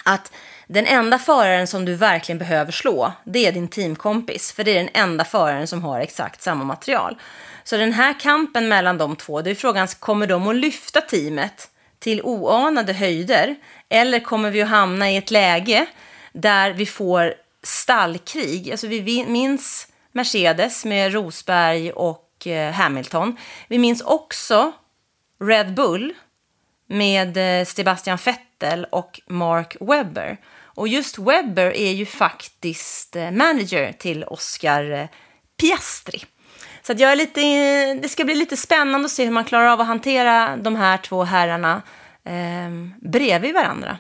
Att 0.04 0.32
den 0.68 0.86
enda 0.86 1.20
föraren 1.20 1.68
som 1.68 1.86
du 1.86 1.96
verkligen 1.96 2.40
behöver 2.40 2.72
slå, 2.72 3.12
det 3.24 3.46
är 3.46 3.52
din 3.52 3.68
teamkompis. 3.68 4.52
För 4.52 4.64
det 4.64 4.72
är 4.72 4.76
den 4.76 4.90
enda 4.94 5.24
föraren 5.24 5.68
som 5.68 5.84
har 5.84 6.00
exakt 6.00 6.42
samma 6.42 6.64
material. 6.64 7.18
Så 7.68 7.78
den 7.78 7.94
här 7.94 8.20
kampen 8.20 8.68
mellan 8.68 8.98
de 8.98 9.16
två, 9.16 9.42
det 9.42 9.52
är 9.52 9.56
frågan, 9.56 9.88
kommer 9.88 10.28
de 10.28 10.48
att 10.48 10.56
lyfta 10.56 11.02
teamet 11.02 11.70
till 12.00 12.22
oanade 12.22 12.94
höjder? 12.94 13.56
Eller 13.90 14.20
kommer 14.20 14.52
vi 14.52 14.62
att 14.62 14.70
hamna 14.70 15.12
i 15.12 15.18
ett 15.18 15.32
läge 15.32 15.86
där 16.34 16.72
vi 16.72 16.86
får 16.86 17.34
stallkrig? 17.64 18.72
Alltså 18.72 18.88
vi 18.88 19.26
minns 19.28 19.88
Mercedes 20.12 20.86
med 20.86 21.14
Rosberg 21.14 21.92
och 21.92 22.48
eh, 22.48 22.72
Hamilton. 22.72 23.38
Vi 23.68 23.78
minns 23.78 24.02
också 24.02 24.72
Red 25.40 25.74
Bull 25.74 26.14
med 26.88 27.38
eh, 27.38 27.66
Sebastian 27.66 28.18
Vettel 28.26 28.86
och 28.92 29.22
Mark 29.28 29.76
Webber. 29.80 30.38
Och 30.58 30.88
just 30.88 31.18
Webber 31.18 31.76
är 31.76 31.92
ju 31.92 32.06
faktiskt 32.06 33.16
eh, 33.16 33.32
manager 33.32 33.94
till 33.94 34.24
Oscar 34.24 35.08
Piastri. 35.58 36.24
Så 36.88 36.94
jag 36.98 37.12
är 37.12 37.16
lite, 37.16 37.42
det 38.02 38.10
ska 38.10 38.26
bli 38.26 38.36
lite 38.36 38.58
spännande 38.58 39.06
att 39.06 39.12
se 39.12 39.26
hur 39.26 39.32
man 39.32 39.46
klarar 39.46 39.68
av 39.68 39.82
att 39.82 39.88
hantera 39.88 40.58
de 40.58 40.76
här 40.76 40.98
två 40.98 41.24
herrarna 41.24 41.82
eh, 42.24 42.70
bredvid 43.02 43.54
varandra. 43.54 43.98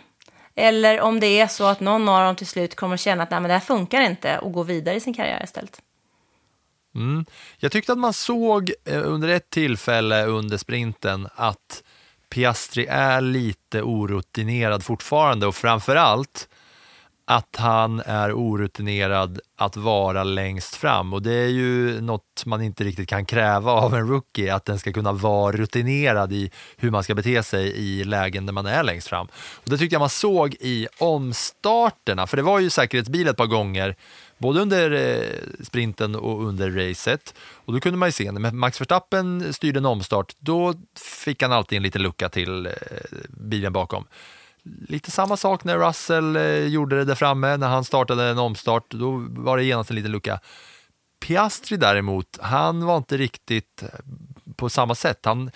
Eller 0.56 1.02
om 1.02 1.20
det 1.20 1.40
är 1.40 1.48
så 1.48 1.64
att 1.64 1.80
någon 1.80 2.10
av 2.10 2.26
dem 2.26 2.36
till 2.36 2.48
slut 2.48 2.76
kommer 2.76 2.94
att 2.94 3.00
känna 3.00 3.24
att 3.24 3.32
Nej, 3.32 3.40
men 3.40 3.48
det 3.48 3.54
här 3.54 3.60
funkar 3.60 4.02
inte 4.02 4.38
och 4.38 4.54
gå 4.54 4.64
vidare 4.64 4.96
i 4.96 5.00
sin 5.00 5.14
karriär 5.14 5.44
istället. 5.44 5.82
Mm. 6.96 7.26
Jag 7.58 7.72
tyckte 7.72 7.92
att 7.92 7.98
man 7.98 8.14
såg 8.14 8.72
eh, 8.86 9.02
under 9.06 9.28
ett 9.28 9.50
tillfälle 9.50 10.26
under 10.26 10.58
sprinten 10.58 11.28
att 11.36 11.84
Piastri 12.30 12.86
är 12.90 13.22
lite 13.22 13.82
orutinerad 13.82 14.84
fortfarande 14.84 15.48
och 15.48 15.56
framförallt 15.56 16.48
att 17.28 17.56
han 17.56 18.00
är 18.06 18.34
orutinerad 18.34 19.40
att 19.58 19.78
vara 19.78 20.24
längst 20.24 20.76
fram 20.76 21.14
och 21.14 21.22
det 21.22 21.34
är 21.34 21.48
ju 21.48 22.02
något 22.02 22.46
man 22.46 22.62
inte 22.62 22.84
riktigt 22.84 23.10
kan 23.10 23.26
kräva 23.26 23.72
av 23.72 23.96
en 23.96 24.08
rookie, 24.08 24.54
att 24.54 24.66
den 24.66 24.80
ska 24.80 24.94
kunna 24.94 25.12
vara 25.12 25.56
rutinerad 25.56 26.34
i 26.34 26.52
hur 26.78 26.92
man 26.92 27.04
ska 27.04 27.16
bete 27.16 27.44
sig 27.44 27.68
i 27.68 28.04
lägen 28.04 28.46
där 28.46 28.54
man 28.54 28.66
är 28.66 28.84
längst 28.84 29.08
fram. 29.08 29.28
Och 29.54 29.70
det 29.70 29.78
tyckte 29.78 29.96
jag 29.96 30.00
man 30.00 30.10
såg 30.10 30.56
i 30.60 30.88
omstarterna, 31.00 32.28
för 32.28 32.38
det 32.38 32.44
var 32.44 32.60
ju 32.60 32.70
säkerhetsbil 32.70 33.28
ett 33.28 33.38
par 33.38 33.46
gånger, 33.46 33.96
både 34.38 34.62
under 34.62 34.92
eh, 34.92 35.64
sprinten 35.64 36.16
och 36.16 36.46
under 36.48 36.72
racet. 36.72 37.34
Och 37.40 37.74
då 37.74 37.80
kunde 37.80 37.98
man 37.98 38.08
ju 38.08 38.12
se, 38.12 38.32
när 38.32 38.52
Max 38.52 38.82
Verstappen 38.82 39.54
styrde 39.54 39.80
en 39.80 39.86
omstart, 39.86 40.36
då 40.40 40.74
fick 41.00 41.42
han 41.42 41.52
alltid 41.52 41.78
en 41.78 41.84
liten 41.84 42.02
lucka 42.02 42.30
till 42.30 42.66
eh, 42.66 42.72
bilen 43.30 43.74
bakom. 43.74 44.06
Lite 44.88 45.12
samma 45.12 45.38
sak 45.38 45.64
när 45.64 45.78
Russell 45.78 46.36
eh, 46.36 46.68
gjorde 46.68 46.96
det 46.96 47.06
där 47.06 47.16
framme, 47.16 47.58
när 47.58 47.68
han 47.68 47.84
startade 47.84 48.24
en 48.24 48.38
omstart, 48.38 48.92
då 48.92 49.26
var 49.30 49.58
det 49.58 49.64
genast 49.64 49.90
en 49.90 49.96
liten 49.96 50.12
lucka. 50.12 50.40
Piastri 51.26 51.78
däremot, 51.78 52.40
han 52.42 52.86
var 52.86 52.98
inte 52.98 53.18
riktigt 53.18 53.84
eh, 53.84 53.90
på 54.56 54.70
samma 54.70 54.96
sätt. 54.96 55.26
Han, 55.26 55.52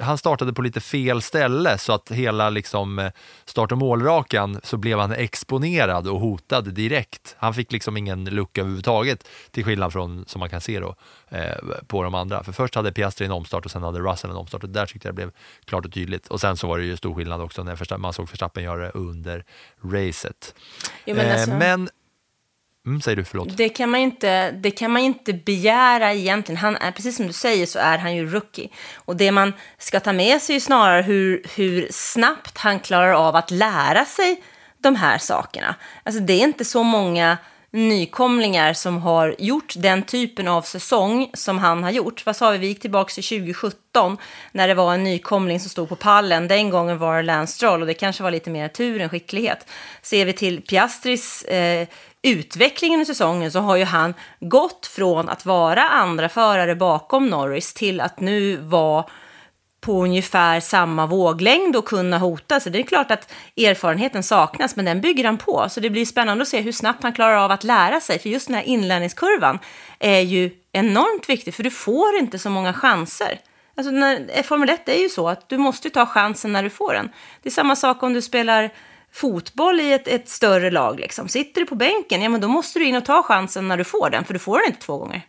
han 0.00 0.18
startade 0.18 0.52
på 0.52 0.62
lite 0.62 0.80
fel 0.80 1.22
ställe 1.22 1.78
så 1.78 1.92
att 1.92 2.10
hela 2.10 2.50
liksom 2.50 2.98
eh, 2.98 3.10
start 3.44 3.72
och 3.72 3.78
målrakan 3.78 4.60
så 4.62 4.76
blev 4.76 4.98
han 4.98 5.12
exponerad 5.12 6.08
och 6.08 6.20
hotad 6.20 6.74
direkt. 6.74 7.36
Han 7.38 7.54
fick 7.54 7.72
liksom 7.72 7.96
ingen 7.96 8.24
lucka 8.24 8.60
överhuvudtaget 8.60 9.28
till 9.50 9.64
skillnad 9.64 9.92
från 9.92 10.24
som 10.26 10.40
man 10.40 10.50
kan 10.50 10.60
se 10.60 10.80
då 10.80 10.94
eh, 11.28 11.56
på 11.86 12.02
de 12.02 12.14
andra. 12.14 12.44
För 12.44 12.52
först 12.52 12.74
hade 12.74 12.92
Piastri 12.92 13.26
en 13.26 13.32
omstart 13.32 13.64
och 13.64 13.70
sen 13.70 13.82
hade 13.82 14.00
Russell 14.00 14.30
en 14.30 14.36
omstart 14.36 14.62
och 14.62 14.68
där 14.68 14.86
tyckte 14.86 15.08
jag 15.08 15.14
det 15.14 15.16
blev 15.16 15.30
klart 15.64 15.86
och 15.86 15.92
tydligt. 15.92 16.28
Och 16.28 16.40
sen 16.40 16.56
så 16.56 16.66
var 16.66 16.78
det 16.78 16.84
ju 16.84 16.96
stor 16.96 17.14
skillnad 17.14 17.40
också 17.40 17.62
när 17.62 17.98
man 17.98 18.12
såg 18.12 18.28
Verstappen 18.28 18.64
göra 18.64 18.82
det 18.82 18.90
under 18.90 19.44
racet. 19.82 20.54
Jo, 21.04 21.16
men, 21.16 21.32
alltså... 21.32 21.50
men 21.50 21.88
Mm, 22.86 23.00
säger 23.00 23.16
du, 23.16 23.24
förlåt. 23.24 23.56
Det 23.56 23.68
kan, 23.68 23.90
man 23.90 24.00
inte, 24.00 24.50
det 24.50 24.70
kan 24.70 24.90
man 24.90 25.02
inte 25.02 25.32
begära 25.32 26.14
egentligen. 26.14 26.56
Han 26.56 26.76
är, 26.76 26.90
precis 26.90 27.16
som 27.16 27.26
du 27.26 27.32
säger 27.32 27.66
så 27.66 27.78
är 27.78 27.98
han 27.98 28.16
ju 28.16 28.26
rookie. 28.26 28.68
Och 28.94 29.16
det 29.16 29.32
man 29.32 29.52
ska 29.78 30.00
ta 30.00 30.12
med 30.12 30.42
sig 30.42 30.56
är 30.56 30.60
snarare 30.60 31.02
hur, 31.02 31.42
hur 31.56 31.88
snabbt 31.90 32.58
han 32.58 32.80
klarar 32.80 33.12
av 33.12 33.36
att 33.36 33.50
lära 33.50 34.04
sig 34.04 34.42
de 34.78 34.96
här 34.96 35.18
sakerna. 35.18 35.74
Alltså 36.02 36.20
det 36.20 36.32
är 36.32 36.44
inte 36.44 36.64
så 36.64 36.82
många 36.82 37.38
nykomlingar 37.70 38.72
som 38.72 38.98
har 38.98 39.34
gjort 39.38 39.74
den 39.76 40.02
typen 40.02 40.48
av 40.48 40.62
säsong 40.62 41.30
som 41.34 41.58
han 41.58 41.82
har 41.82 41.90
gjort. 41.90 42.26
Vad 42.26 42.36
sa 42.36 42.50
vi, 42.50 42.58
vi 42.58 42.66
gick 42.66 42.80
tillbaka 42.80 43.12
till 43.12 43.24
2017 43.24 44.16
när 44.52 44.68
det 44.68 44.74
var 44.74 44.94
en 44.94 45.04
nykomling 45.04 45.60
som 45.60 45.70
stod 45.70 45.88
på 45.88 45.96
pallen. 45.96 46.48
Den 46.48 46.70
gången 46.70 46.98
var 46.98 47.16
det 47.16 47.22
Lance 47.22 47.52
Stroll 47.52 47.80
och 47.80 47.86
det 47.86 47.94
kanske 47.94 48.22
var 48.22 48.30
lite 48.30 48.50
mer 48.50 48.68
tur 48.68 49.00
än 49.00 49.08
skicklighet. 49.08 49.66
Ser 50.02 50.24
vi 50.24 50.32
till 50.32 50.62
Piastris 50.62 51.42
eh, 51.42 51.88
utvecklingen 52.24 53.00
i 53.00 53.04
säsongen 53.04 53.52
så 53.52 53.60
har 53.60 53.76
ju 53.76 53.84
han 53.84 54.14
gått 54.40 54.86
från 54.86 55.28
att 55.28 55.46
vara 55.46 55.82
andra 55.82 56.28
förare 56.28 56.74
bakom 56.74 57.26
Norris 57.26 57.74
till 57.74 58.00
att 58.00 58.20
nu 58.20 58.56
vara 58.56 59.04
på 59.80 60.02
ungefär 60.02 60.60
samma 60.60 61.06
våglängd 61.06 61.76
och 61.76 61.84
kunna 61.84 62.18
hota. 62.18 62.60
Så 62.60 62.70
det 62.70 62.78
är 62.78 62.82
klart 62.82 63.10
att 63.10 63.32
erfarenheten 63.56 64.22
saknas, 64.22 64.76
men 64.76 64.84
den 64.84 65.00
bygger 65.00 65.24
han 65.24 65.38
på. 65.38 65.66
Så 65.68 65.80
det 65.80 65.90
blir 65.90 66.04
spännande 66.04 66.42
att 66.42 66.48
se 66.48 66.60
hur 66.60 66.72
snabbt 66.72 67.02
han 67.02 67.12
klarar 67.12 67.36
av 67.36 67.50
att 67.50 67.64
lära 67.64 68.00
sig. 68.00 68.18
För 68.18 68.28
just 68.28 68.46
den 68.46 68.56
här 68.56 68.62
inlärningskurvan 68.62 69.58
är 69.98 70.20
ju 70.20 70.50
enormt 70.72 71.28
viktig, 71.28 71.54
för 71.54 71.62
du 71.62 71.70
får 71.70 72.16
inte 72.16 72.38
så 72.38 72.50
många 72.50 72.72
chanser. 72.72 73.40
Alltså 73.76 73.90
när, 73.90 74.42
Formel 74.42 74.68
1 74.68 74.88
är 74.88 75.02
ju 75.02 75.08
så 75.08 75.28
att 75.28 75.48
du 75.48 75.58
måste 75.58 75.90
ta 75.90 76.06
chansen 76.06 76.52
när 76.52 76.62
du 76.62 76.70
får 76.70 76.94
den. 76.94 77.08
Det 77.42 77.48
är 77.48 77.52
samma 77.52 77.76
sak 77.76 78.02
om 78.02 78.12
du 78.12 78.22
spelar 78.22 78.70
fotboll 79.14 79.80
i 79.80 79.92
ett, 79.92 80.08
ett 80.08 80.28
större 80.28 80.70
lag. 80.70 81.00
Liksom. 81.00 81.28
Sitter 81.28 81.60
du 81.60 81.66
på 81.66 81.74
bänken, 81.74 82.22
ja 82.22 82.28
men 82.28 82.40
då 82.40 82.48
måste 82.48 82.78
du 82.78 82.84
in 82.86 82.96
och 82.96 83.04
ta 83.04 83.22
chansen 83.22 83.68
när 83.68 83.76
du 83.76 83.84
får 83.84 84.10
den, 84.10 84.24
för 84.24 84.32
du 84.32 84.38
får 84.38 84.58
den 84.58 84.66
inte 84.66 84.80
två 84.80 84.98
gånger. 84.98 85.22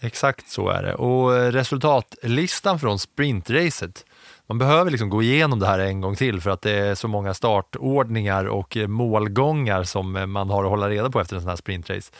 Exakt 0.00 0.48
så 0.48 0.68
är 0.68 0.82
det. 0.82 0.94
Och 0.94 1.36
eh, 1.36 1.52
resultatlistan 1.52 2.80
från 2.80 2.98
sprintracet, 2.98 4.04
man 4.46 4.58
behöver 4.58 4.90
liksom 4.90 5.10
gå 5.10 5.22
igenom 5.22 5.60
det 5.60 5.66
här 5.66 5.78
en 5.78 6.00
gång 6.00 6.16
till 6.16 6.40
för 6.40 6.50
att 6.50 6.62
det 6.62 6.72
är 6.72 6.94
så 6.94 7.08
många 7.08 7.34
startordningar 7.34 8.44
och 8.44 8.76
eh, 8.76 8.86
målgångar 8.86 9.84
som 9.84 10.16
eh, 10.16 10.26
man 10.26 10.50
har 10.50 10.64
att 10.64 10.70
hålla 10.70 10.90
reda 10.90 11.10
på 11.10 11.20
efter 11.20 11.36
en 11.36 11.42
sån 11.42 11.48
här 11.48 11.56
sprintrace. 11.56 12.12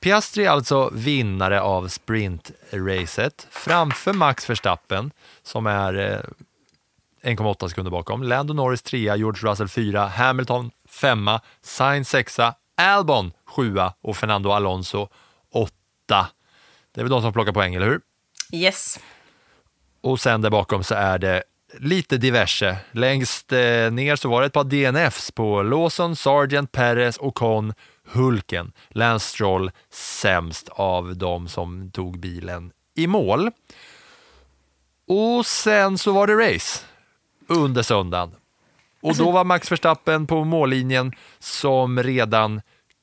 Piastri 0.00 0.44
är 0.44 0.50
alltså 0.50 0.90
vinnare 0.92 1.60
av 1.60 1.88
sprintracet 1.88 3.46
framför 3.50 4.12
Max 4.12 4.50
Verstappen 4.50 5.10
som 5.42 5.66
är 5.66 6.24
1,8 7.26 7.62
eh, 7.62 7.68
sekunder 7.68 7.90
bakom. 7.90 8.22
Lando 8.22 8.54
Norris 8.54 8.82
3, 8.82 8.98
George 9.16 9.50
Russell 9.50 9.68
4, 9.68 10.06
Hamilton 10.06 10.70
5, 10.88 11.30
Sainz 11.62 12.08
6, 12.08 12.40
Albon 12.76 13.32
7 13.46 13.76
och 14.00 14.16
Fernando 14.16 14.50
Alonso 14.50 15.08
8. 15.52 15.72
Det 16.94 17.00
är 17.00 17.04
väl 17.04 17.10
de 17.10 17.22
som 17.22 17.32
plockar 17.32 17.52
poäng, 17.52 17.74
eller 17.74 17.86
hur? 17.86 18.00
Yes. 18.52 19.00
Och 20.00 20.20
sen 20.20 20.40
där 20.40 20.50
bakom 20.50 20.84
så 20.84 20.94
är 20.94 21.18
det 21.18 21.42
lite 21.78 22.16
diverse. 22.16 22.76
Längst 22.92 23.52
eh, 23.52 23.90
ner 23.90 24.16
så 24.16 24.28
var 24.28 24.40
det 24.40 24.46
ett 24.46 24.52
par 24.52 24.64
DNFs 24.64 25.30
på 25.30 25.62
Lawson, 25.62 26.16
Sargent, 26.16 26.72
Perez, 26.72 27.18
Ocon, 27.20 27.74
Hulken. 28.12 28.72
Lance 28.88 29.28
Stroll 29.28 29.70
sämst 29.90 30.68
av 30.68 31.16
de 31.16 31.48
som 31.48 31.90
tog 31.90 32.18
bilen 32.18 32.72
i 32.94 33.06
mål. 33.06 33.50
Och 35.08 35.46
sen 35.46 35.98
så 35.98 36.12
var 36.12 36.26
det 36.26 36.54
race 36.54 36.84
under 37.46 37.82
söndagen. 37.82 38.34
Och 39.02 39.16
då 39.16 39.30
var 39.30 39.44
Max 39.44 39.72
Verstappen 39.72 40.26
på 40.26 40.44
mållinjen 40.44 41.12
som 41.38 42.02
redan 42.02 42.60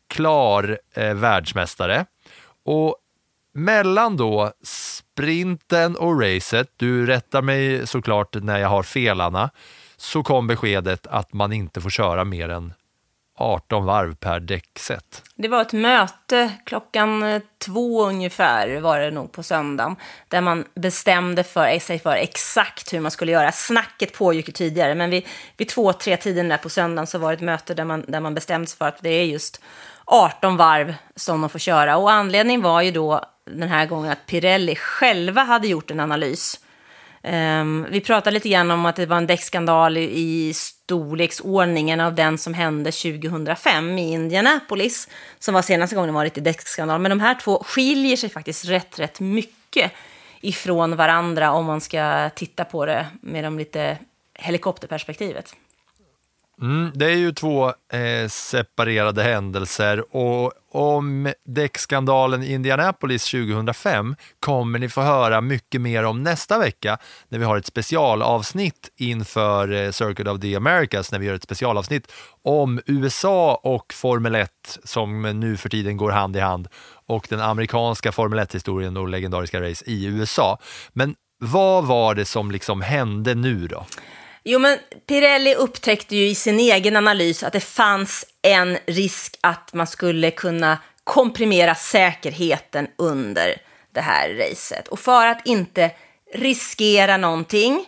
klar 0.07 0.79
eh, 0.93 1.13
världsmästare. 1.13 2.05
Och 2.65 2.95
mellan 3.53 4.17
då 4.17 4.51
sprinten 4.63 5.95
och 5.95 6.21
racet, 6.21 6.67
du 6.77 7.05
rättar 7.05 7.41
mig 7.41 7.87
såklart 7.87 8.35
när 8.35 8.59
jag 8.59 8.69
har 8.69 8.83
felarna, 8.83 9.49
så 9.97 10.23
kom 10.23 10.47
beskedet 10.47 11.07
att 11.07 11.33
man 11.33 11.53
inte 11.53 11.81
får 11.81 11.89
köra 11.89 12.23
mer 12.23 12.49
än 12.49 12.73
18 13.35 13.85
varv 13.85 14.15
per 14.15 14.39
däckset. 14.39 15.23
Det 15.35 15.47
var 15.47 15.61
ett 15.61 15.73
möte 15.73 16.51
klockan 16.65 17.23
eh, 17.23 17.41
två 17.57 18.05
ungefär 18.05 18.79
var 18.79 18.99
det 18.99 19.11
nog 19.11 19.31
på 19.31 19.43
söndagen 19.43 19.95
där 20.27 20.41
man 20.41 20.65
bestämde 20.75 21.43
för 21.43 21.67
eh, 21.67 21.79
sig 21.79 21.99
för 21.99 22.15
exakt 22.15 22.93
hur 22.93 22.99
man 22.99 23.11
skulle 23.11 23.31
göra. 23.31 23.51
Snacket 23.51 24.13
pågick 24.13 24.47
ju 24.47 24.53
tidigare 24.53 24.95
men 24.95 25.09
vid, 25.09 25.25
vid 25.57 25.69
två, 25.69 25.93
tre 25.93 26.17
tiden 26.17 26.49
där 26.49 26.57
på 26.57 26.69
söndagen 26.69 27.07
så 27.07 27.17
var 27.17 27.29
det 27.29 27.35
ett 27.35 27.41
möte 27.41 27.73
där 27.73 27.85
man, 27.85 28.05
där 28.07 28.19
man 28.19 28.33
bestämde 28.33 28.67
sig 28.67 28.77
för 28.77 28.87
att 28.87 28.97
det 29.01 29.09
är 29.09 29.25
just 29.25 29.61
18 30.05 30.57
varv 30.57 30.95
som 31.15 31.41
de 31.41 31.49
får 31.49 31.59
köra. 31.59 31.97
Och 31.97 32.11
anledningen 32.11 32.61
var 32.61 32.81
ju 32.81 32.91
då 32.91 33.25
den 33.45 33.69
här 33.69 33.85
gången 33.85 34.11
att 34.11 34.25
Pirelli 34.25 34.75
själva 34.75 35.43
hade 35.43 35.67
gjort 35.67 35.91
en 35.91 35.99
analys. 35.99 36.59
Um, 37.25 37.87
vi 37.89 38.01
pratade 38.01 38.33
lite 38.33 38.49
grann 38.49 38.71
om 38.71 38.85
att 38.85 38.95
det 38.95 39.05
var 39.05 39.17
en 39.17 39.27
däckskandal 39.27 39.97
i, 39.97 40.53
storleksordningen 40.53 41.99
av 41.99 42.15
den 42.15 42.37
som 42.37 42.53
hände 42.53 42.91
2005 42.91 43.97
i 43.97 44.11
Indianapolis, 44.11 45.09
som 45.39 45.53
var 45.53 45.61
senaste 45.61 45.95
gången 45.95 46.07
det 46.07 46.13
var 46.13 46.23
lite 46.23 46.41
däckskandal. 46.41 47.01
Men 47.01 47.09
de 47.09 47.19
här 47.19 47.35
två 47.35 47.63
skiljer 47.63 48.17
sig 48.17 48.29
faktiskt 48.29 48.65
rätt, 48.65 48.99
rätt 48.99 49.19
mycket 49.19 49.91
ifrån 50.41 50.95
varandra 50.95 51.51
om 51.51 51.65
man 51.65 51.81
ska 51.81 52.29
titta 52.35 52.65
på 52.65 52.85
det 52.85 53.07
med 53.21 53.43
de 53.43 53.59
lite 53.59 53.97
helikopterperspektivet. 54.33 55.55
Mm, 56.63 56.91
det 56.93 57.05
är 57.05 57.15
ju 57.15 57.31
två 57.31 57.67
eh, 57.67 58.27
separerade 58.29 59.23
händelser 59.23 60.15
och 60.15 60.51
om 60.71 61.33
däckskandalen 61.45 62.43
i 62.43 62.53
Indianapolis 62.53 63.31
2005 63.31 64.15
kommer 64.39 64.79
ni 64.79 64.89
få 64.89 65.01
höra 65.01 65.41
mycket 65.41 65.81
mer 65.81 66.03
om 66.03 66.23
nästa 66.23 66.59
vecka 66.59 66.97
när 67.29 67.39
vi 67.39 67.45
har 67.45 67.57
ett 67.57 67.65
specialavsnitt 67.65 68.89
inför 68.97 69.71
eh, 69.71 69.91
Circuit 69.91 70.27
of 70.27 70.41
the 70.41 70.55
Americas, 70.55 71.11
när 71.11 71.19
vi 71.19 71.25
gör 71.25 71.35
ett 71.35 71.43
specialavsnitt 71.43 72.11
om 72.43 72.81
USA 72.85 73.55
och 73.63 73.93
Formel 73.93 74.35
1 74.35 74.49
som 74.83 75.21
nu 75.21 75.57
för 75.57 75.69
tiden 75.69 75.97
går 75.97 76.11
hand 76.11 76.35
i 76.35 76.39
hand 76.39 76.67
och 77.05 77.27
den 77.29 77.39
amerikanska 77.39 78.11
Formel 78.11 78.39
1-historien 78.39 78.97
och 78.97 79.09
legendariska 79.09 79.61
race 79.61 79.85
i 79.87 80.05
USA. 80.05 80.59
Men 80.93 81.15
vad 81.39 81.85
var 81.85 82.15
det 82.15 82.25
som 82.25 82.51
liksom 82.51 82.81
hände 82.81 83.35
nu 83.35 83.67
då? 83.67 83.85
Jo, 84.43 84.59
men 84.59 84.79
Pirelli 85.07 85.55
upptäckte 85.55 86.15
ju 86.15 86.27
i 86.27 86.35
sin 86.35 86.59
egen 86.59 86.95
analys 86.95 87.43
att 87.43 87.53
det 87.53 87.59
fanns 87.59 88.25
en 88.41 88.77
risk 88.85 89.37
att 89.41 89.73
man 89.73 89.87
skulle 89.87 90.31
kunna 90.31 90.77
komprimera 91.03 91.75
säkerheten 91.75 92.87
under 92.97 93.55
det 93.93 94.01
här 94.01 94.29
racet. 94.29 94.87
Och 94.87 94.99
för 94.99 95.27
att 95.27 95.47
inte 95.47 95.91
riskera 96.33 97.17
någonting, 97.17 97.85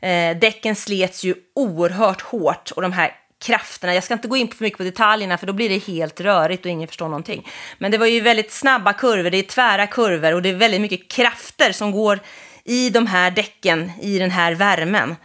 eh, 0.00 0.36
däcken 0.38 0.76
slets 0.76 1.24
ju 1.24 1.34
oerhört 1.54 2.20
hårt 2.20 2.70
och 2.70 2.82
de 2.82 2.92
här 2.92 3.12
krafterna, 3.38 3.94
jag 3.94 4.04
ska 4.04 4.14
inte 4.14 4.28
gå 4.28 4.36
in 4.36 4.48
för 4.48 4.64
mycket 4.64 4.78
på 4.78 4.84
detaljerna 4.84 5.38
för 5.38 5.46
då 5.46 5.52
blir 5.52 5.68
det 5.68 5.78
helt 5.78 6.20
rörigt 6.20 6.64
och 6.64 6.70
ingen 6.70 6.88
förstår 6.88 7.08
någonting. 7.08 7.48
Men 7.78 7.90
det 7.90 7.98
var 7.98 8.06
ju 8.06 8.20
väldigt 8.20 8.52
snabba 8.52 8.92
kurvor, 8.92 9.30
det 9.30 9.38
är 9.38 9.42
tvära 9.42 9.86
kurvor 9.86 10.34
och 10.34 10.42
det 10.42 10.48
är 10.48 10.54
väldigt 10.54 10.80
mycket 10.80 11.08
krafter 11.08 11.72
som 11.72 11.92
går 11.92 12.20
i 12.64 12.90
de 12.90 13.06
här 13.06 13.30
däcken, 13.30 13.92
i 14.02 14.18
den 14.18 14.30
här 14.30 14.52
värmen. 14.52 15.16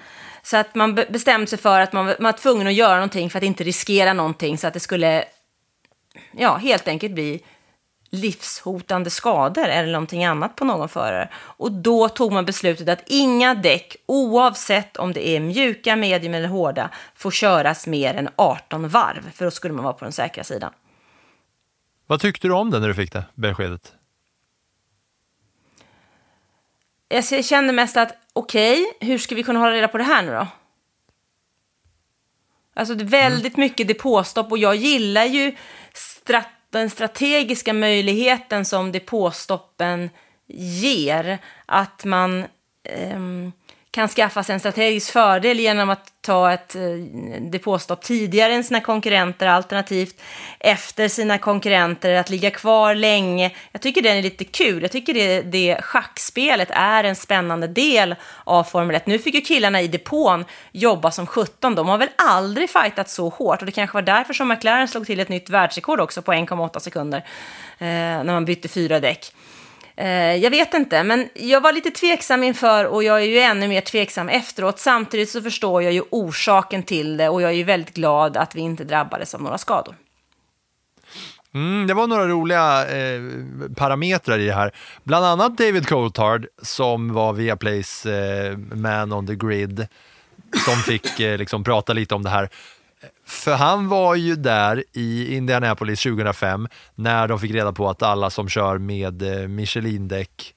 Så 0.44 0.58
att 0.58 0.76
man 0.76 0.96
bestämde 0.96 1.48
sig 1.48 1.60
för 1.60 1.80
att 1.80 1.94
man, 1.94 2.06
man 2.06 2.16
var 2.20 2.32
tvungen 2.32 2.68
att 2.68 2.74
göra 2.74 2.96
någonting 2.96 3.30
för 3.30 3.38
att 3.38 3.44
inte 3.44 3.64
riskera 3.64 4.14
någonting 4.14 4.58
så 4.58 4.68
att 4.68 4.74
det 4.74 4.80
skulle, 4.80 5.26
ja, 6.32 6.56
helt 6.58 6.88
enkelt 6.88 7.14
bli 7.14 7.42
livshotande 8.12 9.10
skador 9.10 9.66
eller 9.66 9.92
någonting 9.92 10.26
annat 10.26 10.56
på 10.56 10.66
någon 10.66 10.90
förare. 10.90 11.30
Och 11.34 11.72
då 11.72 12.10
tog 12.10 12.32
man 12.32 12.46
beslutet 12.46 12.90
att 12.90 13.04
inga 13.08 13.54
däck, 13.56 13.96
oavsett 14.06 14.98
om 14.98 15.14
det 15.14 15.28
är 15.28 15.40
mjuka, 15.40 15.96
medium 15.96 16.34
eller 16.34 16.48
hårda, 16.48 16.90
får 17.16 17.32
köras 17.32 17.88
mer 17.88 18.14
än 18.14 18.30
18 18.36 18.88
varv, 18.88 19.32
för 19.34 19.46
då 19.46 19.52
skulle 19.52 19.74
man 19.74 19.84
vara 19.84 19.94
på 19.94 20.06
den 20.06 20.12
säkra 20.12 20.44
sidan. 20.44 20.74
Vad 22.08 22.20
tyckte 22.20 22.48
du 22.48 22.54
om 22.54 22.72
det 22.72 22.80
när 22.80 22.88
du 22.88 22.94
fick 22.94 23.14
det 23.14 23.26
beskedet? 23.36 23.94
Jag 27.12 27.46
kände 27.46 27.74
mest 27.74 27.98
att 27.98 28.18
okej, 28.34 28.82
okay, 28.82 29.08
hur 29.08 29.18
ska 29.18 29.36
vi 29.36 29.44
kunna 29.44 29.60
hålla 29.60 29.72
reda 29.72 29.88
på 29.88 29.98
det 29.98 30.04
här 30.04 30.24
nu 30.24 30.32
då? 30.32 30.48
Alltså 32.74 32.96
det 32.96 33.04
är 33.04 33.08
väldigt 33.08 33.58
mm. 33.58 33.66
mycket 33.66 33.88
depåstopp 33.88 34.52
och 34.52 34.58
jag 34.58 34.76
gillar 34.76 35.26
ju 35.26 35.56
strat 35.94 36.48
den 36.70 36.90
strategiska 36.90 37.74
möjligheten 37.74 38.66
som 38.66 38.92
depåstoppen 38.92 40.10
ger. 40.82 41.40
Att 41.66 42.06
man 42.06 42.46
um, 43.14 43.52
kan 43.92 44.08
skaffa 44.08 44.44
sig 44.44 44.54
en 44.54 44.60
strategisk 44.60 45.12
fördel 45.12 45.60
genom 45.60 45.90
att 45.90 46.14
ta 46.22 46.52
ett 46.52 46.76
eh, 46.76 46.82
depåstopp 47.42 48.02
tidigare 48.02 48.54
än 48.54 48.64
sina 48.64 48.82
konkurrenter, 48.82 49.48
alternativt 49.48 50.22
efter 50.60 51.08
sina 51.08 51.38
konkurrenter, 51.38 52.16
att 52.16 52.30
ligga 52.30 52.52
kvar 52.52 52.96
länge. 52.96 53.52
Jag 53.72 53.82
tycker 53.82 54.02
den 54.02 54.18
är 54.18 54.22
lite 54.22 54.44
kul. 54.44 54.82
Jag 54.82 54.92
tycker 54.92 55.14
det, 55.14 55.42
det 55.42 55.82
schackspelet 55.82 56.68
är 56.72 57.04
en 57.04 57.16
spännande 57.16 57.68
del 57.68 58.16
av 58.44 58.64
Formel 58.64 58.96
1. 58.96 59.08
Nu 59.08 59.20
fick 59.20 59.36
ju 59.36 59.42
killarna 59.42 59.82
i 59.82 59.88
depån 59.88 60.46
jobba 60.72 61.12
som 61.12 61.28
17. 61.28 61.76
De 61.76 61.88
har 61.88 61.98
väl 61.98 62.10
aldrig 62.16 62.70
fightat 62.70 63.10
så 63.10 63.30
hårt 63.30 63.60
och 63.60 63.66
det 63.66 63.72
kanske 63.72 63.94
var 63.94 64.02
därför 64.02 64.34
som 64.34 64.48
McLaren 64.48 64.88
slog 64.88 65.06
till 65.06 65.20
ett 65.20 65.30
nytt 65.30 65.50
världsrekord 65.50 66.00
också 66.00 66.22
på 66.22 66.34
1,8 66.34 66.80
sekunder 66.80 67.18
eh, 67.78 67.88
när 67.88 68.24
man 68.34 68.46
bytte 68.46 68.68
fyra 68.68 69.00
däck. 69.00 69.34
Eh, 70.02 70.36
jag 70.36 70.52
vet 70.52 70.74
inte, 70.74 71.04
men 71.04 71.30
jag 71.34 71.62
var 71.62 71.74
lite 71.74 71.92
tveksam 71.92 72.44
inför 72.44 72.86
och 72.86 73.04
jag 73.04 73.22
är 73.22 73.26
ju 73.26 73.40
ännu 73.40 73.68
mer 73.68 73.82
tveksam 73.82 74.30
efteråt. 74.30 74.80
Samtidigt 74.80 75.30
så 75.30 75.42
förstår 75.42 75.84
jag 75.84 75.94
ju 75.94 76.02
orsaken 76.10 76.84
till 76.84 77.18
det 77.18 77.30
och 77.30 77.42
jag 77.42 77.52
är 77.52 77.56
ju 77.56 77.64
väldigt 77.64 77.94
glad 77.94 78.38
att 78.38 78.56
vi 78.56 78.62
inte 78.62 78.84
drabbades 78.84 79.36
av 79.36 79.42
några 79.42 79.58
skador. 79.58 79.96
Mm, 81.54 81.88
det 81.88 81.94
var 81.94 82.08
några 82.08 82.28
roliga 82.28 82.88
eh, 82.88 83.22
parametrar 83.76 84.40
i 84.40 84.46
det 84.46 84.54
här. 84.54 84.72
Bland 85.04 85.26
annat 85.26 85.58
David 85.58 85.88
Coulthard 85.88 86.48
som 86.62 87.14
var 87.14 87.34
Viaplays 87.34 88.06
eh, 88.06 88.58
man 88.58 89.14
on 89.14 89.28
the 89.28 89.36
grid 89.36 89.88
som 90.66 90.76
fick 90.76 91.20
eh, 91.20 91.38
liksom 91.38 91.64
prata 91.64 91.94
lite 91.94 92.16
om 92.16 92.24
det 92.24 92.30
här. 92.30 92.50
För 93.26 93.56
han 93.56 93.88
var 93.88 94.16
ju 94.16 94.36
där 94.36 94.84
i 94.94 95.36
Indianapolis 95.36 96.04
2005 96.04 96.68
när 96.96 97.28
de 97.28 97.40
fick 97.40 97.52
reda 97.52 97.72
på 97.72 97.90
att 97.90 98.04
alla 98.04 98.30
som 98.30 98.50
kör 98.50 98.78
med 98.78 99.22
eh, 99.22 99.48
Michelin-däck 99.48 100.56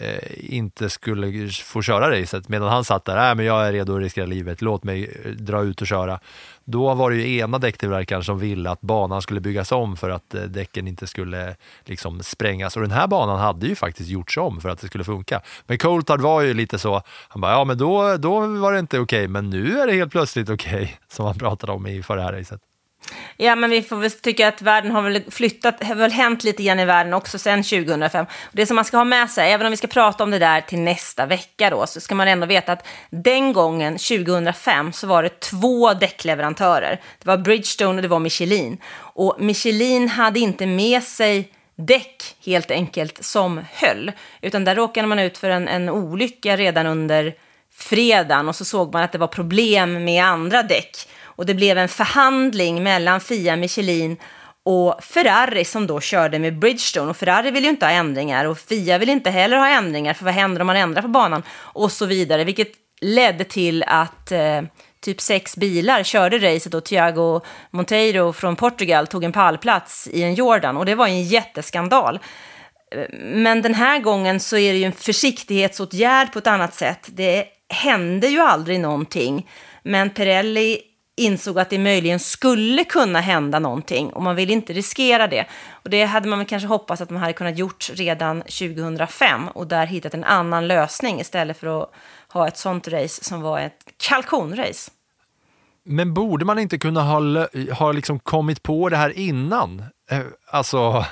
eh, 0.00 0.54
inte 0.54 0.90
skulle 0.90 1.48
få 1.50 1.82
köra 1.82 2.20
racet 2.20 2.48
medan 2.48 2.68
han 2.68 2.84
satt 2.84 3.04
där, 3.04 3.30
äh, 3.30 3.34
men 3.34 3.46
jag 3.46 3.68
är 3.68 3.72
redo 3.72 3.96
att 3.96 4.02
riskera 4.02 4.26
livet, 4.26 4.62
låt 4.62 4.84
mig 4.84 5.20
eh, 5.24 5.30
dra 5.30 5.62
ut 5.62 5.80
och 5.80 5.86
köra. 5.86 6.20
Då 6.64 6.94
var 6.94 7.10
det 7.10 7.16
ju 7.16 7.38
ena 7.38 7.58
däcktillverkaren 7.58 8.24
som 8.24 8.38
ville 8.38 8.70
att 8.70 8.80
banan 8.80 9.22
skulle 9.22 9.40
byggas 9.40 9.72
om 9.72 9.96
för 9.96 10.10
att 10.10 10.34
eh, 10.34 10.42
däcken 10.42 10.88
inte 10.88 11.06
skulle 11.06 11.56
liksom 11.84 12.22
sprängas 12.22 12.76
och 12.76 12.82
den 12.82 12.90
här 12.90 13.06
banan 13.06 13.38
hade 13.38 13.66
ju 13.66 13.74
faktiskt 13.74 14.10
gjorts 14.10 14.36
om 14.36 14.60
för 14.60 14.68
att 14.68 14.80
det 14.80 14.86
skulle 14.86 15.04
funka. 15.04 15.40
Men 15.66 15.78
Coulthard 15.78 16.20
var 16.20 16.40
ju 16.40 16.54
lite 16.54 16.78
så, 16.78 17.02
han 17.28 17.40
bara, 17.40 17.52
ja 17.52 17.64
men 17.64 17.78
då, 17.78 18.16
då 18.16 18.40
var 18.40 18.72
det 18.72 18.78
inte 18.78 18.98
okej, 18.98 19.28
men 19.28 19.50
nu 19.50 19.80
är 19.80 19.86
det 19.86 19.92
helt 19.92 20.12
plötsligt 20.12 20.50
okej, 20.50 20.98
som 21.08 21.26
han 21.26 21.38
pratade 21.38 21.72
om 21.72 21.86
i 21.86 22.02
förra 22.02 22.32
racet. 22.32 22.67
Ja, 23.36 23.54
men 23.54 23.70
vi 23.70 23.82
får 23.82 23.96
väl 23.96 24.10
tycka 24.10 24.48
att 24.48 24.62
världen 24.62 24.90
har 24.90 25.02
väl 25.02 25.22
flyttat, 25.30 25.84
har 25.84 25.94
väl 25.94 26.12
hänt 26.12 26.44
lite 26.44 26.62
grann 26.62 26.80
i 26.80 26.84
världen 26.84 27.14
också 27.14 27.38
sedan 27.38 27.62
2005. 27.62 28.26
Och 28.40 28.52
det 28.52 28.66
som 28.66 28.76
man 28.76 28.84
ska 28.84 28.96
ha 28.96 29.04
med 29.04 29.30
sig, 29.30 29.52
även 29.52 29.66
om 29.66 29.70
vi 29.70 29.76
ska 29.76 29.86
prata 29.86 30.24
om 30.24 30.30
det 30.30 30.38
där 30.38 30.60
till 30.60 30.78
nästa 30.78 31.26
vecka 31.26 31.70
då, 31.70 31.86
så 31.86 32.00
ska 32.00 32.14
man 32.14 32.28
ändå 32.28 32.46
veta 32.46 32.72
att 32.72 32.86
den 33.10 33.52
gången, 33.52 33.92
2005, 33.92 34.92
så 34.92 35.06
var 35.06 35.22
det 35.22 35.40
två 35.40 35.94
däckleverantörer. 35.94 37.00
Det 37.18 37.26
var 37.26 37.36
Bridgestone 37.36 37.96
och 37.96 38.02
det 38.02 38.08
var 38.08 38.18
Michelin. 38.18 38.78
Och 38.96 39.36
Michelin 39.38 40.08
hade 40.08 40.40
inte 40.40 40.66
med 40.66 41.02
sig 41.02 41.52
däck 41.76 42.36
helt 42.44 42.70
enkelt 42.70 43.24
som 43.24 43.64
höll, 43.72 44.12
utan 44.40 44.64
där 44.64 44.74
råkade 44.74 45.08
man 45.08 45.18
ut 45.18 45.38
för 45.38 45.50
en, 45.50 45.68
en 45.68 45.88
olycka 45.88 46.56
redan 46.56 46.86
under 46.86 47.34
fredagen 47.78 48.48
och 48.48 48.56
så 48.56 48.64
såg 48.64 48.92
man 48.92 49.02
att 49.02 49.12
det 49.12 49.18
var 49.18 49.26
problem 49.26 50.04
med 50.04 50.24
andra 50.24 50.62
däck 50.62 51.08
och 51.38 51.46
det 51.46 51.54
blev 51.54 51.78
en 51.78 51.88
förhandling 51.88 52.82
mellan 52.82 53.20
Fia 53.20 53.56
Michelin 53.56 54.16
och 54.64 55.04
Ferrari 55.04 55.64
som 55.64 55.86
då 55.86 56.00
körde 56.00 56.38
med 56.38 56.58
Bridgestone. 56.58 57.10
Och 57.10 57.16
Ferrari 57.16 57.50
vill 57.50 57.64
ju 57.64 57.70
inte 57.70 57.86
ha 57.86 57.92
ändringar 57.92 58.44
och 58.44 58.58
Fia 58.58 58.98
vill 58.98 59.08
inte 59.08 59.30
heller 59.30 59.56
ha 59.56 59.68
ändringar, 59.68 60.14
för 60.14 60.24
vad 60.24 60.34
händer 60.34 60.60
om 60.60 60.66
man 60.66 60.76
ändrar 60.76 61.02
på 61.02 61.08
banan? 61.08 61.42
Och 61.50 61.92
så 61.92 62.06
vidare, 62.06 62.44
vilket 62.44 62.72
ledde 63.00 63.44
till 63.44 63.82
att 63.82 64.32
eh, 64.32 64.62
typ 65.00 65.20
sex 65.20 65.56
bilar 65.56 66.02
körde 66.02 66.38
racet 66.38 66.74
och 66.74 66.84
Thiago 66.84 67.40
Monteiro 67.70 68.32
från 68.32 68.56
Portugal 68.56 69.06
tog 69.06 69.24
en 69.24 69.32
pallplats 69.32 70.08
i 70.12 70.22
en 70.22 70.34
Jordan 70.34 70.76
och 70.76 70.86
det 70.86 70.94
var 70.94 71.06
en 71.06 71.22
jätteskandal. 71.22 72.18
Eh, 72.94 73.18
men 73.20 73.62
den 73.62 73.74
här 73.74 73.98
gången 73.98 74.40
så 74.40 74.56
är 74.56 74.72
det 74.72 74.78
ju 74.78 74.84
en 74.84 74.92
försiktighetsåtgärd 74.92 76.32
på 76.32 76.38
ett 76.38 76.46
annat 76.46 76.74
sätt. 76.74 77.08
Det 77.12 77.44
hände 77.68 78.28
ju 78.28 78.40
aldrig 78.40 78.80
någonting, 78.80 79.50
men 79.82 80.10
Pirelli 80.10 80.82
insåg 81.18 81.58
att 81.58 81.70
det 81.70 81.78
möjligen 81.78 82.18
skulle 82.18 82.84
kunna 82.84 83.20
hända 83.20 83.58
någonting 83.58 84.12
och 84.12 84.22
man 84.22 84.36
vill 84.36 84.50
inte 84.50 84.72
riskera 84.72 85.26
det. 85.26 85.46
Och 85.70 85.90
det 85.90 86.04
hade 86.04 86.28
man 86.28 86.38
väl 86.38 86.48
kanske 86.48 86.68
hoppats 86.68 87.00
att 87.02 87.10
man 87.10 87.20
hade 87.20 87.32
kunnat 87.32 87.58
gjort 87.58 87.90
redan 87.94 88.40
2005 88.40 89.48
och 89.48 89.66
där 89.66 89.86
hittat 89.86 90.14
en 90.14 90.24
annan 90.24 90.66
lösning 90.66 91.20
istället 91.20 91.58
för 91.58 91.82
att 91.82 91.90
ha 92.28 92.48
ett 92.48 92.56
sånt 92.56 92.88
race 92.88 93.24
som 93.24 93.40
var 93.40 93.60
ett 93.60 93.84
kalkonrace. 93.96 94.90
Men 95.84 96.14
borde 96.14 96.44
man 96.44 96.58
inte 96.58 96.78
kunna 96.78 97.02
ha, 97.02 97.48
ha 97.72 97.92
liksom 97.92 98.18
kommit 98.18 98.62
på 98.62 98.88
det 98.88 98.96
här 98.96 99.18
innan? 99.18 99.84
Eh, 100.10 100.20
alltså, 100.46 101.04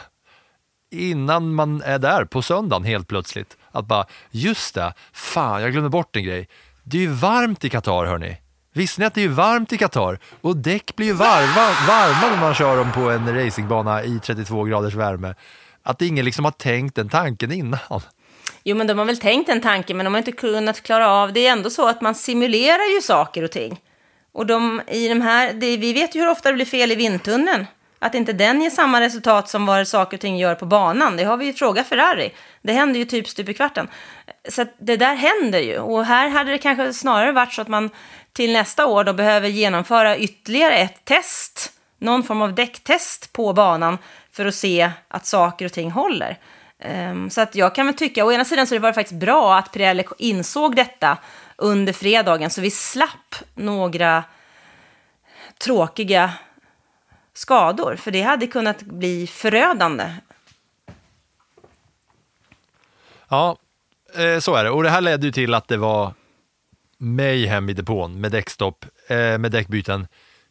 innan 0.91 1.55
man 1.55 1.83
är 1.83 1.99
där 1.99 2.25
på 2.25 2.43
söndagen 2.43 2.85
helt 2.85 3.09
plötsligt. 3.09 3.57
Att 3.71 3.87
bara, 3.87 4.07
just 4.31 4.75
det, 4.75 4.95
fan 5.13 5.63
jag 5.63 5.73
glömde 5.73 5.91
bort 5.91 6.17
en 6.17 6.25
grej. 6.25 6.49
Det 6.83 6.97
är 6.97 7.01
ju 7.01 7.09
varmt 7.09 7.65
i 7.65 7.71
Qatar 7.71 8.07
hörni. 8.07 8.37
Visste 8.77 9.01
ni 9.01 9.07
att 9.07 9.15
det 9.15 9.25
är 9.25 9.29
varmt 9.29 9.73
i 9.73 9.79
Qatar? 9.79 10.19
Och 10.41 10.57
däck 10.57 10.97
blir 10.97 11.07
ju 11.07 11.13
varma, 11.13 11.71
varma 11.89 12.31
när 12.31 12.41
man 12.41 12.55
kör 12.55 12.77
dem 12.77 12.93
på 12.93 13.01
en 13.01 13.35
racingbana 13.35 14.05
i 14.05 14.21
32 14.23 14.65
graders 14.65 14.95
värme. 14.95 15.35
Att 15.83 16.03
ingen 16.03 16.25
liksom 16.25 16.45
har 16.45 16.53
tänkt 16.53 16.95
den 16.95 17.09
tanken 17.09 17.53
innan. 17.53 18.01
Jo, 18.65 18.77
men 18.77 18.87
de 18.87 18.99
har 18.99 19.05
väl 19.05 19.17
tänkt 19.17 19.49
en 19.49 19.61
tanke, 19.61 19.95
men 19.95 20.05
de 20.05 20.15
har 20.15 20.19
inte 20.19 20.33
kunnat 20.33 20.83
klara 20.83 21.11
av 21.11 21.33
det. 21.33 21.47
är 21.47 21.53
ändå 21.53 21.71
så 21.71 21.89
att 21.89 22.01
man 22.01 22.15
simulerar 22.15 22.95
ju 22.95 23.03
saker 23.03 23.43
och 23.43 23.51
ting. 23.51 23.81
Och 24.33 24.47
de, 24.47 24.81
i 24.89 25.09
de 25.09 25.21
här, 25.21 25.53
det, 25.53 25.77
vi 25.77 25.93
vet 25.93 26.15
ju 26.15 26.21
hur 26.21 26.31
ofta 26.31 26.49
det 26.49 26.55
blir 26.55 26.67
fel 26.67 26.93
i 26.93 26.95
vindtunneln. 26.95 27.67
Att 27.99 28.15
inte 28.15 28.33
den 28.33 28.63
ger 28.63 28.71
samma 28.71 29.01
resultat 29.01 29.49
som 29.49 29.67
vad 29.67 29.89
saker 29.89 30.17
och 30.17 30.21
ting 30.21 30.39
gör 30.39 30.55
på 30.55 30.67
banan, 30.67 31.17
det 31.17 31.25
har 31.25 31.37
vi 31.37 31.47
ju 31.47 31.53
frågat 31.53 31.87
Ferrari. 31.87 32.33
Det 32.63 32.73
händer 32.73 32.99
ju 32.99 33.05
typ 33.05 33.29
stup 33.29 33.49
i 33.49 33.55
kvarten. 33.55 33.89
Så 34.49 34.65
det 34.79 34.97
där 34.97 35.15
händer 35.15 35.59
ju. 35.61 35.79
Och 35.79 36.05
här 36.05 36.29
hade 36.29 36.51
det 36.51 36.59
kanske 36.59 36.93
snarare 36.93 37.33
varit 37.33 37.53
så 37.53 37.63
att 37.63 37.69
man 37.69 37.91
till 38.37 38.53
nästa 38.53 38.87
år 38.87 39.05
då 39.05 39.13
behöver 39.13 39.49
genomföra 39.49 40.17
ytterligare 40.17 40.77
ett 40.77 41.05
test, 41.05 41.73
någon 41.99 42.23
form 42.23 42.43
av 42.43 42.55
däcktest 42.55 43.33
på 43.33 43.53
banan 43.53 43.99
för 44.33 44.47
att 44.47 44.55
se 44.55 44.91
att 45.09 45.27
saker 45.27 45.65
och 45.65 45.73
ting 45.73 45.91
håller. 45.91 46.39
Ehm, 46.79 47.31
så 47.31 47.41
att 47.41 47.55
jag 47.55 47.75
kan 47.75 47.87
väl 47.87 47.95
tycka, 47.95 48.25
å 48.25 48.33
ena 48.33 48.45
sidan 48.45 48.67
så 48.67 48.75
det 48.75 48.81
var 48.81 48.89
det 48.89 48.95
faktiskt 48.95 49.21
bra 49.21 49.57
att 49.57 49.73
Pirelli 49.73 50.05
insåg 50.19 50.77
detta 50.77 51.19
under 51.57 51.93
fredagen, 51.93 52.51
så 52.51 52.61
vi 52.61 52.71
slapp 52.71 53.35
några 53.55 54.25
tråkiga 55.59 56.33
skador, 57.35 57.97
för 57.97 58.11
det 58.11 58.23
hade 58.23 58.47
kunnat 58.47 58.83
bli 58.83 59.27
förödande. 59.27 60.05
Ja, 63.29 63.57
eh, 64.15 64.39
så 64.39 64.55
är 64.55 64.65
det. 64.65 64.71
Och 64.71 64.83
det 64.83 64.91
här 64.91 65.01
ledde 65.01 65.27
ju 65.27 65.33
till 65.33 65.55
att 65.55 65.69
det 65.69 65.77
var 65.77 66.13
mayhem 66.99 67.69
i 67.69 67.73
depån 67.73 68.21
med 68.21 68.33
däckstopp, 68.33 68.85
eh, 69.09 69.39
med 69.39 69.51
däckbyten 69.53 70.07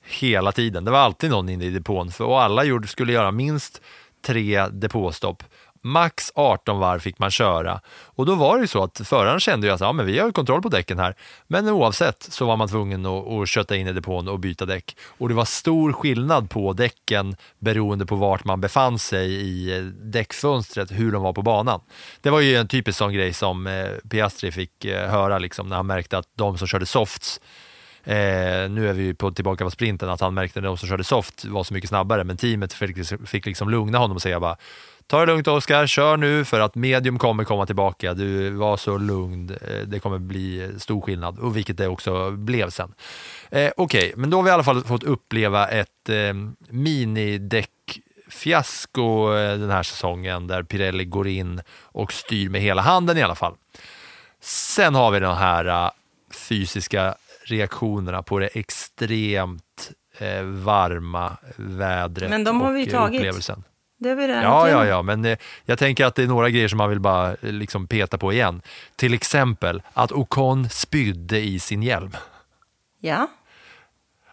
hela 0.05 0.51
tiden. 0.51 0.85
Det 0.85 0.91
var 0.91 0.99
alltid 0.99 1.29
någon 1.29 1.49
inne 1.49 1.65
i 1.65 1.69
depån 1.69 2.11
för, 2.11 2.25
och 2.25 2.41
alla 2.41 2.63
gjorde, 2.63 2.87
skulle 2.87 3.13
göra 3.13 3.31
minst 3.31 3.81
tre 4.25 4.67
depåstopp. 4.67 5.43
Max 5.85 6.31
18 6.35 6.79
varv 6.79 6.99
fick 6.99 7.19
man 7.19 7.31
köra 7.31 7.81
och 8.05 8.25
då 8.25 8.35
var 8.35 8.55
det 8.55 8.61
ju 8.61 8.67
så 8.67 8.83
att 8.83 9.01
föraren 9.05 9.39
kände 9.39 9.67
ju 9.67 9.73
att 9.73 9.79
ja, 9.79 9.91
men 9.93 10.05
vi 10.05 10.19
har 10.19 10.31
kontroll 10.31 10.61
på 10.61 10.69
däcken 10.69 10.99
här. 10.99 11.15
Men 11.47 11.69
oavsett 11.69 12.23
så 12.23 12.45
var 12.45 12.57
man 12.57 12.67
tvungen 12.67 13.05
att, 13.05 13.27
att 13.27 13.49
kötta 13.49 13.75
in 13.75 13.87
i 13.87 13.93
depån 13.93 14.27
och 14.27 14.39
byta 14.39 14.65
däck. 14.65 14.97
Och 15.17 15.29
det 15.29 15.35
var 15.35 15.45
stor 15.45 15.93
skillnad 15.93 16.49
på 16.49 16.73
däcken 16.73 17.35
beroende 17.59 18.05
på 18.05 18.15
vart 18.15 18.43
man 18.43 18.61
befann 18.61 18.99
sig 18.99 19.31
i 19.31 19.77
eh, 19.77 19.83
däckfönstret, 19.85 20.91
hur 20.91 21.11
de 21.11 21.23
var 21.23 21.33
på 21.33 21.41
banan. 21.41 21.81
Det 22.21 22.29
var 22.29 22.39
ju 22.39 22.55
en 22.55 22.67
typisk 22.67 22.97
sån 22.97 23.13
grej 23.13 23.33
som 23.33 23.67
eh, 23.67 23.89
Piastri 24.09 24.51
fick 24.51 24.85
eh, 24.85 25.09
höra 25.09 25.37
liksom, 25.37 25.69
när 25.69 25.75
han 25.75 25.87
märkte 25.87 26.17
att 26.17 26.27
de 26.35 26.57
som 26.57 26.67
körde 26.67 26.85
softs 26.85 27.39
Eh, 28.07 28.69
nu 28.69 28.89
är 28.89 28.93
vi 28.93 29.13
på, 29.13 29.31
tillbaka 29.31 29.63
på 29.63 29.71
sprinten, 29.71 30.09
att 30.09 30.21
han 30.21 30.33
märkte 30.33 30.59
att 30.59 30.63
de 30.63 30.77
som 30.77 30.89
körde 30.89 31.03
soft 31.03 31.45
var 31.45 31.63
så 31.63 31.73
mycket 31.73 31.89
snabbare, 31.89 32.23
men 32.23 32.37
teamet 32.37 32.73
fick, 32.73 32.97
liksom, 32.97 33.25
fick 33.25 33.45
liksom 33.45 33.69
lugna 33.69 33.97
honom 33.97 34.15
och 34.15 34.21
säga 34.21 34.39
bara 34.39 34.57
Ta 35.07 35.19
det 35.19 35.25
lugnt 35.25 35.47
Oskar, 35.47 35.87
kör 35.87 36.17
nu 36.17 36.45
för 36.45 36.59
att 36.59 36.75
medium 36.75 37.19
kommer 37.19 37.43
komma 37.43 37.65
tillbaka. 37.65 38.13
Du 38.13 38.49
var 38.49 38.77
så 38.77 38.97
lugn, 38.97 39.49
eh, 39.49 39.79
det 39.87 39.99
kommer 39.99 40.17
bli 40.17 40.71
stor 40.77 41.01
skillnad, 41.01 41.39
och 41.39 41.57
vilket 41.57 41.77
det 41.77 41.87
också 41.87 42.31
blev 42.31 42.69
sen. 42.69 42.93
Eh, 43.49 43.71
Okej, 43.77 44.07
okay, 44.07 44.13
men 44.15 44.29
då 44.29 44.37
har 44.37 44.43
vi 44.43 44.49
i 44.49 44.53
alla 44.53 44.63
fall 44.63 44.83
fått 44.83 45.03
uppleva 45.03 45.67
ett 45.67 46.09
eh, 46.09 46.33
minidäckfiasko 46.69 49.33
eh, 49.33 49.57
den 49.57 49.69
här 49.69 49.83
säsongen 49.83 50.47
där 50.47 50.63
Pirelli 50.63 51.05
går 51.05 51.27
in 51.27 51.61
och 51.81 52.13
styr 52.13 52.49
med 52.49 52.61
hela 52.61 52.81
handen 52.81 53.17
i 53.17 53.21
alla 53.21 53.35
fall. 53.35 53.55
Sen 54.45 54.95
har 54.95 55.11
vi 55.11 55.19
de 55.19 55.37
här 55.37 55.67
uh, 55.67 55.89
fysiska 56.31 57.15
reaktionerna 57.43 58.23
på 58.23 58.39
det 58.39 58.47
extremt 58.47 59.91
eh, 60.17 60.43
varma 60.43 61.37
vädret 61.55 62.29
Men 62.29 62.43
de 62.43 62.61
har 62.61 62.73
vi 62.73 62.85
och 62.85 62.89
tagit. 62.89 63.19
upplevelsen. 63.19 63.63
Det 63.97 64.09
är 64.09 64.15
väl 64.15 64.29
ja, 64.29 64.69
ja, 64.69 64.85
ja, 64.85 65.01
men 65.01 65.25
eh, 65.25 65.37
jag 65.65 65.79
tänker 65.79 66.05
att 66.05 66.15
det 66.15 66.23
är 66.23 66.27
några 66.27 66.49
grejer 66.49 66.67
som 66.67 66.77
man 66.77 66.89
vill 66.89 66.99
bara 66.99 67.31
eh, 67.31 67.51
liksom 67.51 67.87
peta 67.87 68.17
på 68.17 68.33
igen. 68.33 68.61
Till 68.95 69.13
exempel 69.13 69.81
att 69.93 70.11
Ocon 70.11 70.69
spydde 70.69 71.39
i 71.39 71.59
sin 71.59 71.83
hjälm. 71.83 72.11
Ja. 72.99 73.27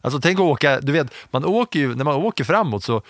Alltså 0.00 0.20
tänk 0.20 0.38
att 0.38 0.44
åka, 0.44 0.80
du 0.80 0.92
vet, 0.92 1.14
man 1.30 1.44
åker 1.44 1.78
ju, 1.78 1.94
när 1.94 2.04
man 2.04 2.14
åker 2.14 2.44
framåt 2.44 2.84
så 2.84 3.02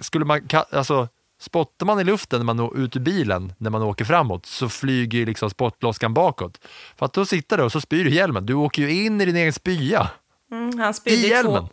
skulle 0.00 0.24
man, 0.24 0.48
alltså 0.72 1.08
spottar 1.40 1.86
man 1.86 2.00
i 2.00 2.04
luften 2.04 2.38
när 2.40 2.44
man 2.44 2.58
är 2.58 2.78
ut 2.78 2.96
ur 2.96 3.00
bilen 3.00 3.52
när 3.58 3.70
man 3.70 3.82
åker 3.82 4.04
framåt 4.04 4.46
så 4.46 4.68
flyger 4.68 5.18
ju 5.18 5.26
liksom 5.26 5.50
spottloskan 5.50 6.14
bakåt. 6.14 6.60
För 6.96 7.06
att 7.06 7.12
då 7.12 7.26
sitter 7.26 7.56
du 7.56 7.62
och 7.62 7.72
så 7.72 7.80
spyr 7.80 8.04
du 8.04 8.10
hjälmen. 8.10 8.46
Du 8.46 8.54
åker 8.54 8.82
ju 8.82 9.04
in 9.04 9.20
i 9.20 9.24
din 9.24 9.36
egen 9.36 9.52
spya. 9.52 10.10
Mm, 10.50 10.78
han 10.78 10.94
spydde 10.94 11.16
i, 11.16 11.40
i, 11.40 11.42
två, 11.42 11.68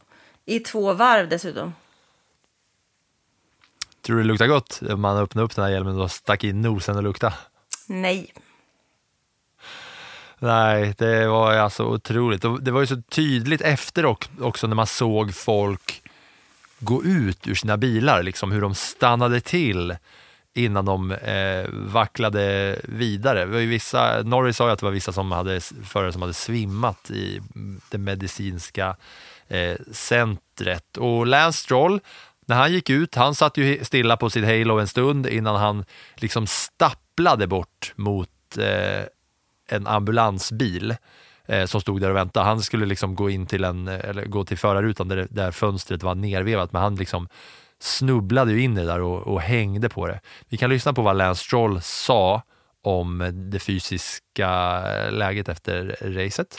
i 0.45 0.59
två 0.59 0.93
varv 0.93 1.30
dessutom. 1.30 1.73
Tror 4.06 4.18
du 4.18 4.24
det 4.24 4.28
luktar 4.28 4.47
gott 4.47 4.82
om 4.89 5.01
man 5.01 5.18
öppnade 5.18 5.45
upp 5.45 5.56
den 5.56 5.66
här 5.66 5.72
hjälmen 5.72 5.99
och 5.99 6.12
stack 6.12 6.43
in 6.43 6.62
nosen 6.62 6.97
och 6.97 7.03
luktade? 7.03 7.36
Nej. 7.88 8.34
Nej, 10.39 10.95
det 10.97 11.28
var 11.28 11.53
alltså 11.53 11.84
otroligt. 11.84 12.41
Det 12.62 12.72
var 12.72 12.82
ju 12.82 12.88
så 12.88 13.01
tydligt 13.01 13.62
efter 13.62 14.06
också 14.39 14.68
när 14.68 14.76
man 14.76 14.88
såg 14.88 15.36
folk 15.36 16.01
gå 16.80 17.03
ut 17.03 17.47
ur 17.47 17.56
sina 17.56 17.78
bilar, 17.78 18.24
liksom 18.24 18.51
hur 18.51 18.62
de 18.62 18.76
stannade 18.76 19.41
till 19.41 19.95
innan 20.53 20.86
de 20.86 21.12
eh, 21.12 21.70
vacklade 21.72 22.76
vidare. 22.84 23.62
Ju 23.62 23.68
vissa, 23.68 24.22
Norris 24.22 24.58
sa 24.58 24.66
ju 24.66 24.72
att 24.72 24.80
det 24.80 24.86
var 24.86 24.93
vissa 24.93 25.12
som 25.12 25.32
hade, 25.32 25.62
förare 25.84 26.12
som 26.12 26.22
hade 26.22 26.34
svimmat 26.34 27.12
i 27.12 27.41
det 27.89 27.97
medicinska 27.97 28.95
eh, 29.47 29.78
centret. 29.91 30.97
Och 30.97 31.28
Lance 31.28 31.60
Stroll, 31.60 31.99
när 32.45 32.55
han 32.55 32.71
gick 32.71 32.89
ut, 32.89 33.15
han 33.15 33.35
satt 33.35 33.57
ju 33.57 33.85
stilla 33.85 34.17
på 34.17 34.29
sitt 34.29 34.45
Halo 34.45 34.79
en 34.79 34.87
stund 34.87 35.27
innan 35.27 35.55
han 35.55 35.85
liksom 36.15 36.47
stapplade 36.47 37.47
bort 37.47 37.93
mot 37.95 38.29
eh, 38.57 39.05
en 39.69 39.87
ambulansbil 39.87 40.95
eh, 41.45 41.65
som 41.65 41.81
stod 41.81 42.01
där 42.01 42.09
och 42.09 42.15
väntade. 42.15 42.45
Han 42.45 42.61
skulle 42.61 42.85
liksom 42.85 43.15
gå 43.15 43.29
in 43.29 43.45
till 43.45 43.63
en, 43.63 43.87
eh, 43.87 44.09
eller 44.09 44.25
gå 44.25 44.43
till 44.43 44.57
förarrutan 44.57 45.07
där, 45.07 45.27
där 45.29 45.51
fönstret 45.51 46.03
var 46.03 46.15
nervevat, 46.15 46.73
men 46.73 46.81
han 46.81 46.95
liksom 46.95 47.27
snubblade 47.79 48.51
ju 48.51 48.61
in 48.61 48.77
i 48.77 48.81
det 48.81 48.87
där 48.87 49.01
och, 49.01 49.27
och 49.27 49.41
hängde 49.41 49.89
på 49.89 50.07
det. 50.07 50.19
Vi 50.49 50.57
kan 50.57 50.69
lyssna 50.69 50.93
på 50.93 51.01
vad 51.01 51.17
Lance 51.17 51.43
Stroll 51.43 51.81
sa 51.81 52.41
om 52.86 53.31
det 53.33 53.59
fysiska 53.59 54.49
läget 55.09 55.49
efter 55.49 55.95
racet. 56.01 56.57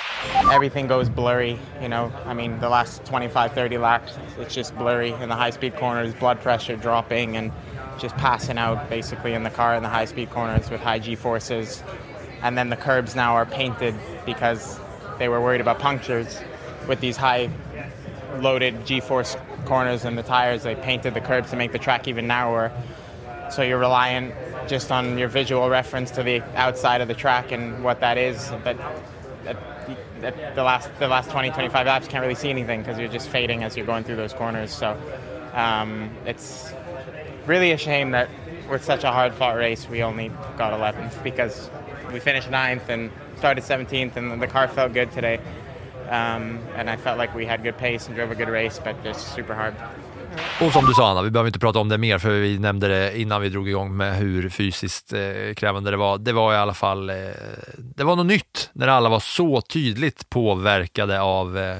Everything 0.54 0.88
goes 0.88 1.08
blurry, 1.08 1.56
you 1.80 1.88
know. 1.88 2.10
I 2.30 2.34
mean, 2.34 2.60
the 2.60 2.68
last 2.68 3.02
25-30 3.04 3.80
laps, 3.80 4.18
it's 4.40 4.54
just 4.54 4.76
blurry 4.76 5.10
in 5.22 5.28
the 5.28 5.34
high-speed 5.34 5.76
corners, 5.78 6.14
blood 6.14 6.40
pressure 6.40 6.76
dropping 6.76 7.36
and 7.36 7.52
just 8.02 8.16
passing 8.16 8.58
out 8.58 8.78
basically 8.90 9.34
in 9.34 9.44
the 9.44 9.50
car 9.50 9.76
in 9.76 9.82
the 9.82 9.88
high-speed 9.88 10.30
corners 10.30 10.70
with 10.70 10.80
high 10.80 10.98
G-forces. 10.98 11.82
And 12.42 12.58
then 12.58 12.70
the 12.70 12.76
curbs 12.76 13.14
now 13.14 13.34
are 13.34 13.46
painted 13.46 13.94
because 14.26 14.80
they 15.18 15.28
were 15.28 15.40
worried 15.40 15.60
about 15.60 15.78
punctures 15.78 16.40
with 16.88 17.00
these 17.00 17.16
high 17.16 17.50
loaded 18.40 18.84
G-force 18.86 19.36
corners 19.64 20.04
and 20.04 20.18
the 20.18 20.22
tires. 20.22 20.62
They 20.62 20.74
painted 20.74 21.14
the 21.14 21.20
curbs 21.20 21.50
to 21.50 21.56
make 21.56 21.72
the 21.72 21.78
track 21.78 22.08
even 22.08 22.26
narrower. 22.26 22.70
So 23.50 23.62
you're 23.62 23.78
relying 23.78 24.32
just 24.66 24.90
on 24.90 25.18
your 25.18 25.28
visual 25.28 25.68
reference 25.68 26.10
to 26.12 26.22
the 26.22 26.42
outside 26.56 27.00
of 27.00 27.08
the 27.08 27.14
track 27.14 27.52
and 27.52 27.82
what 27.84 28.00
that 28.00 28.18
is. 28.18 28.50
But 28.64 28.76
the 30.20 30.62
last 30.62 30.90
the 30.98 31.08
last 31.08 31.30
20 31.30 31.50
25 31.50 31.86
laps 31.86 32.08
can't 32.08 32.22
really 32.22 32.34
see 32.34 32.50
anything 32.50 32.80
because 32.80 32.98
you're 32.98 33.08
just 33.08 33.28
fading 33.28 33.62
as 33.62 33.76
you're 33.76 33.86
going 33.86 34.04
through 34.04 34.16
those 34.16 34.32
corners. 34.32 34.72
So 34.72 34.98
um, 35.54 36.10
it's 36.24 36.72
really 37.46 37.72
a 37.72 37.78
shame 37.78 38.10
that 38.10 38.28
with 38.68 38.84
such 38.84 39.04
a 39.04 39.12
hard 39.12 39.32
fought 39.32 39.56
race 39.56 39.88
we 39.88 40.02
only 40.02 40.28
got 40.58 40.72
11th 40.72 41.22
because 41.22 41.70
we 42.12 42.18
finished 42.18 42.50
ninth 42.50 42.88
and 42.88 43.10
started 43.36 43.62
17th 43.62 44.16
and 44.16 44.40
the 44.40 44.46
car 44.46 44.68
felt 44.68 44.92
good 44.92 45.10
today. 45.12 45.40
Um, 46.08 46.60
and 46.76 46.88
I 46.88 46.96
felt 46.96 47.18
like 47.18 47.34
we 47.34 47.46
had 47.46 47.62
good 47.62 47.76
pace 47.76 48.06
and 48.06 48.14
drove 48.14 48.30
a 48.30 48.34
good 48.36 48.48
race, 48.48 48.80
but 48.82 49.02
just 49.02 49.34
super 49.34 49.54
hard. 49.54 49.74
Och 50.60 50.72
som 50.72 50.86
du 50.86 50.94
sa 50.94 51.10
Anna, 51.10 51.22
vi 51.22 51.30
behöver 51.30 51.48
inte 51.48 51.58
prata 51.58 51.78
om 51.78 51.88
det 51.88 51.98
mer 51.98 52.18
för 52.18 52.30
vi 52.30 52.58
nämnde 52.58 52.88
det 52.88 53.20
innan 53.20 53.42
vi 53.42 53.48
drog 53.48 53.68
igång 53.68 53.96
med 53.96 54.16
hur 54.16 54.48
fysiskt 54.48 55.12
eh, 55.12 55.54
krävande 55.56 55.90
det 55.90 55.96
var. 55.96 56.18
Det 56.18 56.32
var 56.32 56.54
i 56.54 56.56
alla 56.56 56.74
fall, 56.74 57.10
eh, 57.10 57.16
det 57.78 58.04
var 58.04 58.16
något 58.16 58.26
nytt 58.26 58.70
när 58.72 58.88
alla 58.88 59.08
var 59.08 59.20
så 59.20 59.60
tydligt 59.60 60.30
påverkade 60.30 61.20
av 61.20 61.58
eh, 61.58 61.76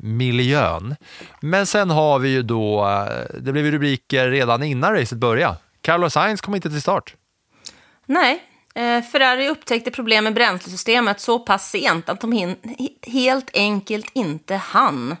miljön. 0.00 0.96
Men 1.40 1.66
sen 1.66 1.90
har 1.90 2.18
vi 2.18 2.28
ju 2.28 2.42
då, 2.42 2.86
eh, 2.86 3.36
det 3.40 3.52
blev 3.52 3.70
rubriker 3.70 4.30
redan 4.30 4.62
innan 4.62 4.94
racet 4.94 5.18
började. 5.18 5.56
Carlos 5.80 6.12
Sainz 6.12 6.40
kom 6.40 6.54
inte 6.54 6.70
till 6.70 6.82
start. 6.82 7.14
Nej, 8.06 8.42
eh, 8.74 9.02
Ferrari 9.02 9.48
upptäckte 9.48 9.90
problem 9.90 10.24
med 10.24 10.34
bränslesystemet 10.34 11.20
så 11.20 11.38
pass 11.38 11.70
sent 11.70 12.08
att 12.08 12.20
de 12.20 12.56
helt 13.06 13.50
enkelt 13.54 14.10
inte 14.14 14.56
hann 14.56 15.16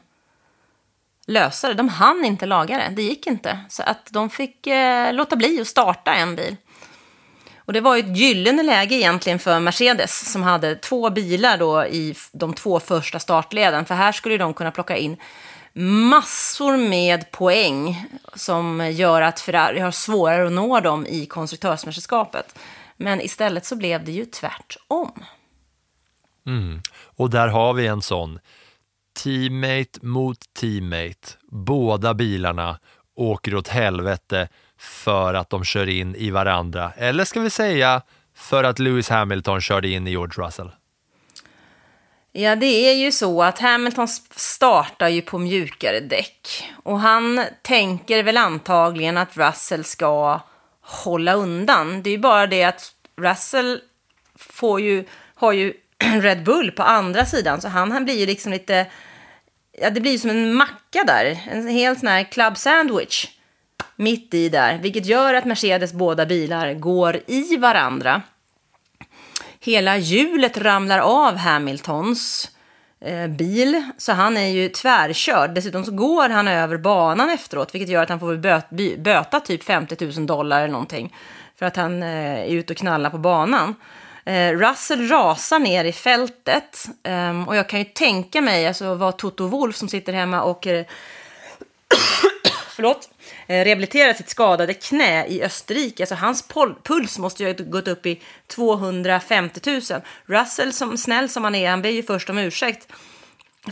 lösa 1.26 1.68
det. 1.68 1.74
De 1.74 1.88
hann 1.88 2.24
inte 2.24 2.46
laga 2.46 2.78
det, 2.78 2.92
det 2.96 3.02
gick 3.02 3.26
inte. 3.26 3.58
Så 3.68 3.82
att 3.82 4.12
de 4.12 4.30
fick 4.30 4.66
eh, 4.66 5.12
låta 5.12 5.36
bli 5.36 5.60
att 5.60 5.66
starta 5.66 6.14
en 6.14 6.36
bil. 6.36 6.56
Och 7.56 7.72
det 7.72 7.80
var 7.80 7.96
ju 7.96 8.00
ett 8.00 8.16
gyllene 8.16 8.62
läge 8.62 8.94
egentligen 8.94 9.38
för 9.38 9.60
Mercedes 9.60 10.32
som 10.32 10.42
hade 10.42 10.76
två 10.76 11.10
bilar 11.10 11.58
då 11.58 11.86
i 11.86 12.14
de 12.32 12.54
två 12.54 12.80
första 12.80 13.18
startleden. 13.18 13.84
För 13.84 13.94
här 13.94 14.12
skulle 14.12 14.38
de 14.38 14.54
kunna 14.54 14.70
plocka 14.70 14.96
in 14.96 15.16
massor 16.10 16.76
med 16.76 17.30
poäng 17.30 18.06
som 18.34 18.92
gör 18.92 19.22
att 19.22 19.40
Ferrari 19.40 19.80
har 19.80 19.90
svårare 19.90 20.46
att 20.46 20.52
nå 20.52 20.80
dem 20.80 21.06
i 21.06 21.26
konstruktörsmästerskapet. 21.26 22.58
Men 22.96 23.20
istället 23.20 23.66
så 23.66 23.76
blev 23.76 24.04
det 24.04 24.12
ju 24.12 24.24
tvärtom. 24.24 25.12
Mm. 26.46 26.80
Och 27.16 27.30
där 27.30 27.48
har 27.48 27.72
vi 27.72 27.86
en 27.86 28.02
sån 28.02 28.38
teammate 29.16 29.98
mot 30.02 30.38
teammate. 30.54 31.28
Båda 31.50 32.14
bilarna 32.14 32.78
åker 33.14 33.54
åt 33.54 33.68
helvete 33.68 34.48
för 34.78 35.34
att 35.34 35.50
de 35.50 35.64
kör 35.64 35.88
in 35.88 36.14
i 36.14 36.30
varandra. 36.30 36.92
Eller 36.96 37.24
ska 37.24 37.40
vi 37.40 37.50
säga 37.50 38.02
för 38.34 38.64
att 38.64 38.78
Lewis 38.78 39.08
Hamilton 39.08 39.60
körde 39.60 39.88
in 39.88 40.06
i 40.06 40.10
George 40.10 40.46
Russell. 40.46 40.70
Ja, 42.32 42.56
det 42.56 42.90
är 42.90 42.94
ju 42.94 43.12
så 43.12 43.42
att 43.42 43.58
Hamilton 43.58 44.08
startar 44.36 45.08
ju 45.08 45.22
på 45.22 45.38
mjukare 45.38 46.00
däck. 46.00 46.64
Och 46.82 47.00
han 47.00 47.44
tänker 47.62 48.22
väl 48.22 48.36
antagligen 48.36 49.16
att 49.16 49.36
Russell 49.36 49.84
ska 49.84 50.40
hålla 50.80 51.32
undan. 51.34 52.02
Det 52.02 52.10
är 52.10 52.12
ju 52.12 52.18
bara 52.18 52.46
det 52.46 52.64
att 52.64 52.92
Russell 53.16 53.80
får 54.38 54.80
ju, 54.80 55.04
har 55.34 55.52
ju 55.52 55.72
Red 55.98 56.44
Bull 56.44 56.70
på 56.70 56.82
andra 56.82 57.26
sidan, 57.26 57.60
så 57.60 57.68
han, 57.68 57.92
han 57.92 58.04
blir 58.04 58.18
ju 58.18 58.26
liksom 58.26 58.52
lite... 58.52 58.86
Ja, 59.78 59.90
det 59.90 60.00
blir 60.00 60.18
som 60.18 60.30
en 60.30 60.54
macka 60.54 61.04
där. 61.06 61.38
En 61.50 61.68
helt 61.68 61.98
sån 61.98 62.08
här 62.08 62.24
club 62.24 62.56
sandwich 62.56 63.26
mitt 63.96 64.34
i 64.34 64.48
där, 64.48 64.78
vilket 64.78 65.06
gör 65.06 65.34
att 65.34 65.44
Mercedes 65.44 65.92
båda 65.92 66.26
bilar 66.26 66.74
går 66.74 67.20
i 67.26 67.56
varandra. 67.56 68.22
Hela 69.60 69.96
hjulet 69.96 70.58
ramlar 70.58 70.98
av 70.98 71.36
Hamiltons 71.36 72.50
eh, 73.00 73.26
bil, 73.26 73.84
så 73.98 74.12
han 74.12 74.36
är 74.36 74.46
ju 74.46 74.68
tvärkörd. 74.68 75.54
Dessutom 75.54 75.84
så 75.84 75.90
går 75.90 76.28
han 76.28 76.48
över 76.48 76.76
banan 76.76 77.30
efteråt, 77.30 77.74
vilket 77.74 77.90
gör 77.90 78.02
att 78.02 78.08
han 78.08 78.20
får 78.20 78.36
böt, 78.36 78.70
böta 78.98 79.40
typ 79.40 79.64
50 79.64 80.06
000 80.16 80.26
dollar 80.26 80.58
eller 80.58 80.72
någonting 80.72 81.14
för 81.58 81.66
att 81.66 81.76
han 81.76 82.02
eh, 82.02 82.40
är 82.40 82.48
ute 82.48 82.72
och 82.72 82.76
knallar 82.76 83.10
på 83.10 83.18
banan. 83.18 83.74
Eh, 84.26 84.52
Russell 84.52 85.08
rasar 85.08 85.58
ner 85.58 85.84
i 85.84 85.92
fältet 85.92 86.86
um, 87.04 87.48
och 87.48 87.56
jag 87.56 87.68
kan 87.68 87.78
ju 87.78 87.84
tänka 87.84 88.40
mig 88.40 88.66
alltså, 88.66 88.94
vad 88.94 89.18
Toto 89.18 89.46
Wolf 89.46 89.76
som 89.76 89.88
sitter 89.88 90.12
hemma 90.12 90.42
och 90.42 90.66
eh, 90.66 90.86
förlåt, 92.68 93.08
eh, 93.46 93.64
rehabiliterar 93.64 94.12
sitt 94.12 94.28
skadade 94.28 94.74
knä 94.74 95.26
i 95.26 95.42
Österrike. 95.42 96.02
Alltså 96.02 96.14
hans 96.14 96.48
puls 96.82 97.18
måste 97.18 97.42
ju 97.42 97.48
ha 97.48 97.64
gått 97.64 97.88
upp 97.88 98.06
i 98.06 98.20
250 98.46 99.60
000. 99.90 100.00
Russell, 100.24 100.72
som 100.72 100.98
snäll 100.98 101.28
som 101.28 101.44
han 101.44 101.54
är, 101.54 101.70
han 101.70 101.82
ber 101.82 101.90
ju 101.90 102.02
först 102.02 102.30
om 102.30 102.38
ursäkt 102.38 102.92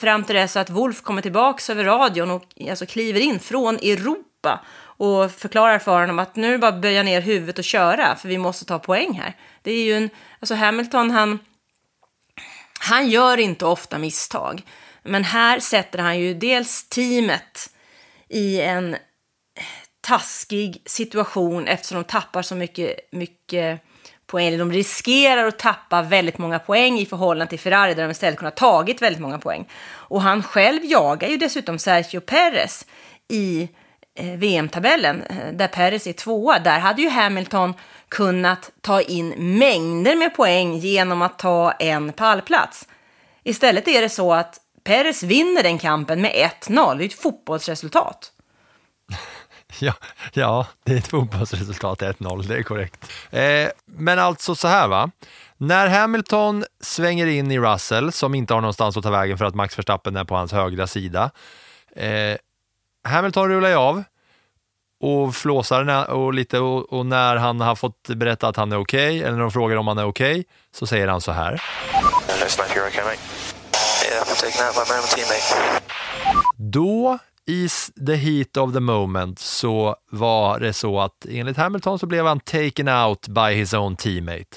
fram 0.01 0.25
till 0.25 0.35
det 0.35 0.49
så 0.49 0.59
att 0.59 0.71
Wolf 0.71 1.03
kommer 1.03 1.23
tillbaka 1.23 1.73
över 1.73 1.85
radion 1.85 2.31
och 2.31 2.45
alltså, 2.71 2.87
kliver 2.87 3.21
in 3.21 3.41
från 3.41 3.77
Europa 3.77 4.61
och 4.97 5.33
förklarar 5.33 5.79
för 5.79 6.01
honom 6.01 6.19
att 6.19 6.37
nu 6.37 6.49
är 6.49 6.53
det 6.53 6.59
bara 6.59 6.73
att 6.73 6.83
böja 6.83 7.03
ner 7.03 7.21
huvudet 7.21 7.59
och 7.59 7.65
köra 7.65 8.17
för 8.17 8.29
vi 8.29 8.39
måste 8.39 8.65
ta 8.65 8.79
poäng 8.79 9.13
här. 9.13 9.37
Det 9.63 9.71
är 9.71 9.85
ju 9.85 9.97
en, 9.97 10.11
alltså 10.41 10.55
Hamilton 10.55 11.11
han, 11.11 11.39
han 12.81 13.09
gör 13.09 13.37
inte 13.37 13.67
ofta 13.67 13.99
misstag. 13.99 14.63
Men 15.03 15.25
här 15.25 15.61
sätter 15.61 15.99
han 15.99 16.19
ju 16.19 16.35
dels 16.35 16.89
teamet 16.89 17.71
i 18.29 18.61
en 18.61 18.97
taskig 20.01 20.83
situation 20.87 21.67
eftersom 21.67 21.97
de 21.99 22.05
tappar 22.05 22.43
så 22.43 22.55
mycket, 22.55 22.97
mycket 23.13 23.81
poäng. 24.27 24.59
De 24.59 24.73
riskerar 24.73 25.47
att 25.47 25.59
tappa 25.59 26.03
väldigt 26.03 26.39
många 26.39 26.59
poäng 26.59 26.99
i 26.99 27.07
förhållande 27.07 27.51
till 27.51 27.59
Ferrari 27.59 27.95
där 27.95 28.03
de 28.03 28.11
istället 28.11 28.39
kunde 28.39 28.51
ha 28.51 28.57
tagit 28.57 29.03
väldigt 29.03 29.23
många 29.23 29.39
poäng. 29.39 29.69
Och 29.87 30.23
han 30.23 30.43
själv 30.43 30.85
jagar 30.85 31.29
ju 31.29 31.37
dessutom 31.37 31.79
Sergio 31.79 32.21
Perez 32.21 32.87
i 33.29 33.69
Eh, 34.17 34.39
VM-tabellen 34.39 35.23
eh, 35.23 35.53
där 35.53 35.69
Perez 35.69 36.07
är 36.07 36.13
tvåa. 36.13 36.59
Där 36.59 36.79
hade 36.79 37.03
ju 37.03 37.09
Hamilton 37.09 37.75
kunnat 38.09 38.71
ta 38.81 39.01
in 39.01 39.29
mängder 39.59 40.17
med 40.17 40.35
poäng 40.35 40.77
genom 40.77 41.23
att 41.23 41.39
ta 41.39 41.73
en 41.73 42.13
pallplats. 42.13 42.89
Istället 43.43 43.89
är 43.89 44.03
det 44.03 44.09
så 44.09 44.33
att 44.33 44.61
Perez 44.85 45.23
vinner 45.23 45.63
den 45.63 45.79
kampen 45.79 46.23
med 46.23 46.51
1-0. 46.61 46.99
Det 46.99 47.05
är 47.05 47.07
ett 47.07 47.15
fotbollsresultat. 47.15 48.33
Ja, 49.79 49.95
ja, 50.33 50.67
det 50.85 50.93
är 50.93 50.97
ett 50.97 51.07
fotbollsresultat, 51.07 52.03
1-0, 52.03 52.43
det 52.43 52.57
är 52.57 52.63
korrekt. 52.63 53.13
Eh, 53.31 53.69
men 53.85 54.19
alltså 54.19 54.55
så 54.55 54.69
här 54.69 54.89
va, 54.89 55.11
när 55.57 55.89
Hamilton 55.89 56.65
svänger 56.81 57.27
in 57.27 57.51
i 57.51 57.59
Russell, 57.59 58.13
som 58.13 58.35
inte 58.35 58.55
har 58.55 58.61
någonstans 58.61 58.97
att 58.97 59.03
ta 59.03 59.11
vägen 59.11 59.39
för 59.39 59.45
att 59.45 59.55
Max 59.55 59.79
Verstappen 59.79 60.17
är 60.17 60.25
på 60.25 60.35
hans 60.35 60.53
högra 60.53 60.87
sida. 60.87 61.31
Eh, 61.97 62.37
Hamilton 63.05 63.49
rullar 63.49 63.69
ju 63.69 63.75
av 63.75 64.05
och 65.01 65.35
flåsar 65.35 66.11
och 66.11 66.35
lite 66.35 66.59
och, 66.59 66.93
och, 66.93 67.07
när 67.07 67.37
han 67.37 67.61
har 67.61 67.75
fått 67.75 68.09
berätta 68.09 68.49
att 68.49 68.57
han 68.57 68.73
är 68.73 68.79
okej, 68.79 69.09
okay, 69.09 69.21
eller 69.21 69.33
när 69.33 69.41
de 69.41 69.51
frågar 69.51 69.77
om 69.77 69.89
han 69.89 69.99
är 69.99 70.07
okej, 70.07 70.33
okay, 70.33 70.45
så 70.73 70.87
säger 70.87 71.09
han 71.09 71.21
så 71.21 71.33
här. 71.33 71.63
Då 76.57 77.19
i 77.47 77.69
the 78.07 78.15
heat 78.15 78.57
of 78.57 78.73
the 78.73 78.81
moment 78.81 79.39
så 79.39 79.97
var 80.11 80.61
det 80.61 80.73
så 80.73 81.01
att 81.01 81.27
enligt 81.29 81.57
Hamilton 81.57 81.99
så 81.99 82.07
blev 82.07 82.27
han 82.27 82.41
taken 82.41 82.89
out 82.89 83.29
by 83.29 83.55
his 83.55 83.75
own 83.75 83.97
teammate. 83.97 84.57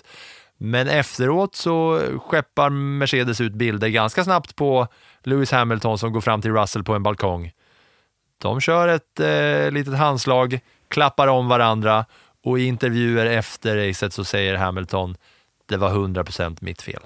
Men 0.58 0.88
efteråt 0.88 1.56
så 1.56 2.02
skeppar 2.20 2.70
Mercedes 2.70 3.42
ut 3.42 3.54
bilder 3.54 3.88
ganska 3.88 4.24
snabbt 4.24 4.56
på 4.56 4.88
Lewis 5.24 5.52
Hamilton 5.52 5.98
som 5.98 6.14
går 6.14 6.22
fram 6.22 6.42
till 6.42 6.54
Russell 6.54 6.84
på 6.84 6.94
en 6.94 7.04
balkong. 7.04 7.52
De 8.38 8.62
kör 8.62 8.88
ett 8.88 9.20
eh, 9.20 9.72
litet 9.72 9.98
handslag, 9.98 10.60
klappar 10.88 11.28
om 11.28 11.48
varandra 11.48 12.06
och 12.44 12.60
i 12.60 12.66
intervjuer 12.66 13.26
efter 13.26 13.88
racet 13.88 14.14
så 14.14 14.26
säger 14.26 14.56
Hamilton 14.56 15.18
det 15.66 15.78
var 15.78 15.90
100% 15.90 16.58
mitt 16.62 16.82
fel. 16.82 17.02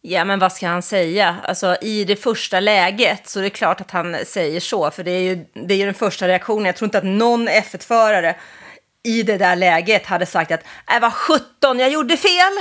Ja, 0.00 0.24
men 0.24 0.38
vad 0.38 0.52
ska 0.52 0.68
han 0.68 0.82
säga? 0.82 1.36
Alltså, 1.44 1.76
I 1.80 2.04
det 2.04 2.16
första 2.16 2.60
läget 2.60 3.28
så 3.28 3.38
är 3.38 3.42
det 3.42 3.50
klart 3.50 3.80
att 3.80 3.90
han 3.90 4.16
säger 4.26 4.60
så, 4.60 4.90
för 4.90 5.04
det 5.04 5.10
är 5.10 5.20
ju, 5.20 5.44
det 5.52 5.74
är 5.74 5.78
ju 5.78 5.84
den 5.84 5.94
första 5.94 6.28
reaktionen. 6.28 6.66
Jag 6.66 6.76
tror 6.76 6.86
inte 6.86 6.98
att 6.98 7.04
någon 7.04 7.48
F1-förare 7.48 8.36
i 9.04 9.22
det 9.22 9.38
där 9.38 9.56
läget 9.56 10.06
hade 10.06 10.26
sagt 10.26 10.52
att 10.52 10.64
äh, 10.94 11.00
vad 11.00 11.12
17, 11.12 11.78
jag 11.78 11.90
gjorde 11.90 12.16
fel. 12.16 12.52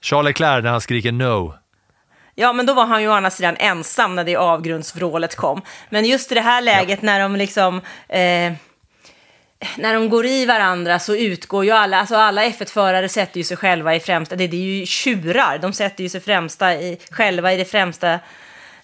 Charles 0.00 0.28
Leclerc 0.28 0.62
när 0.62 0.70
han 0.70 0.80
skriker 0.80 1.12
no. 1.12 1.54
Ja, 2.34 2.52
men 2.52 2.66
då 2.66 2.74
var 2.74 2.86
han 2.86 3.02
ju 3.02 3.08
å 3.08 3.12
andra 3.12 3.30
sidan 3.30 3.56
ensam 3.58 4.14
när 4.14 4.24
det 4.24 4.36
avgrundsvrålet 4.36 5.36
kom. 5.36 5.62
Men 5.90 6.04
just 6.04 6.32
i 6.32 6.34
det 6.34 6.40
här 6.40 6.60
läget 6.60 6.98
ja. 7.02 7.06
när 7.06 7.20
de 7.20 7.36
liksom... 7.36 7.80
Eh, 8.08 8.52
när 9.76 9.94
de 9.94 10.08
går 10.08 10.26
i 10.26 10.46
varandra 10.46 10.98
så 10.98 11.16
utgår 11.16 11.64
ju 11.64 11.70
alla, 11.70 12.00
alltså 12.00 12.16
alla 12.16 12.44
F1-förare 12.44 13.08
sätter 13.08 13.38
ju 13.38 13.44
sig 13.44 13.56
själva 13.56 13.94
i 13.94 14.00
främsta, 14.00 14.36
det, 14.36 14.46
det 14.46 14.56
är 14.56 14.78
ju 14.78 14.86
tjurar, 14.86 15.58
de 15.58 15.72
sätter 15.72 16.02
ju 16.02 16.08
sig 16.08 16.20
främsta 16.20 16.74
i, 16.74 16.98
själva 17.10 17.52
i 17.52 17.56
det 17.56 17.64
främsta 17.64 18.12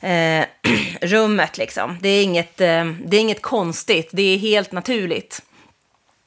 eh, 0.00 0.44
rummet 1.02 1.58
liksom. 1.58 1.98
Det 2.00 2.08
är, 2.08 2.22
inget, 2.22 2.60
eh, 2.60 2.84
det 2.84 3.16
är 3.16 3.20
inget 3.20 3.42
konstigt, 3.42 4.08
det 4.12 4.34
är 4.34 4.38
helt 4.38 4.72
naturligt 4.72 5.42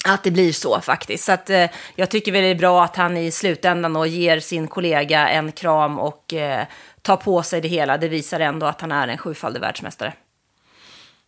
att 0.05 0.23
det 0.23 0.31
blir 0.31 0.53
så 0.53 0.81
faktiskt. 0.81 1.23
Så 1.23 1.31
att, 1.31 1.49
eh, 1.49 1.69
jag 1.95 2.09
tycker 2.09 2.31
väl 2.31 2.41
det 2.41 2.47
är 2.47 2.55
bra 2.55 2.83
att 2.83 2.95
han 2.95 3.17
i 3.17 3.31
slutändan 3.31 3.93
då 3.93 4.05
ger 4.05 4.39
sin 4.39 4.67
kollega 4.67 5.29
en 5.29 5.51
kram 5.51 5.99
och 5.99 6.33
eh, 6.33 6.65
tar 7.01 7.17
på 7.17 7.43
sig 7.43 7.61
det 7.61 7.67
hela. 7.67 7.97
Det 7.97 8.07
visar 8.07 8.39
ändå 8.39 8.65
att 8.65 8.81
han 8.81 8.91
är 8.91 9.07
en 9.07 9.17
sjufaldig 9.17 9.59
världsmästare. 9.61 10.13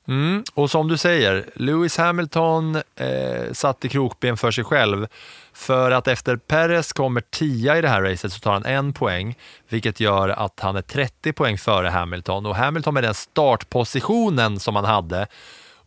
Mm, 0.07 0.43
och 0.53 0.71
som 0.71 0.87
du 0.87 0.97
säger, 0.97 1.49
Lewis 1.55 1.97
Hamilton 1.97 2.75
eh, 2.75 3.51
satte 3.51 3.89
krokben 3.89 4.37
för 4.37 4.51
sig 4.51 4.63
själv. 4.63 5.07
För 5.53 5.91
att 5.91 6.07
efter 6.07 6.35
Perez 6.35 6.93
kommer 6.93 7.21
tia 7.21 7.77
i 7.77 7.81
det 7.81 7.87
här 7.87 8.01
racet 8.01 8.33
så 8.33 8.39
tar 8.39 8.53
han 8.53 8.65
en 8.65 8.93
poäng, 8.93 9.37
vilket 9.69 9.99
gör 9.99 10.29
att 10.29 10.59
han 10.59 10.75
är 10.75 10.81
30 10.81 11.33
poäng 11.33 11.57
före 11.57 11.89
Hamilton. 11.89 12.45
Och 12.45 12.55
Hamilton 12.55 12.93
med 12.93 13.03
den 13.03 13.13
startpositionen 13.13 14.59
som 14.59 14.75
han 14.75 14.85
hade 14.85 15.27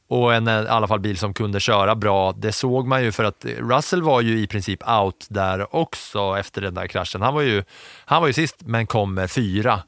och 0.09 0.35
en 0.35 0.49
i 0.49 0.51
alla 0.51 0.89
fall 0.89 1.01
bil 1.01 1.19
som 1.19 1.35
kunde 1.35 1.61
köra 1.61 1.95
bra, 1.95 2.33
det 2.33 2.53
såg 2.53 2.87
man 2.87 3.03
ju 3.03 3.13
för 3.13 3.25
att 3.25 3.45
Russell 3.45 4.03
var 4.03 4.21
ju 4.21 4.39
i 4.39 4.47
princip 4.47 4.89
out 4.89 5.27
där 5.29 5.77
också 5.77 6.37
efter 6.39 6.61
den 6.61 6.75
där 6.75 6.87
kraschen. 6.87 7.23
Han 7.23 7.35
var 7.35 7.43
ju, 7.43 7.65
han 8.05 8.21
var 8.21 8.27
ju 8.27 8.33
sist 8.33 8.57
men 8.61 8.87
kom 8.87 9.15
med 9.15 9.31
fyra 9.31 9.83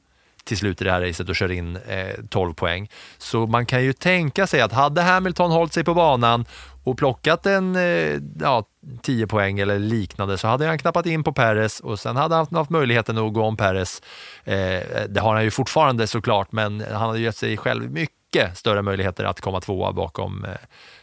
till 0.45 0.59
slut 0.59 0.81
i 0.81 0.85
det 0.85 0.93
här 0.93 1.01
racet 1.01 1.29
och 1.29 1.37
kör 1.37 1.51
in 1.51 1.77
eh, 1.77 2.15
12 2.31 2.55
poäng. 2.55 2.91
Så 3.19 3.47
man 3.47 3.67
kan 3.67 3.85
ju 3.85 3.93
tänka 3.93 4.47
sig 4.47 4.61
att 4.61 4.73
hade 4.73 5.03
Hamilton 5.03 5.51
hållit 5.51 5.73
sig 5.73 5.85
på 5.85 5.95
banan 5.95 6.45
och 6.85 6.99
plockat 6.99 7.47
en 7.47 7.77
eh, 7.77 8.21
ja, 8.41 8.65
10 9.03 9.27
poäng 9.27 9.59
eller 9.59 9.79
liknande 9.79 10.39
så 10.39 10.49
hade 10.49 10.67
han 10.67 10.79
knappat 10.79 11.07
in 11.07 11.25
på 11.25 11.33
Perez 11.33 11.81
och 11.81 11.99
sen 11.99 12.17
hade 12.17 12.35
han 12.35 12.47
haft 12.51 12.71
möjligheten 12.71 13.19
att 13.19 13.33
gå 13.33 13.43
om 13.43 13.57
Perez. 13.57 14.03
Eh, 14.45 14.81
det 15.09 15.21
har 15.21 15.35
han 15.35 15.45
ju 15.45 15.51
fortfarande 15.51 16.07
såklart, 16.07 16.53
men 16.53 16.81
han 16.81 17.09
hade 17.09 17.21
gett 17.21 17.37
sig 17.37 17.57
själv 17.57 17.91
mycket 17.91 18.18
större 18.55 18.83
möjligheter 18.83 19.25
att 19.25 19.41
komma 19.41 19.61
tvåa 19.61 19.93
bakom 19.93 20.45
eh, 20.45 20.51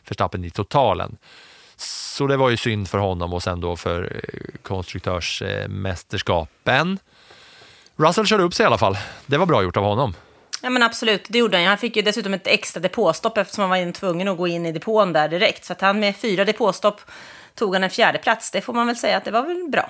Verstappen 0.07 0.45
i 0.45 0.49
totalen. 0.49 1.17
Så 1.75 2.27
det 2.27 2.37
var 2.37 2.49
ju 2.49 2.57
synd 2.57 2.89
för 2.89 2.97
honom 2.97 3.33
och 3.33 3.43
sen 3.43 3.61
då 3.61 3.75
för 3.75 4.03
eh, 4.03 4.09
konstruktörsmästerskapen. 4.61 6.99
Russell 7.95 8.25
körde 8.25 8.43
upp 8.43 8.53
sig 8.53 8.63
i 8.63 8.67
alla 8.67 8.77
fall. 8.77 8.97
Det 9.25 9.37
var 9.37 9.45
bra 9.45 9.63
gjort 9.63 9.77
av 9.77 9.83
honom. 9.83 10.13
Ja 10.61 10.69
men 10.69 10.83
absolut, 10.83 11.25
det 11.29 11.37
gjorde 11.37 11.57
han. 11.57 11.65
Han 11.65 11.77
fick 11.77 11.95
ju 11.95 12.01
dessutom 12.01 12.33
ett 12.33 12.47
extra 12.47 12.79
depåstopp 12.79 13.37
eftersom 13.37 13.61
han 13.61 13.69
var 13.69 13.91
tvungen 13.91 14.27
att 14.27 14.37
gå 14.37 14.47
in 14.47 14.65
i 14.65 14.71
depån 14.71 15.13
där 15.13 15.29
direkt. 15.29 15.65
Så 15.65 15.73
att 15.73 15.81
han 15.81 15.99
med 15.99 16.15
fyra 16.15 16.45
depåstopp 16.45 17.01
tog 17.55 17.73
han 17.73 17.83
en 17.83 17.89
fjärde 17.89 18.19
plats. 18.19 18.51
Det 18.51 18.61
får 18.61 18.73
man 18.73 18.87
väl 18.87 18.95
säga 18.95 19.17
att 19.17 19.25
det 19.25 19.31
var 19.31 19.41
väl 19.41 19.69
bra. 19.71 19.89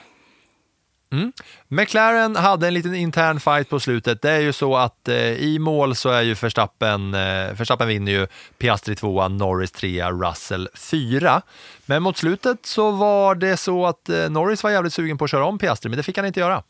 Mm. 1.12 1.32
McLaren 1.68 2.36
hade 2.36 2.68
en 2.68 2.74
liten 2.74 2.96
intern 2.96 3.40
fight 3.40 3.70
på 3.70 3.80
slutet. 3.80 4.22
Det 4.22 4.32
är 4.32 4.40
ju 4.40 4.54
så 4.54 4.78
att 4.78 5.08
eh, 5.08 5.16
i 5.18 5.60
mål 5.60 5.96
så 5.96 6.10
är 6.10 6.22
ju 6.22 6.34
Verstappen, 6.34 7.14
eh, 7.14 7.54
Verstappen 7.54 7.88
vinner 7.88 8.12
ju 8.12 8.28
Piastri 8.58 8.96
2, 8.96 9.28
Norris 9.28 9.72
3, 9.72 10.10
Russell 10.12 10.70
4. 10.76 11.42
Men 11.86 12.04
mot 12.04 12.18
slutet 12.18 12.66
så 12.66 12.92
var 12.92 13.36
det 13.36 13.58
så 13.58 13.86
att 13.86 14.10
eh, 14.10 14.30
Norris 14.30 14.64
var 14.64 14.72
jävligt 14.72 14.94
sugen 14.94 15.18
på 15.18 15.26
att 15.26 15.32
köra 15.32 15.46
om 15.46 15.58
Piastri, 15.58 15.90
men 15.90 15.98
det 15.98 16.04
fick 16.04 16.18
han 16.18 16.26
inte 16.26 16.40
göra. 16.40 16.64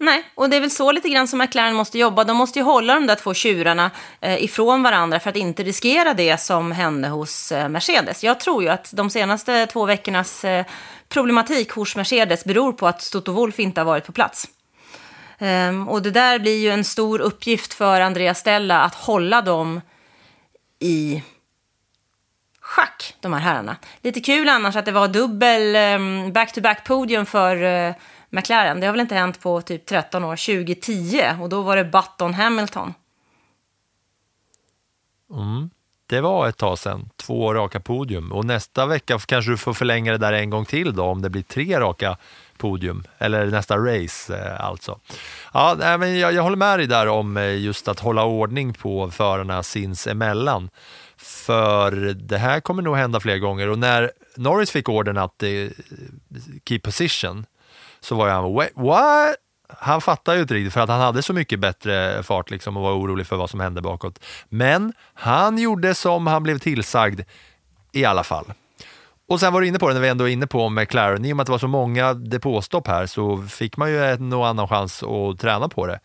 Nej, 0.00 0.24
och 0.34 0.50
det 0.50 0.56
är 0.56 0.60
väl 0.60 0.70
så 0.70 0.92
lite 0.92 1.08
grann 1.08 1.28
som 1.28 1.38
McLaren 1.38 1.74
måste 1.74 1.98
jobba. 1.98 2.24
De 2.24 2.36
måste 2.36 2.58
ju 2.58 2.64
hålla 2.64 2.94
de 2.94 3.06
där 3.06 3.14
två 3.14 3.34
tjurarna 3.34 3.90
eh, 4.20 4.44
ifrån 4.44 4.82
varandra 4.82 5.20
för 5.20 5.30
att 5.30 5.36
inte 5.36 5.62
riskera 5.62 6.14
det 6.14 6.40
som 6.40 6.72
hände 6.72 7.08
hos 7.08 7.52
eh, 7.52 7.68
Mercedes. 7.68 8.24
Jag 8.24 8.40
tror 8.40 8.62
ju 8.62 8.68
att 8.68 8.90
de 8.92 9.10
senaste 9.10 9.66
två 9.66 9.86
veckornas 9.86 10.44
eh, 10.44 10.64
problematik 11.08 11.70
hos 11.70 11.96
Mercedes 11.96 12.44
beror 12.44 12.72
på 12.72 12.86
att 12.86 13.10
Toto 13.10 13.32
Wolff 13.32 13.58
inte 13.58 13.80
har 13.80 13.86
varit 13.86 14.04
på 14.04 14.12
plats. 14.12 14.48
Um, 15.38 15.88
och 15.88 16.02
det 16.02 16.10
där 16.10 16.38
blir 16.38 16.58
ju 16.58 16.70
en 16.70 16.84
stor 16.84 17.20
uppgift 17.20 17.74
för 17.74 18.00
Andreas 18.00 18.38
Stella 18.38 18.80
att 18.80 18.94
hålla 18.94 19.42
dem 19.42 19.80
i 20.78 21.22
schack, 22.60 23.14
de 23.20 23.32
här 23.32 23.40
herrarna. 23.40 23.76
Lite 24.02 24.20
kul 24.20 24.48
annars 24.48 24.76
att 24.76 24.84
det 24.84 24.92
var 24.92 25.08
dubbel 25.08 25.76
ehm, 25.76 26.32
back-to-back-podium 26.32 27.26
för 27.26 27.62
uh, 27.62 27.94
McLaren. 28.30 28.80
Det 28.80 28.86
har 28.86 28.92
väl 28.92 29.00
inte 29.00 29.14
hänt 29.14 29.40
på 29.40 29.60
typ 29.60 29.86
13 29.86 30.24
år, 30.24 30.36
2010 30.36 31.22
och 31.40 31.48
då 31.48 31.62
var 31.62 31.76
det 31.76 31.84
Button 31.84 32.34
Hamilton. 32.34 32.94
Mm. 35.30 35.70
Det 36.08 36.20
var 36.20 36.48
ett 36.48 36.56
tag 36.56 36.78
sedan, 36.78 37.10
två 37.16 37.54
raka 37.54 37.80
podium 37.80 38.32
och 38.32 38.44
nästa 38.44 38.86
vecka 38.86 39.18
kanske 39.18 39.50
du 39.50 39.56
får 39.56 39.74
förlänga 39.74 40.12
det 40.12 40.18
där 40.18 40.32
en 40.32 40.50
gång 40.50 40.64
till 40.64 40.94
då 40.94 41.04
om 41.04 41.22
det 41.22 41.30
blir 41.30 41.42
tre 41.42 41.80
raka 41.80 42.16
podium 42.56 43.04
eller 43.18 43.46
nästa 43.46 43.76
race 43.76 44.36
eh, 44.36 44.64
alltså. 44.64 44.98
Ja, 45.52 45.96
men 45.98 46.18
jag, 46.18 46.32
jag 46.32 46.42
håller 46.42 46.56
med 46.56 46.78
dig 46.78 46.86
där 46.86 47.08
om 47.08 47.36
eh, 47.36 47.56
just 47.56 47.88
att 47.88 48.00
hålla 48.00 48.24
ordning 48.24 48.72
på 48.72 49.10
förarna 49.10 49.62
sinsemellan. 49.62 50.70
För 51.16 51.92
det 52.14 52.38
här 52.38 52.60
kommer 52.60 52.82
nog 52.82 52.96
hända 52.96 53.20
fler 53.20 53.38
gånger 53.38 53.68
och 53.68 53.78
när 53.78 54.10
Norris 54.36 54.70
fick 54.70 54.88
orden 54.88 55.18
att 55.18 55.42
eh, 55.42 55.48
keep 56.68 56.80
position 56.82 57.46
så 58.00 58.14
var 58.14 58.28
jag 58.28 58.72
what? 58.76 59.36
Han 59.68 60.00
fattar 60.00 60.34
ju 60.34 60.40
inte 60.40 60.54
riktigt 60.54 60.72
för 60.72 60.80
att 60.80 60.88
han 60.88 61.00
hade 61.00 61.22
så 61.22 61.32
mycket 61.32 61.60
bättre 61.60 62.22
fart 62.22 62.50
liksom 62.50 62.76
och 62.76 62.82
var 62.82 62.92
orolig 62.92 63.26
för 63.26 63.36
vad 63.36 63.50
som 63.50 63.60
hände 63.60 63.82
bakåt. 63.82 64.24
Men 64.48 64.92
han 65.14 65.58
gjorde 65.58 65.94
som 65.94 66.26
han 66.26 66.42
blev 66.42 66.58
tillsagd 66.58 67.20
i 67.92 68.04
alla 68.04 68.24
fall. 68.24 68.44
Och 69.28 69.40
sen 69.40 69.52
var 69.52 69.60
du 69.60 69.66
inne 69.66 69.78
på 69.78 69.88
det 69.88 69.94
när 69.94 70.00
vi 70.00 70.08
ändå 70.08 70.28
är 70.28 70.32
inne 70.32 70.46
på 70.46 70.68
McLaren, 70.68 71.24
i 71.24 71.32
och 71.32 71.36
med 71.36 71.42
att 71.42 71.46
det 71.46 71.52
var 71.52 71.58
så 71.58 71.68
många 71.68 72.14
depåstopp 72.14 72.86
här 72.86 73.06
så 73.06 73.42
fick 73.42 73.76
man 73.76 73.90
ju 73.90 74.04
en 74.04 74.32
och 74.32 74.46
annan 74.46 74.68
chans 74.68 75.02
att 75.02 75.40
träna 75.40 75.68
på 75.68 75.86
det. 75.86 76.00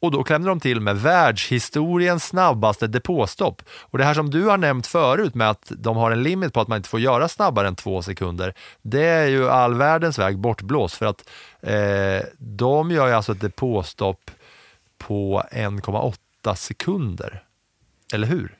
Och 0.00 0.10
då 0.10 0.22
klämde 0.22 0.48
de 0.48 0.60
till 0.60 0.80
med 0.80 0.96
världshistoriens 0.96 2.24
snabbaste 2.24 2.86
depåstopp. 2.86 3.62
Och 3.70 3.98
det 3.98 4.04
här 4.04 4.14
som 4.14 4.30
du 4.30 4.44
har 4.44 4.58
nämnt 4.58 4.86
förut 4.86 5.34
med 5.34 5.50
att 5.50 5.72
de 5.76 5.96
har 5.96 6.10
en 6.10 6.22
limit 6.22 6.52
på 6.52 6.60
att 6.60 6.68
man 6.68 6.76
inte 6.76 6.88
får 6.88 7.00
göra 7.00 7.28
snabbare 7.28 7.68
än 7.68 7.76
två 7.76 8.02
sekunder, 8.02 8.54
det 8.82 9.04
är 9.04 9.26
ju 9.26 9.50
all 9.50 9.74
världens 9.74 10.18
väg 10.18 10.38
bortblåst 10.38 10.94
för 10.94 11.06
att 11.06 11.30
eh, 11.60 12.26
de 12.38 12.90
gör 12.90 13.06
ju 13.06 13.12
alltså 13.12 13.32
ett 13.32 13.40
depåstopp 13.40 14.30
på 14.98 15.42
1,8 15.52 16.54
sekunder. 16.54 17.42
Eller 18.12 18.26
hur? 18.26 18.54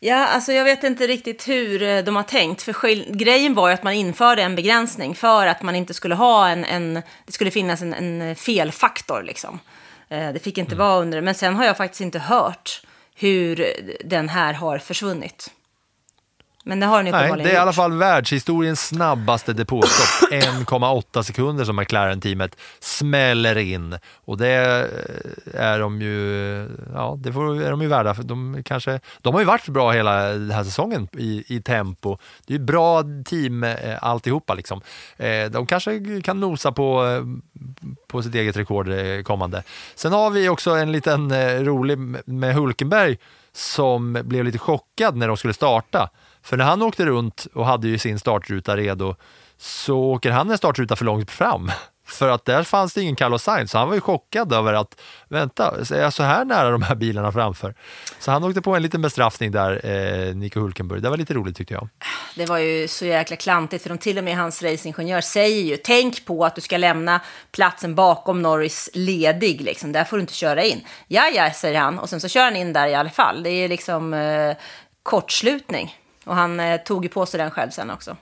Ja, 0.00 0.26
alltså 0.26 0.52
jag 0.52 0.64
vet 0.64 0.84
inte 0.84 1.06
riktigt 1.06 1.48
hur 1.48 1.82
eh, 1.82 2.04
de 2.04 2.16
har 2.16 2.22
tänkt. 2.22 2.62
För 2.62 3.12
grejen 3.16 3.54
var 3.54 3.68
ju 3.68 3.74
att 3.74 3.82
man 3.82 3.92
införde 3.92 4.42
en 4.42 4.56
begränsning 4.56 5.14
för 5.14 5.46
att 5.46 5.62
man 5.62 5.76
inte 5.76 5.94
skulle 5.94 6.14
ha 6.14 6.48
en, 6.48 6.64
en 6.64 6.94
det 7.26 7.32
skulle 7.32 7.50
finnas 7.50 7.82
en, 7.82 7.94
en 7.94 8.36
felfaktor 8.36 9.22
liksom. 9.22 9.60
Eh, 10.08 10.32
det 10.32 10.38
fick 10.38 10.58
inte 10.58 10.74
mm. 10.74 10.86
vara 10.86 11.00
under 11.00 11.20
Men 11.20 11.34
sen 11.34 11.56
har 11.56 11.64
jag 11.64 11.76
faktiskt 11.76 12.00
inte 12.00 12.18
hört 12.18 12.82
hur 13.14 13.74
den 14.04 14.28
här 14.28 14.52
har 14.52 14.78
försvunnit. 14.78 15.50
Men 16.68 16.80
det 16.80 16.86
har 16.86 17.02
ni 17.02 17.10
Nej, 17.10 17.32
det 17.36 17.50
är 17.50 17.54
i 17.54 17.56
alla 17.56 17.72
fall 17.72 17.92
världshistoriens 17.92 18.86
snabbaste 18.86 19.52
depåstopp. 19.52 20.30
1,8 20.32 21.22
sekunder 21.22 21.64
som 21.64 21.76
McLaren-teamet 21.76 22.56
smäller 22.80 23.58
in. 23.58 23.98
Och 24.14 24.38
det 24.38 24.48
är 25.54 25.78
de 25.78 26.02
ju, 26.02 26.68
ja, 26.94 27.18
det 27.18 27.32
får, 27.32 27.62
är 27.62 27.70
de 27.70 27.82
ju 27.82 27.88
värda. 27.88 28.14
För 28.14 28.22
de, 28.22 28.62
kanske, 28.64 29.00
de 29.20 29.34
har 29.34 29.40
ju 29.40 29.46
varit 29.46 29.68
bra 29.68 29.90
hela 29.90 30.22
den 30.22 30.50
här 30.50 30.64
säsongen 30.64 31.08
i, 31.12 31.44
i 31.46 31.62
tempo. 31.62 32.18
Det 32.46 32.54
är 32.54 32.58
ju 32.58 32.64
bra 32.64 33.02
team 33.24 33.64
eh, 33.64 33.98
alltihopa. 34.00 34.54
Liksom. 34.54 34.80
Eh, 35.16 35.50
de 35.50 35.66
kanske 35.66 36.20
kan 36.24 36.40
nosa 36.40 36.72
på, 36.72 37.06
eh, 37.06 37.22
på 38.08 38.22
sitt 38.22 38.34
eget 38.34 38.56
rekord 38.56 38.88
kommande. 39.24 39.62
Sen 39.94 40.12
har 40.12 40.30
vi 40.30 40.48
också 40.48 40.70
en 40.70 40.92
liten 40.92 41.32
rolig 41.64 41.98
med 42.24 42.54
Hulkenberg 42.54 43.18
som 43.52 44.18
blev 44.24 44.44
lite 44.44 44.58
chockad 44.58 45.16
när 45.16 45.28
de 45.28 45.36
skulle 45.36 45.54
starta. 45.54 46.10
För 46.48 46.56
när 46.56 46.64
han 46.64 46.82
åkte 46.82 47.06
runt 47.06 47.46
och 47.54 47.66
hade 47.66 47.88
ju 47.88 47.98
sin 47.98 48.18
startruta 48.18 48.76
redo 48.76 49.14
så 49.56 49.98
åker 49.98 50.30
han 50.30 50.50
en 50.50 50.58
startruta 50.58 50.96
för 50.96 51.04
långt 51.04 51.30
fram. 51.30 51.72
För 52.06 52.28
att 52.28 52.44
där 52.44 52.62
fanns 52.62 52.94
det 52.94 53.02
ingen 53.02 53.16
Carlos 53.16 53.42
Sainz, 53.42 53.70
så 53.70 53.78
han 53.78 53.88
var 53.88 53.94
ju 53.94 54.00
chockad 54.00 54.52
över 54.52 54.72
att 54.72 55.00
vänta, 55.28 55.74
är 55.90 56.00
jag 56.00 56.12
så 56.12 56.22
här 56.22 56.44
nära 56.44 56.70
de 56.70 56.82
här 56.82 56.94
bilarna 56.94 57.32
framför? 57.32 57.74
Så 58.18 58.30
han 58.30 58.44
åkte 58.44 58.62
på 58.62 58.76
en 58.76 58.82
liten 58.82 59.02
bestraffning 59.02 59.52
där, 59.52 59.86
eh, 59.86 60.34
Nico 60.34 60.60
Hulkenberg. 60.60 61.00
Det 61.00 61.10
var 61.10 61.16
lite 61.16 61.34
roligt 61.34 61.56
tyckte 61.56 61.74
jag. 61.74 61.88
Det 62.34 62.46
var 62.46 62.58
ju 62.58 62.88
så 62.88 63.04
jäkla 63.04 63.36
klantigt, 63.36 63.82
för 63.82 63.88
de 63.88 63.98
till 63.98 64.18
och 64.18 64.24
med 64.24 64.36
hans 64.36 64.62
racingingenjör 64.62 65.20
säger 65.20 65.62
ju 65.62 65.76
tänk 65.76 66.24
på 66.24 66.44
att 66.44 66.54
du 66.54 66.60
ska 66.60 66.76
lämna 66.76 67.20
platsen 67.52 67.94
bakom 67.94 68.42
Norris 68.42 68.90
ledig, 68.94 69.60
liksom. 69.60 69.92
där 69.92 70.04
får 70.04 70.16
du 70.16 70.20
inte 70.20 70.34
köra 70.34 70.64
in. 70.64 70.80
Ja, 71.06 71.28
ja, 71.34 71.50
säger 71.52 71.80
han, 71.80 71.98
och 71.98 72.08
sen 72.08 72.20
så 72.20 72.28
kör 72.28 72.44
han 72.44 72.56
in 72.56 72.72
där 72.72 72.86
i 72.88 72.94
alla 72.94 73.10
fall. 73.10 73.42
Det 73.42 73.50
är 73.50 73.68
liksom 73.68 74.14
eh, 74.14 74.56
kortslutning. 75.02 75.94
Och 76.28 76.34
han 76.34 76.60
eh, 76.60 76.80
tog 76.80 77.04
ju 77.04 77.08
på 77.08 77.26
sig 77.26 77.38
den 77.38 77.50
själv 77.50 77.70
sen 77.70 77.90
också. 77.90 78.16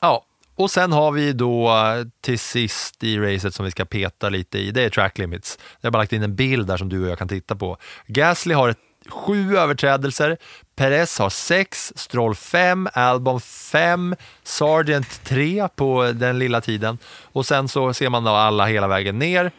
Ja, 0.00 0.24
och 0.56 0.70
sen 0.70 0.92
har 0.92 1.12
vi 1.12 1.32
då 1.32 1.68
eh, 1.68 2.06
till 2.20 2.38
sist 2.38 3.04
i 3.04 3.18
racet 3.18 3.54
som 3.54 3.64
vi 3.64 3.70
ska 3.70 3.84
peta 3.84 4.28
lite 4.28 4.58
i, 4.58 4.70
det 4.70 4.82
är 4.82 4.90
track 4.90 5.18
limits. 5.18 5.58
Jag 5.80 5.86
har 5.86 5.92
bara 5.92 5.98
lagt 5.98 6.12
in 6.12 6.22
en 6.22 6.36
bild 6.36 6.66
där 6.66 6.76
som 6.76 6.88
du 6.88 7.04
och 7.04 7.10
jag 7.10 7.18
kan 7.18 7.28
titta 7.28 7.56
på. 7.56 7.76
Gasly 8.06 8.54
har 8.54 8.68
ett, 8.68 8.78
sju 9.08 9.56
överträdelser, 9.56 10.36
Perez 10.76 11.18
har 11.18 11.30
sex, 11.30 11.92
Stroll 11.96 12.34
fem, 12.34 12.88
Albon 12.92 13.40
fem, 13.40 14.16
Sargent 14.42 15.24
tre 15.24 15.68
på 15.76 16.12
den 16.14 16.38
lilla 16.38 16.60
tiden 16.60 16.98
och 17.32 17.46
sen 17.46 17.68
så 17.68 17.94
ser 17.94 18.08
man 18.08 18.24
då 18.24 18.30
alla 18.30 18.66
hela 18.66 18.88
vägen 18.88 19.18
ner 19.18 19.52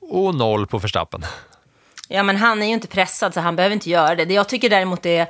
och 0.00 0.34
noll 0.34 0.66
på 0.66 0.78
Verstappen. 0.78 1.24
Ja, 2.08 2.22
men 2.22 2.36
han 2.36 2.62
är 2.62 2.66
ju 2.66 2.72
inte 2.72 2.88
pressad 2.88 3.34
så 3.34 3.40
han 3.40 3.56
behöver 3.56 3.74
inte 3.74 3.90
göra 3.90 4.14
det. 4.14 4.24
Det 4.24 4.34
jag 4.34 4.48
tycker 4.48 4.70
däremot 4.70 5.06
är, 5.06 5.26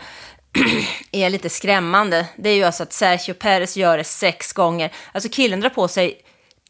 är 1.12 1.30
lite 1.30 1.50
skrämmande, 1.50 2.26
det 2.36 2.50
är 2.50 2.54
ju 2.54 2.64
alltså 2.64 2.82
att 2.82 2.92
Sergio 2.92 3.34
Perez 3.34 3.76
gör 3.76 3.98
det 3.98 4.04
sex 4.04 4.52
gånger. 4.52 4.92
Alltså 5.12 5.28
killen 5.32 5.60
drar 5.60 5.70
på 5.70 5.88
sig 5.88 6.22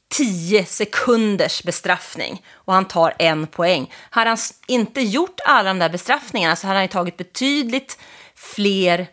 tio 0.08 0.64
sekunders 0.64 1.62
bestraffning 1.62 2.42
och 2.52 2.74
han 2.74 2.84
tar 2.84 3.14
en 3.18 3.46
poäng. 3.46 3.92
Hade 4.10 4.30
han 4.30 4.38
inte 4.66 5.00
gjort 5.00 5.40
alla 5.44 5.68
de 5.68 5.78
där 5.78 5.88
bestraffningarna 5.88 6.56
så 6.56 6.66
hade 6.66 6.76
han 6.76 6.84
ju 6.84 6.88
tagit 6.88 7.16
betydligt 7.16 7.98
fler 8.34 9.06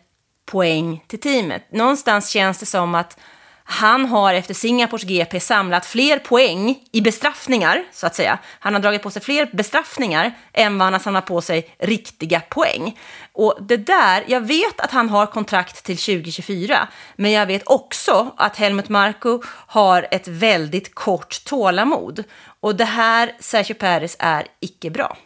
poäng 0.46 1.04
till 1.06 1.20
teamet. 1.20 1.72
Någonstans 1.72 2.28
känns 2.28 2.58
det 2.58 2.66
som 2.66 2.94
att 2.94 3.18
han 3.66 4.06
har 4.06 4.34
efter 4.34 4.54
Singapores 4.54 5.04
GP 5.04 5.40
samlat 5.40 5.86
fler 5.86 6.18
poäng 6.18 6.78
i 6.92 7.00
bestraffningar, 7.00 7.84
så 7.92 8.06
att 8.06 8.14
säga. 8.14 8.38
Han 8.58 8.74
har 8.74 8.80
dragit 8.80 9.02
på 9.02 9.10
sig 9.10 9.22
fler 9.22 9.50
bestraffningar 9.52 10.32
än 10.52 10.78
vad 10.78 10.86
han 10.86 10.92
har 10.92 11.00
samlat 11.00 11.26
på 11.26 11.40
sig 11.40 11.74
riktiga 11.78 12.40
poäng. 12.40 12.98
Och 13.32 13.58
det 13.60 13.76
där, 13.76 14.24
jag 14.26 14.40
vet 14.40 14.80
att 14.80 14.90
han 14.90 15.08
har 15.08 15.26
kontrakt 15.26 15.84
till 15.84 15.96
2024, 15.96 16.88
men 17.16 17.30
jag 17.30 17.46
vet 17.46 17.62
också 17.66 18.34
att 18.36 18.56
Helmut 18.56 18.88
Marko 18.88 19.42
har 19.46 20.06
ett 20.10 20.28
väldigt 20.28 20.94
kort 20.94 21.44
tålamod. 21.44 22.24
Och 22.60 22.76
det 22.76 22.84
här, 22.84 23.32
Sergio 23.40 23.74
Perez, 23.74 24.16
är 24.18 24.46
icke 24.60 24.90
bra. 24.90 25.16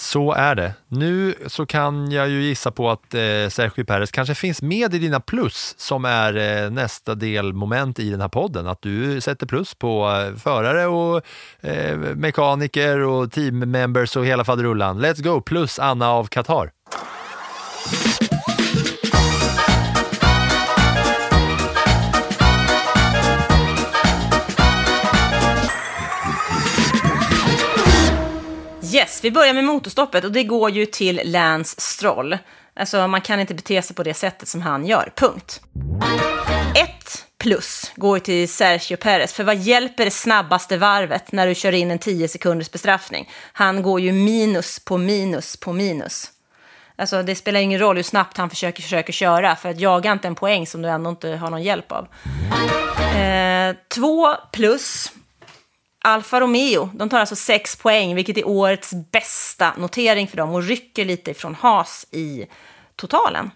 Så 0.00 0.32
är 0.32 0.54
det. 0.54 0.74
Nu 0.88 1.34
så 1.46 1.66
kan 1.66 2.10
jag 2.10 2.28
ju 2.28 2.42
gissa 2.42 2.70
på 2.70 2.90
att 2.90 3.14
eh, 3.14 3.48
Sergio 3.48 3.84
Perez 3.84 4.10
kanske 4.10 4.34
finns 4.34 4.62
med 4.62 4.94
i 4.94 4.98
dina 4.98 5.20
plus 5.20 5.74
som 5.78 6.04
är 6.04 6.36
eh, 6.36 6.70
nästa 6.70 7.14
delmoment 7.14 7.98
i 7.98 8.10
den 8.10 8.20
här 8.20 8.28
podden. 8.28 8.66
Att 8.66 8.82
du 8.82 9.20
sätter 9.20 9.46
plus 9.46 9.74
på 9.74 10.10
eh, 10.10 10.36
förare 10.36 10.86
och 10.86 11.22
eh, 11.60 11.96
mekaniker 11.98 12.98
och 12.98 13.32
teammembers 13.32 14.16
och 14.16 14.26
hela 14.26 14.44
faderullan. 14.44 15.04
Let's 15.04 15.22
go! 15.22 15.40
Plus 15.40 15.78
Anna 15.78 16.10
av 16.10 16.26
Qatar. 16.26 16.70
Yes, 29.18 29.24
vi 29.24 29.30
börjar 29.30 29.54
med 29.54 29.64
motorstoppet 29.64 30.24
och 30.24 30.32
det 30.32 30.44
går 30.44 30.70
ju 30.70 30.86
till 30.86 31.20
Lance 31.24 31.80
Stroll. 31.80 32.38
Alltså 32.76 33.08
man 33.08 33.20
kan 33.20 33.40
inte 33.40 33.54
bete 33.54 33.82
sig 33.82 33.96
på 33.96 34.02
det 34.02 34.14
sättet 34.14 34.48
som 34.48 34.62
han 34.62 34.86
gör, 34.86 35.12
punkt. 35.16 35.60
Ett 36.74 37.26
plus 37.38 37.92
går 37.96 38.16
ju 38.16 38.20
till 38.20 38.48
Sergio 38.48 38.96
Perez, 38.96 39.32
för 39.32 39.44
vad 39.44 39.56
hjälper 39.56 40.04
det 40.04 40.10
snabbaste 40.10 40.76
varvet 40.76 41.32
när 41.32 41.46
du 41.46 41.54
kör 41.54 41.72
in 41.72 41.90
en 41.90 41.98
10 41.98 42.28
sekunders 42.28 42.70
bestraffning? 42.70 43.30
Han 43.52 43.82
går 43.82 44.00
ju 44.00 44.12
minus 44.12 44.78
på 44.84 44.98
minus 44.98 45.56
på 45.56 45.72
minus. 45.72 46.30
Alltså 46.96 47.22
det 47.22 47.34
spelar 47.34 47.60
ingen 47.60 47.80
roll 47.80 47.96
hur 47.96 48.02
snabbt 48.02 48.36
han 48.36 48.50
försöker, 48.50 48.82
försöker 48.82 49.12
köra, 49.12 49.56
för 49.56 49.68
att 49.68 49.80
jaga 49.80 50.12
inte 50.12 50.28
en 50.28 50.34
poäng 50.34 50.66
som 50.66 50.82
du 50.82 50.88
ändå 50.88 51.10
inte 51.10 51.28
har 51.28 51.50
någon 51.50 51.62
hjälp 51.62 51.92
av. 51.92 52.08
Eh, 53.16 53.76
två 53.88 54.34
plus 54.52 55.12
Alfa 56.04 56.40
Romeo, 56.40 56.90
de 56.94 57.08
tar 57.08 57.20
alltså 57.20 57.36
sex 57.36 57.76
poäng, 57.76 58.14
vilket 58.14 58.38
är 58.38 58.48
årets 58.48 58.92
bästa 59.12 59.72
notering 59.78 60.28
för 60.28 60.36
dem 60.36 60.50
och 60.50 60.62
rycker 60.62 61.04
lite 61.04 61.30
ifrån 61.30 61.54
Haas 61.54 62.06
i 62.10 62.46
totalen. 62.96 63.50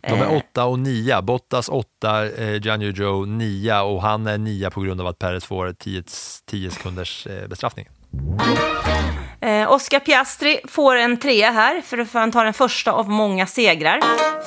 De 0.00 0.22
är 0.22 0.36
åtta 0.36 0.64
och 0.64 0.78
nia. 0.78 1.22
Bottas 1.22 1.68
åtta, 1.68 2.26
eh, 2.26 2.62
Gianni 2.62 2.90
Joe 2.90 3.24
nia 3.24 3.82
och 3.82 4.02
han 4.02 4.26
är 4.26 4.38
nia 4.38 4.70
på 4.70 4.80
grund 4.80 5.00
av 5.00 5.06
att 5.06 5.18
Perez 5.18 5.44
får 5.44 5.72
10, 5.72 6.02
10 6.46 6.70
sekunders 6.70 7.26
eh, 7.26 7.48
bestraffning. 7.48 7.88
Eh, 9.40 9.72
Oscar 9.72 10.00
Piastri 10.00 10.60
får 10.68 10.96
en 10.96 11.16
trea 11.16 11.50
här, 11.50 11.80
för 11.80 11.98
att 11.98 12.12
han 12.12 12.32
tar 12.32 12.44
den 12.44 12.54
första 12.54 12.92
av 12.92 13.10
många 13.10 13.46
segrar. 13.46 14.00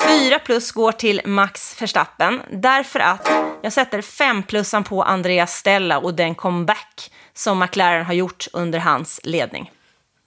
Fyra 0.08 0.40
plus 0.40 0.72
går 0.72 0.92
till 0.92 1.22
Max 1.26 1.82
Verstappen, 1.82 2.42
därför 2.52 3.00
att 3.00 3.32
jag 3.62 3.74
sätter 3.74 4.02
femplussan 4.02 4.84
på 4.84 5.04
Andreas 5.04 5.54
Stella 5.54 6.00
och 6.00 6.14
den 6.14 6.36
comeback 6.36 7.12
som 7.34 7.60
McLaren 7.60 8.06
har 8.06 8.14
gjort 8.14 8.48
under 8.54 8.80
hans 8.80 9.20
ledning. 9.24 9.72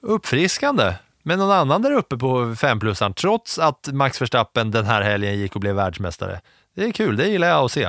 Uppfriskande 0.03 0.95
med 1.22 1.39
någon 1.39 1.51
annan 1.51 1.83
där 1.83 1.93
uppe 1.93 2.16
på 2.16 2.55
femplussan 2.57 3.14
trots 3.14 3.59
att 3.59 3.89
Max 3.93 4.22
Verstappen 4.22 4.70
den 4.70 4.87
här 4.87 5.03
helgen 5.03 5.39
gick 5.39 5.55
och 5.55 5.61
blev 5.61 5.74
världsmästare. 5.74 6.41
Det 6.76 6.85
är 6.85 6.93
kul, 6.93 7.16
det 7.16 7.28
gillar 7.28 7.49
jag 7.49 7.64
att 7.64 7.72
se. 7.72 7.89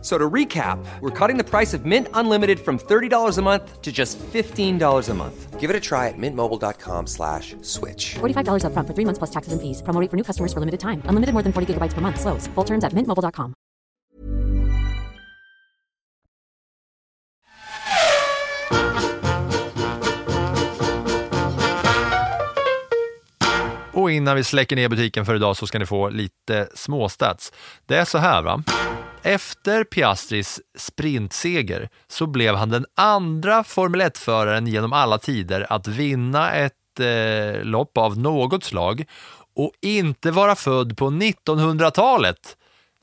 F- 0.00 0.06
So 0.06 0.16
to 0.18 0.30
recap, 0.30 0.78
we're 1.02 1.10
cutting 1.18 1.36
the 1.36 1.44
price 1.44 1.74
of 1.74 1.84
Mint 1.84 2.08
Unlimited 2.14 2.58
from 2.58 2.78
$30 2.78 3.38
a 3.38 3.42
month 3.42 3.82
to 3.82 3.92
just 3.92 4.18
$15 4.32 5.10
a 5.10 5.14
month. 5.14 5.60
Give 5.60 5.68
it 5.68 5.76
a 5.76 5.80
try 5.80 6.08
at 6.08 6.14
mintmobile.com 6.16 7.06
slash 7.06 7.54
switch. 7.60 8.14
$45 8.20 8.64
upfront 8.64 8.86
for 8.86 8.94
three 8.94 9.04
months 9.04 9.18
plus 9.18 9.30
taxes 9.30 9.52
and 9.52 9.60
fees. 9.60 9.82
Promo 9.82 10.00
rate 10.00 10.08
for 10.10 10.16
new 10.16 10.24
customers 10.24 10.54
for 10.54 10.60
limited 10.60 10.80
time. 10.80 11.02
Unlimited 11.04 11.34
more 11.34 11.42
than 11.42 11.52
40 11.52 11.66
gigabytes 11.74 11.92
per 11.92 12.00
month. 12.00 12.18
Slows. 12.18 12.46
Full 12.54 12.64
terms 12.64 12.82
at 12.82 12.94
mintmobile.com. 12.94 13.52
Och 23.92 24.10
innan 24.10 24.36
vi 24.36 24.44
släcker 24.44 24.76
ner 24.76 24.88
butiken 24.88 25.26
för 25.26 25.34
idag 25.34 25.56
så 25.56 25.66
ska 25.66 25.78
ni 25.78 25.86
få 25.86 26.08
lite 26.08 26.68
småstats. 26.74 27.52
Det 27.86 27.96
är 27.96 28.04
så 28.04 28.18
här 28.18 28.42
va. 28.42 28.62
Efter 29.22 29.84
Piastris 29.84 30.60
sprintseger 30.78 31.88
så 32.08 32.26
blev 32.26 32.54
han 32.54 32.70
den 32.70 32.86
andra 32.96 33.64
Formel 33.64 34.00
1-föraren 34.00 34.66
genom 34.66 34.92
alla 34.92 35.18
tider 35.18 35.66
att 35.70 35.86
vinna 35.86 36.52
ett 36.52 37.00
eh, 37.00 37.64
lopp 37.64 37.98
av 37.98 38.18
något 38.18 38.64
slag 38.64 39.04
och 39.56 39.72
inte 39.82 40.30
vara 40.30 40.56
född 40.56 40.96
på 40.96 41.10
1900-talet. 41.10 42.56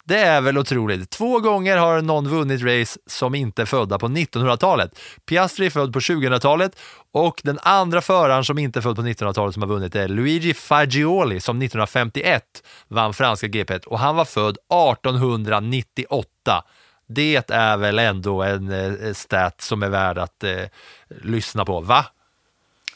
Det 0.05 0.17
är 0.17 0.41
väl 0.41 0.57
otroligt. 0.57 1.09
Två 1.09 1.39
gånger 1.39 1.77
har 1.77 2.01
någon 2.01 2.27
vunnit 2.27 2.61
race 2.61 2.99
som 3.05 3.35
inte 3.35 3.61
är 3.61 3.65
födda 3.65 3.99
på 3.99 4.07
1900-talet. 4.07 4.99
Piastri 5.25 5.65
är 5.65 5.69
född 5.69 5.93
på 5.93 5.99
2000-talet 5.99 6.79
och 7.17 7.41
den 7.43 7.59
andra 7.61 8.01
föraren 8.01 8.43
som 8.43 8.57
inte 8.57 8.81
född 8.81 8.95
på 8.95 9.01
1900-talet 9.01 9.53
som 9.53 9.61
har 9.61 9.69
vunnit 9.69 9.95
är 9.95 10.07
Luigi 10.07 10.53
Fagioli 10.53 11.39
som 11.39 11.57
1951 11.57 12.43
vann 12.87 13.13
franska 13.13 13.47
GP 13.47 13.77
och 13.77 13.99
han 13.99 14.15
var 14.15 14.25
född 14.25 14.57
1898. 14.95 16.63
Det 17.07 17.51
är 17.51 17.77
väl 17.77 17.99
ändå 17.99 18.43
en 18.43 18.71
eh, 18.71 19.13
stat 19.13 19.61
som 19.61 19.83
är 19.83 19.89
värd 19.89 20.17
att 20.17 20.43
eh, 20.43 20.63
lyssna 21.07 21.65
på, 21.65 21.81
va? 21.81 22.05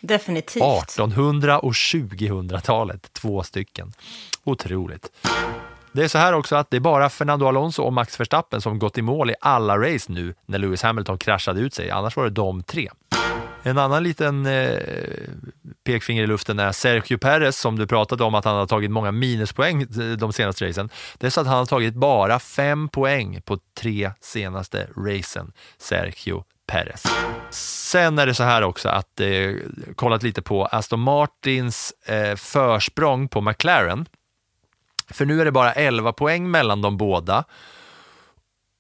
Definitivt. 0.02 0.64
1800 0.64 1.60
och 1.60 1.72
2000-talet, 1.72 3.14
två 3.14 3.44
stycken. 3.44 3.94
Otroligt. 4.44 5.12
Det 5.92 6.04
är 6.04 6.08
så 6.08 6.18
här 6.18 6.34
också 6.34 6.56
att 6.56 6.70
det 6.70 6.78
är 6.78 6.82
bara 6.82 7.10
Fernando 7.10 7.46
Alonso 7.46 7.84
och 7.84 7.94
Max 7.94 8.20
Verstappen 8.20 8.62
som 8.62 8.80
gått 8.80 8.98
i 8.98 9.02
mål 9.02 9.30
i 9.30 9.36
alla 9.42 9.78
race 9.78 10.12
nu 10.12 10.34
när 10.46 10.60
Lewis 10.60 10.84
Hamilton 10.84 11.18
kraschade 11.18 11.62
ut 11.62 11.74
sig. 11.74 11.90
Annars 11.90 12.16
var 12.16 12.24
det 12.24 12.30
de 12.30 12.64
tre. 12.64 12.90
En 13.64 13.78
annan 13.78 14.04
liten 14.04 14.46
eh, 14.46 14.80
pekfinger 15.84 16.24
i 16.24 16.28
luften 16.28 16.60
är 16.60 16.72
Sergio 16.72 17.18
Perez 17.18 17.58
som 17.58 17.80
du 17.80 17.88
pratade 17.88 18.24
om 18.24 18.36
att 18.36 18.46
han 18.46 18.56
har 18.56 18.68
tagit 18.68 18.92
många 18.92 19.12
minuspoäng 19.12 19.82
eh, 19.82 20.18
de 20.18 20.34
senaste 20.34 20.68
racen. 20.68 20.90
Det 21.18 21.28
är 21.28 21.32
så 21.32 21.42
att 21.42 21.48
han 21.48 21.58
har 21.58 21.66
tagit 21.66 21.94
bara 21.94 22.40
fem 22.40 22.90
poäng 22.90 23.42
på 23.42 23.60
tre 23.78 24.12
senaste 24.20 24.88
racen. 24.98 25.52
Sergio 25.78 26.44
Perez. 26.68 27.04
Sen 27.50 28.20
är 28.20 28.26
det 28.26 28.34
så 28.34 28.44
här 28.44 28.62
också 28.62 28.90
att 28.90 29.20
eh, 29.20 29.54
kollat 29.96 30.24
lite 30.24 30.42
på 30.42 30.66
Aston 30.66 31.00
Martins 31.00 31.94
eh, 32.06 32.36
försprång 32.36 33.28
på 33.28 33.42
McLaren. 33.42 34.06
För 35.10 35.26
nu 35.26 35.42
är 35.42 35.46
det 35.46 35.52
bara 35.52 35.74
11 35.74 36.14
poäng 36.14 36.52
mellan 36.52 36.82
de 36.82 36.98
båda. 36.98 37.44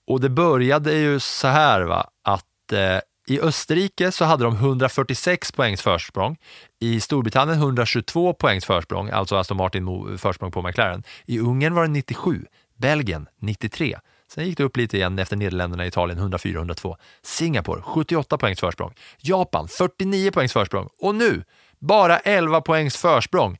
Och 0.07 0.21
det 0.21 0.29
började 0.29 0.93
ju 0.93 1.19
så 1.19 1.47
här 1.47 1.81
va, 1.81 2.07
att 2.23 2.71
eh, 2.73 2.97
i 3.27 3.39
Österrike 3.39 4.11
så 4.11 4.25
hade 4.25 4.43
de 4.43 4.55
146 4.55 5.51
poängs 5.51 5.81
försprång. 5.81 6.37
I 6.79 6.99
Storbritannien 6.99 7.57
122 7.57 8.33
poängs 8.33 8.65
försprång, 8.65 9.09
alltså 9.09 9.35
Aston 9.35 9.57
Martin 9.57 10.17
försprång 10.17 10.51
på 10.51 10.61
McLaren. 10.61 11.03
I 11.25 11.39
Ungern 11.39 11.73
var 11.73 11.83
det 11.83 11.89
97, 11.89 12.45
Belgien 12.77 13.27
93. 13.39 13.97
Sen 14.27 14.45
gick 14.45 14.57
det 14.57 14.63
upp 14.63 14.77
lite 14.77 14.97
igen 14.97 15.19
efter 15.19 15.35
Nederländerna, 15.35 15.85
Italien 15.85 16.19
104-102. 16.19 16.95
Singapore 17.21 17.81
78 17.81 18.37
poängs 18.37 18.59
försprång. 18.59 18.93
Japan 19.19 19.67
49 19.67 20.31
poängs 20.31 20.53
försprång. 20.53 20.89
Och 20.99 21.15
nu 21.15 21.43
bara 21.79 22.19
11 22.19 22.61
poängs 22.61 22.97
försprång. 22.97 23.57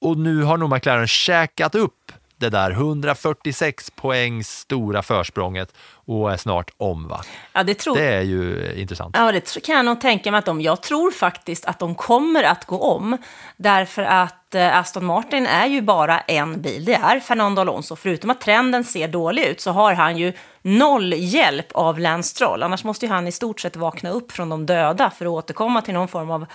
Och 0.00 0.18
nu 0.18 0.42
har 0.42 0.56
nog 0.56 0.70
McLaren 0.70 1.06
käkat 1.06 1.74
upp 1.74 2.12
det 2.40 2.50
där 2.50 2.70
146 2.70 3.90
poängs 3.90 4.48
stora 4.48 5.02
försprånget 5.02 5.74
och 6.10 6.32
är 6.32 6.36
snart 6.36 6.70
om. 6.76 7.08
Va? 7.08 7.20
Ja, 7.52 7.62
det, 7.62 7.74
tror... 7.74 7.96
det 7.96 8.14
är 8.14 8.22
ju 8.22 8.72
intressant. 8.76 9.16
Ja, 9.18 9.32
det 9.32 9.64
kan 9.64 9.76
jag 9.76 9.84
nog 9.84 10.00
tänka 10.00 10.30
mig 10.30 10.38
att 10.38 10.44
de... 10.44 10.60
Jag 10.60 10.82
tror 10.82 11.10
faktiskt 11.10 11.64
att 11.64 11.78
de 11.78 11.94
kommer 11.94 12.42
att 12.42 12.64
gå 12.64 12.78
om, 12.78 13.16
därför 13.56 14.02
att 14.02 14.54
eh, 14.54 14.78
Aston 14.78 15.04
Martin 15.04 15.46
är 15.46 15.66
ju 15.66 15.82
bara 15.82 16.20
en 16.20 16.62
bil. 16.62 16.84
Det 16.84 16.94
är 16.94 17.20
Fernando 17.20 17.60
Alonso. 17.60 17.96
Förutom 17.96 18.30
att 18.30 18.40
trenden 18.40 18.84
ser 18.84 19.08
dålig 19.08 19.44
ut 19.44 19.60
så 19.60 19.70
har 19.70 19.94
han 19.94 20.16
ju 20.16 20.32
noll 20.62 21.14
hjälp 21.16 21.72
av 21.72 21.98
Lance 21.98 22.28
Stroll. 22.28 22.62
Annars 22.62 22.84
måste 22.84 23.06
ju 23.06 23.12
han 23.12 23.26
i 23.26 23.32
stort 23.32 23.60
sett 23.60 23.76
vakna 23.76 24.10
upp 24.10 24.32
från 24.32 24.48
de 24.48 24.66
döda 24.66 25.10
för 25.10 25.26
att 25.26 25.30
återkomma 25.30 25.82
till 25.82 25.94
någon 25.94 26.08
form 26.08 26.30
av 26.30 26.46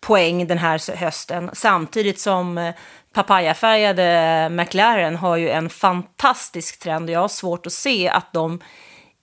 poäng 0.00 0.46
den 0.46 0.58
här 0.58 0.96
hösten. 0.96 1.50
Samtidigt 1.52 2.20
som 2.20 2.58
eh, 2.58 2.74
papayafärgade 3.12 4.48
McLaren 4.50 5.16
har 5.16 5.36
ju 5.36 5.50
en 5.50 5.70
fantastisk 5.70 6.80
trend 6.80 7.08
och 7.08 7.14
jag 7.14 7.20
har 7.20 7.28
svårt 7.28 7.66
att 7.66 7.72
se 7.72 8.08
att 8.08 8.32
de 8.32 8.60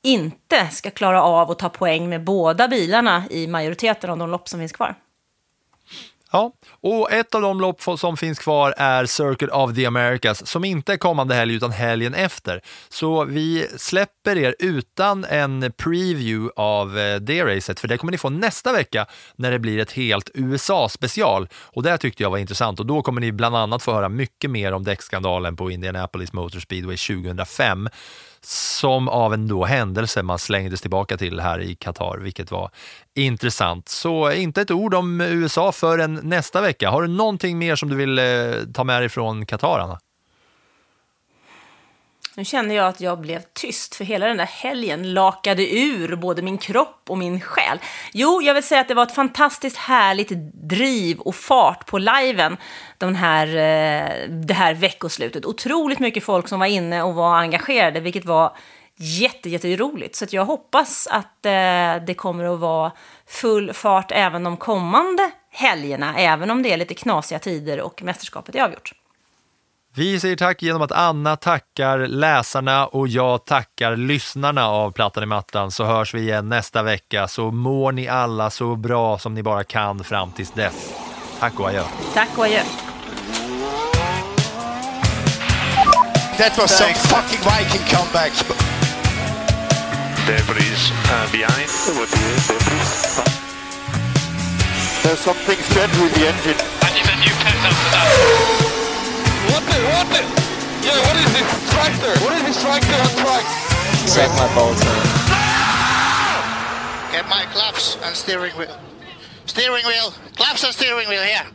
inte 0.03 0.67
ska 0.67 0.91
klara 0.91 1.23
av 1.23 1.51
att 1.51 1.59
ta 1.59 1.69
poäng 1.69 2.09
med 2.09 2.23
båda 2.23 2.67
bilarna 2.67 3.23
i 3.29 3.47
majoriteten 3.47 4.09
av 4.09 4.17
de 4.17 4.29
lopp 4.29 4.49
som 4.49 4.59
finns 4.59 4.71
kvar. 4.71 4.95
Ja, 6.33 6.51
och 6.81 7.11
ett 7.11 7.35
av 7.35 7.41
de 7.41 7.61
lopp 7.61 7.81
som 7.97 8.17
finns 8.17 8.39
kvar 8.39 8.73
är 8.77 9.05
Circuit 9.05 9.51
of 9.51 9.75
the 9.75 9.85
Americas 9.85 10.47
som 10.47 10.63
inte 10.63 10.93
är 10.93 10.97
kommande 10.97 11.35
helg 11.35 11.53
utan 11.53 11.71
helgen 11.71 12.13
efter. 12.13 12.61
Så 12.89 13.25
vi 13.25 13.67
släpper 13.77 14.37
er 14.37 14.55
utan 14.59 15.25
en 15.25 15.71
preview 15.77 16.51
av 16.55 16.97
eh, 16.97 17.15
det 17.15 17.45
racet 17.45 17.79
för 17.79 17.87
det 17.87 17.97
kommer 17.97 18.11
ni 18.11 18.17
få 18.17 18.29
nästa 18.29 18.73
vecka 18.73 19.05
när 19.35 19.51
det 19.51 19.59
blir 19.59 19.79
ett 19.79 19.91
helt 19.91 20.29
USA-special. 20.33 21.47
Och 21.55 21.83
det 21.83 21.97
tyckte 21.97 22.23
jag 22.23 22.29
var 22.29 22.37
intressant 22.37 22.79
och 22.79 22.85
då 22.85 23.01
kommer 23.01 23.21
ni 23.21 23.31
bland 23.31 23.55
annat 23.55 23.83
få 23.83 23.93
höra 23.93 24.09
mycket 24.09 24.51
mer 24.51 24.71
om 24.71 24.83
däckskandalen 24.83 25.55
på 25.55 25.71
Indianapolis 25.71 26.33
Motor 26.33 26.59
Speedway 26.59 26.97
2005 26.97 27.89
som 28.45 29.09
av 29.09 29.33
en 29.33 29.47
då 29.47 29.65
händelse 29.65 30.23
man 30.23 30.39
slängdes 30.39 30.81
tillbaka 30.81 31.17
till 31.17 31.39
här 31.39 31.59
i 31.59 31.75
Qatar, 31.75 32.17
vilket 32.17 32.51
var 32.51 32.69
intressant. 33.15 33.89
Så 33.89 34.31
inte 34.31 34.61
ett 34.61 34.71
ord 34.71 34.93
om 34.93 35.21
USA 35.21 35.71
förrän 35.71 36.19
nästa 36.23 36.61
vecka. 36.61 36.89
Har 36.89 37.01
du 37.01 37.07
någonting 37.07 37.57
mer 37.57 37.75
som 37.75 37.89
du 37.89 37.95
vill 37.95 38.19
eh, 38.19 38.25
ta 38.73 38.83
med 38.83 39.01
dig 39.01 39.09
från 39.09 39.45
Qatar, 39.45 39.79
Anna? 39.79 39.99
Nu 42.35 42.45
känner 42.45 42.75
jag 42.75 42.87
att 42.87 43.01
jag 43.01 43.19
blev 43.19 43.41
tyst, 43.53 43.95
för 43.95 44.05
hela 44.05 44.27
den 44.27 44.37
där 44.37 44.45
helgen 44.45 45.13
lakade 45.13 45.73
ur 45.79 46.15
både 46.15 46.41
min 46.41 46.57
kropp 46.57 47.03
och 47.09 47.17
min 47.17 47.41
själ. 47.41 47.79
Jo, 48.13 48.41
jag 48.41 48.53
vill 48.53 48.63
säga 48.63 48.81
att 48.81 48.87
det 48.87 48.93
var 48.93 49.03
ett 49.03 49.15
fantastiskt 49.15 49.77
härligt 49.77 50.29
driv 50.53 51.19
och 51.19 51.35
fart 51.35 51.85
på 51.85 51.97
liven 51.97 52.57
den 52.97 53.15
här, 53.15 53.47
eh, 53.47 54.29
det 54.29 54.53
här 54.53 54.73
veckoslutet. 54.73 55.45
Otroligt 55.45 55.99
mycket 55.99 56.23
folk 56.23 56.47
som 56.47 56.59
var 56.59 56.67
inne 56.67 57.03
och 57.03 57.13
var 57.13 57.35
engagerade, 57.35 57.99
vilket 57.99 58.25
var 58.25 58.55
jätte, 58.95 59.49
jätteroligt. 59.49 60.15
Så 60.15 60.25
jag 60.29 60.45
hoppas 60.45 61.07
att 61.07 61.45
eh, 61.45 62.05
det 62.05 62.15
kommer 62.17 62.53
att 62.53 62.59
vara 62.59 62.91
full 63.27 63.73
fart 63.73 64.11
även 64.11 64.43
de 64.43 64.57
kommande 64.57 65.31
helgerna, 65.51 66.15
även 66.17 66.51
om 66.51 66.63
det 66.63 66.73
är 66.73 66.77
lite 66.77 66.93
knasiga 66.93 67.39
tider 67.39 67.81
och 67.81 68.03
mästerskapet 68.03 68.55
är 68.55 68.63
avgjort. 68.63 69.00
Vi 69.93 70.19
säger 70.19 70.35
tack 70.35 70.61
genom 70.61 70.81
att 70.81 70.91
Anna 70.91 71.35
tackar 71.35 71.97
läsarna 71.97 72.85
och 72.85 73.07
jag 73.07 73.45
tackar 73.45 73.95
lyssnarna 73.95 74.67
av 74.67 74.91
Plattan 74.91 75.23
i 75.23 75.25
mattan 75.25 75.71
så 75.71 75.85
hörs 75.85 76.13
vi 76.13 76.21
igen 76.21 76.49
nästa 76.49 76.83
vecka 76.83 77.27
så 77.27 77.51
mår 77.51 77.91
ni 77.91 78.07
alla 78.07 78.49
så 78.49 78.75
bra 78.75 79.17
som 79.17 79.33
ni 79.33 79.43
bara 79.43 79.63
kan 79.63 80.03
fram 80.03 80.31
tills 80.31 80.51
dess. 80.51 80.93
Tack 81.39 81.59
och 81.59 81.67
adjö. 81.67 81.83
Tack 82.13 82.29
och 82.37 82.45
adjö. 82.45 82.61
That 86.37 86.57
was 86.57 86.77
some 86.77 86.93
fucking 86.93 87.39
Viking 87.39 87.97
comeback. 87.97 88.31
Debris 90.27 90.91
uh, 90.91 91.31
behind. 91.31 91.69
There's 95.03 95.19
something 95.19 95.57
strange 95.57 96.03
with 96.03 96.13
the 96.13 96.27
engine. 96.27 96.55
I 96.81 96.93
need 96.93 97.07
a 97.07 97.17
new 97.19 97.35
pet 97.43 97.65
after 97.65 97.91
that. 97.91 98.70
What 99.51 99.63
the, 99.67 99.77
what 99.91 100.07
the? 100.07 100.21
Yeah, 100.87 100.95
what 101.07 101.15
is 101.19 101.31
this 101.33 101.71
tractor? 101.71 102.13
What 102.23 102.33
is 102.33 102.43
this 102.43 102.61
tractor 102.61 102.95
on 102.95 103.11
track? 103.19 103.45
Set 104.07 104.29
my 104.39 104.47
bolts 104.55 104.81
in. 104.81 104.87
Get 107.11 107.27
my 107.29 107.45
claps 107.51 107.97
and 108.03 108.15
steering 108.15 108.53
wheel. 108.53 108.77
Steering 109.45 109.85
wheel. 109.85 110.13
Claps 110.37 110.63
and 110.63 110.73
steering 110.73 111.09
wheel 111.09 111.21
here. 111.21 111.45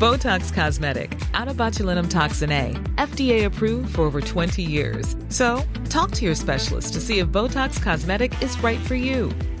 Botox 0.00 0.52
Cosmetic, 0.52 1.16
out 1.34 1.46
of 1.46 1.56
botulinum 1.56 2.08
toxin 2.08 2.50
A, 2.50 2.72
FDA 2.96 3.44
approved 3.44 3.94
for 3.94 4.02
over 4.02 4.20
20 4.20 4.62
years. 4.62 5.14
So, 5.28 5.62
talk 5.90 6.10
to 6.12 6.24
your 6.24 6.34
specialist 6.34 6.94
to 6.94 7.00
see 7.00 7.18
if 7.18 7.28
Botox 7.28 7.82
Cosmetic 7.82 8.42
is 8.42 8.58
right 8.60 8.80
for 8.80 8.94
you. 8.94 9.30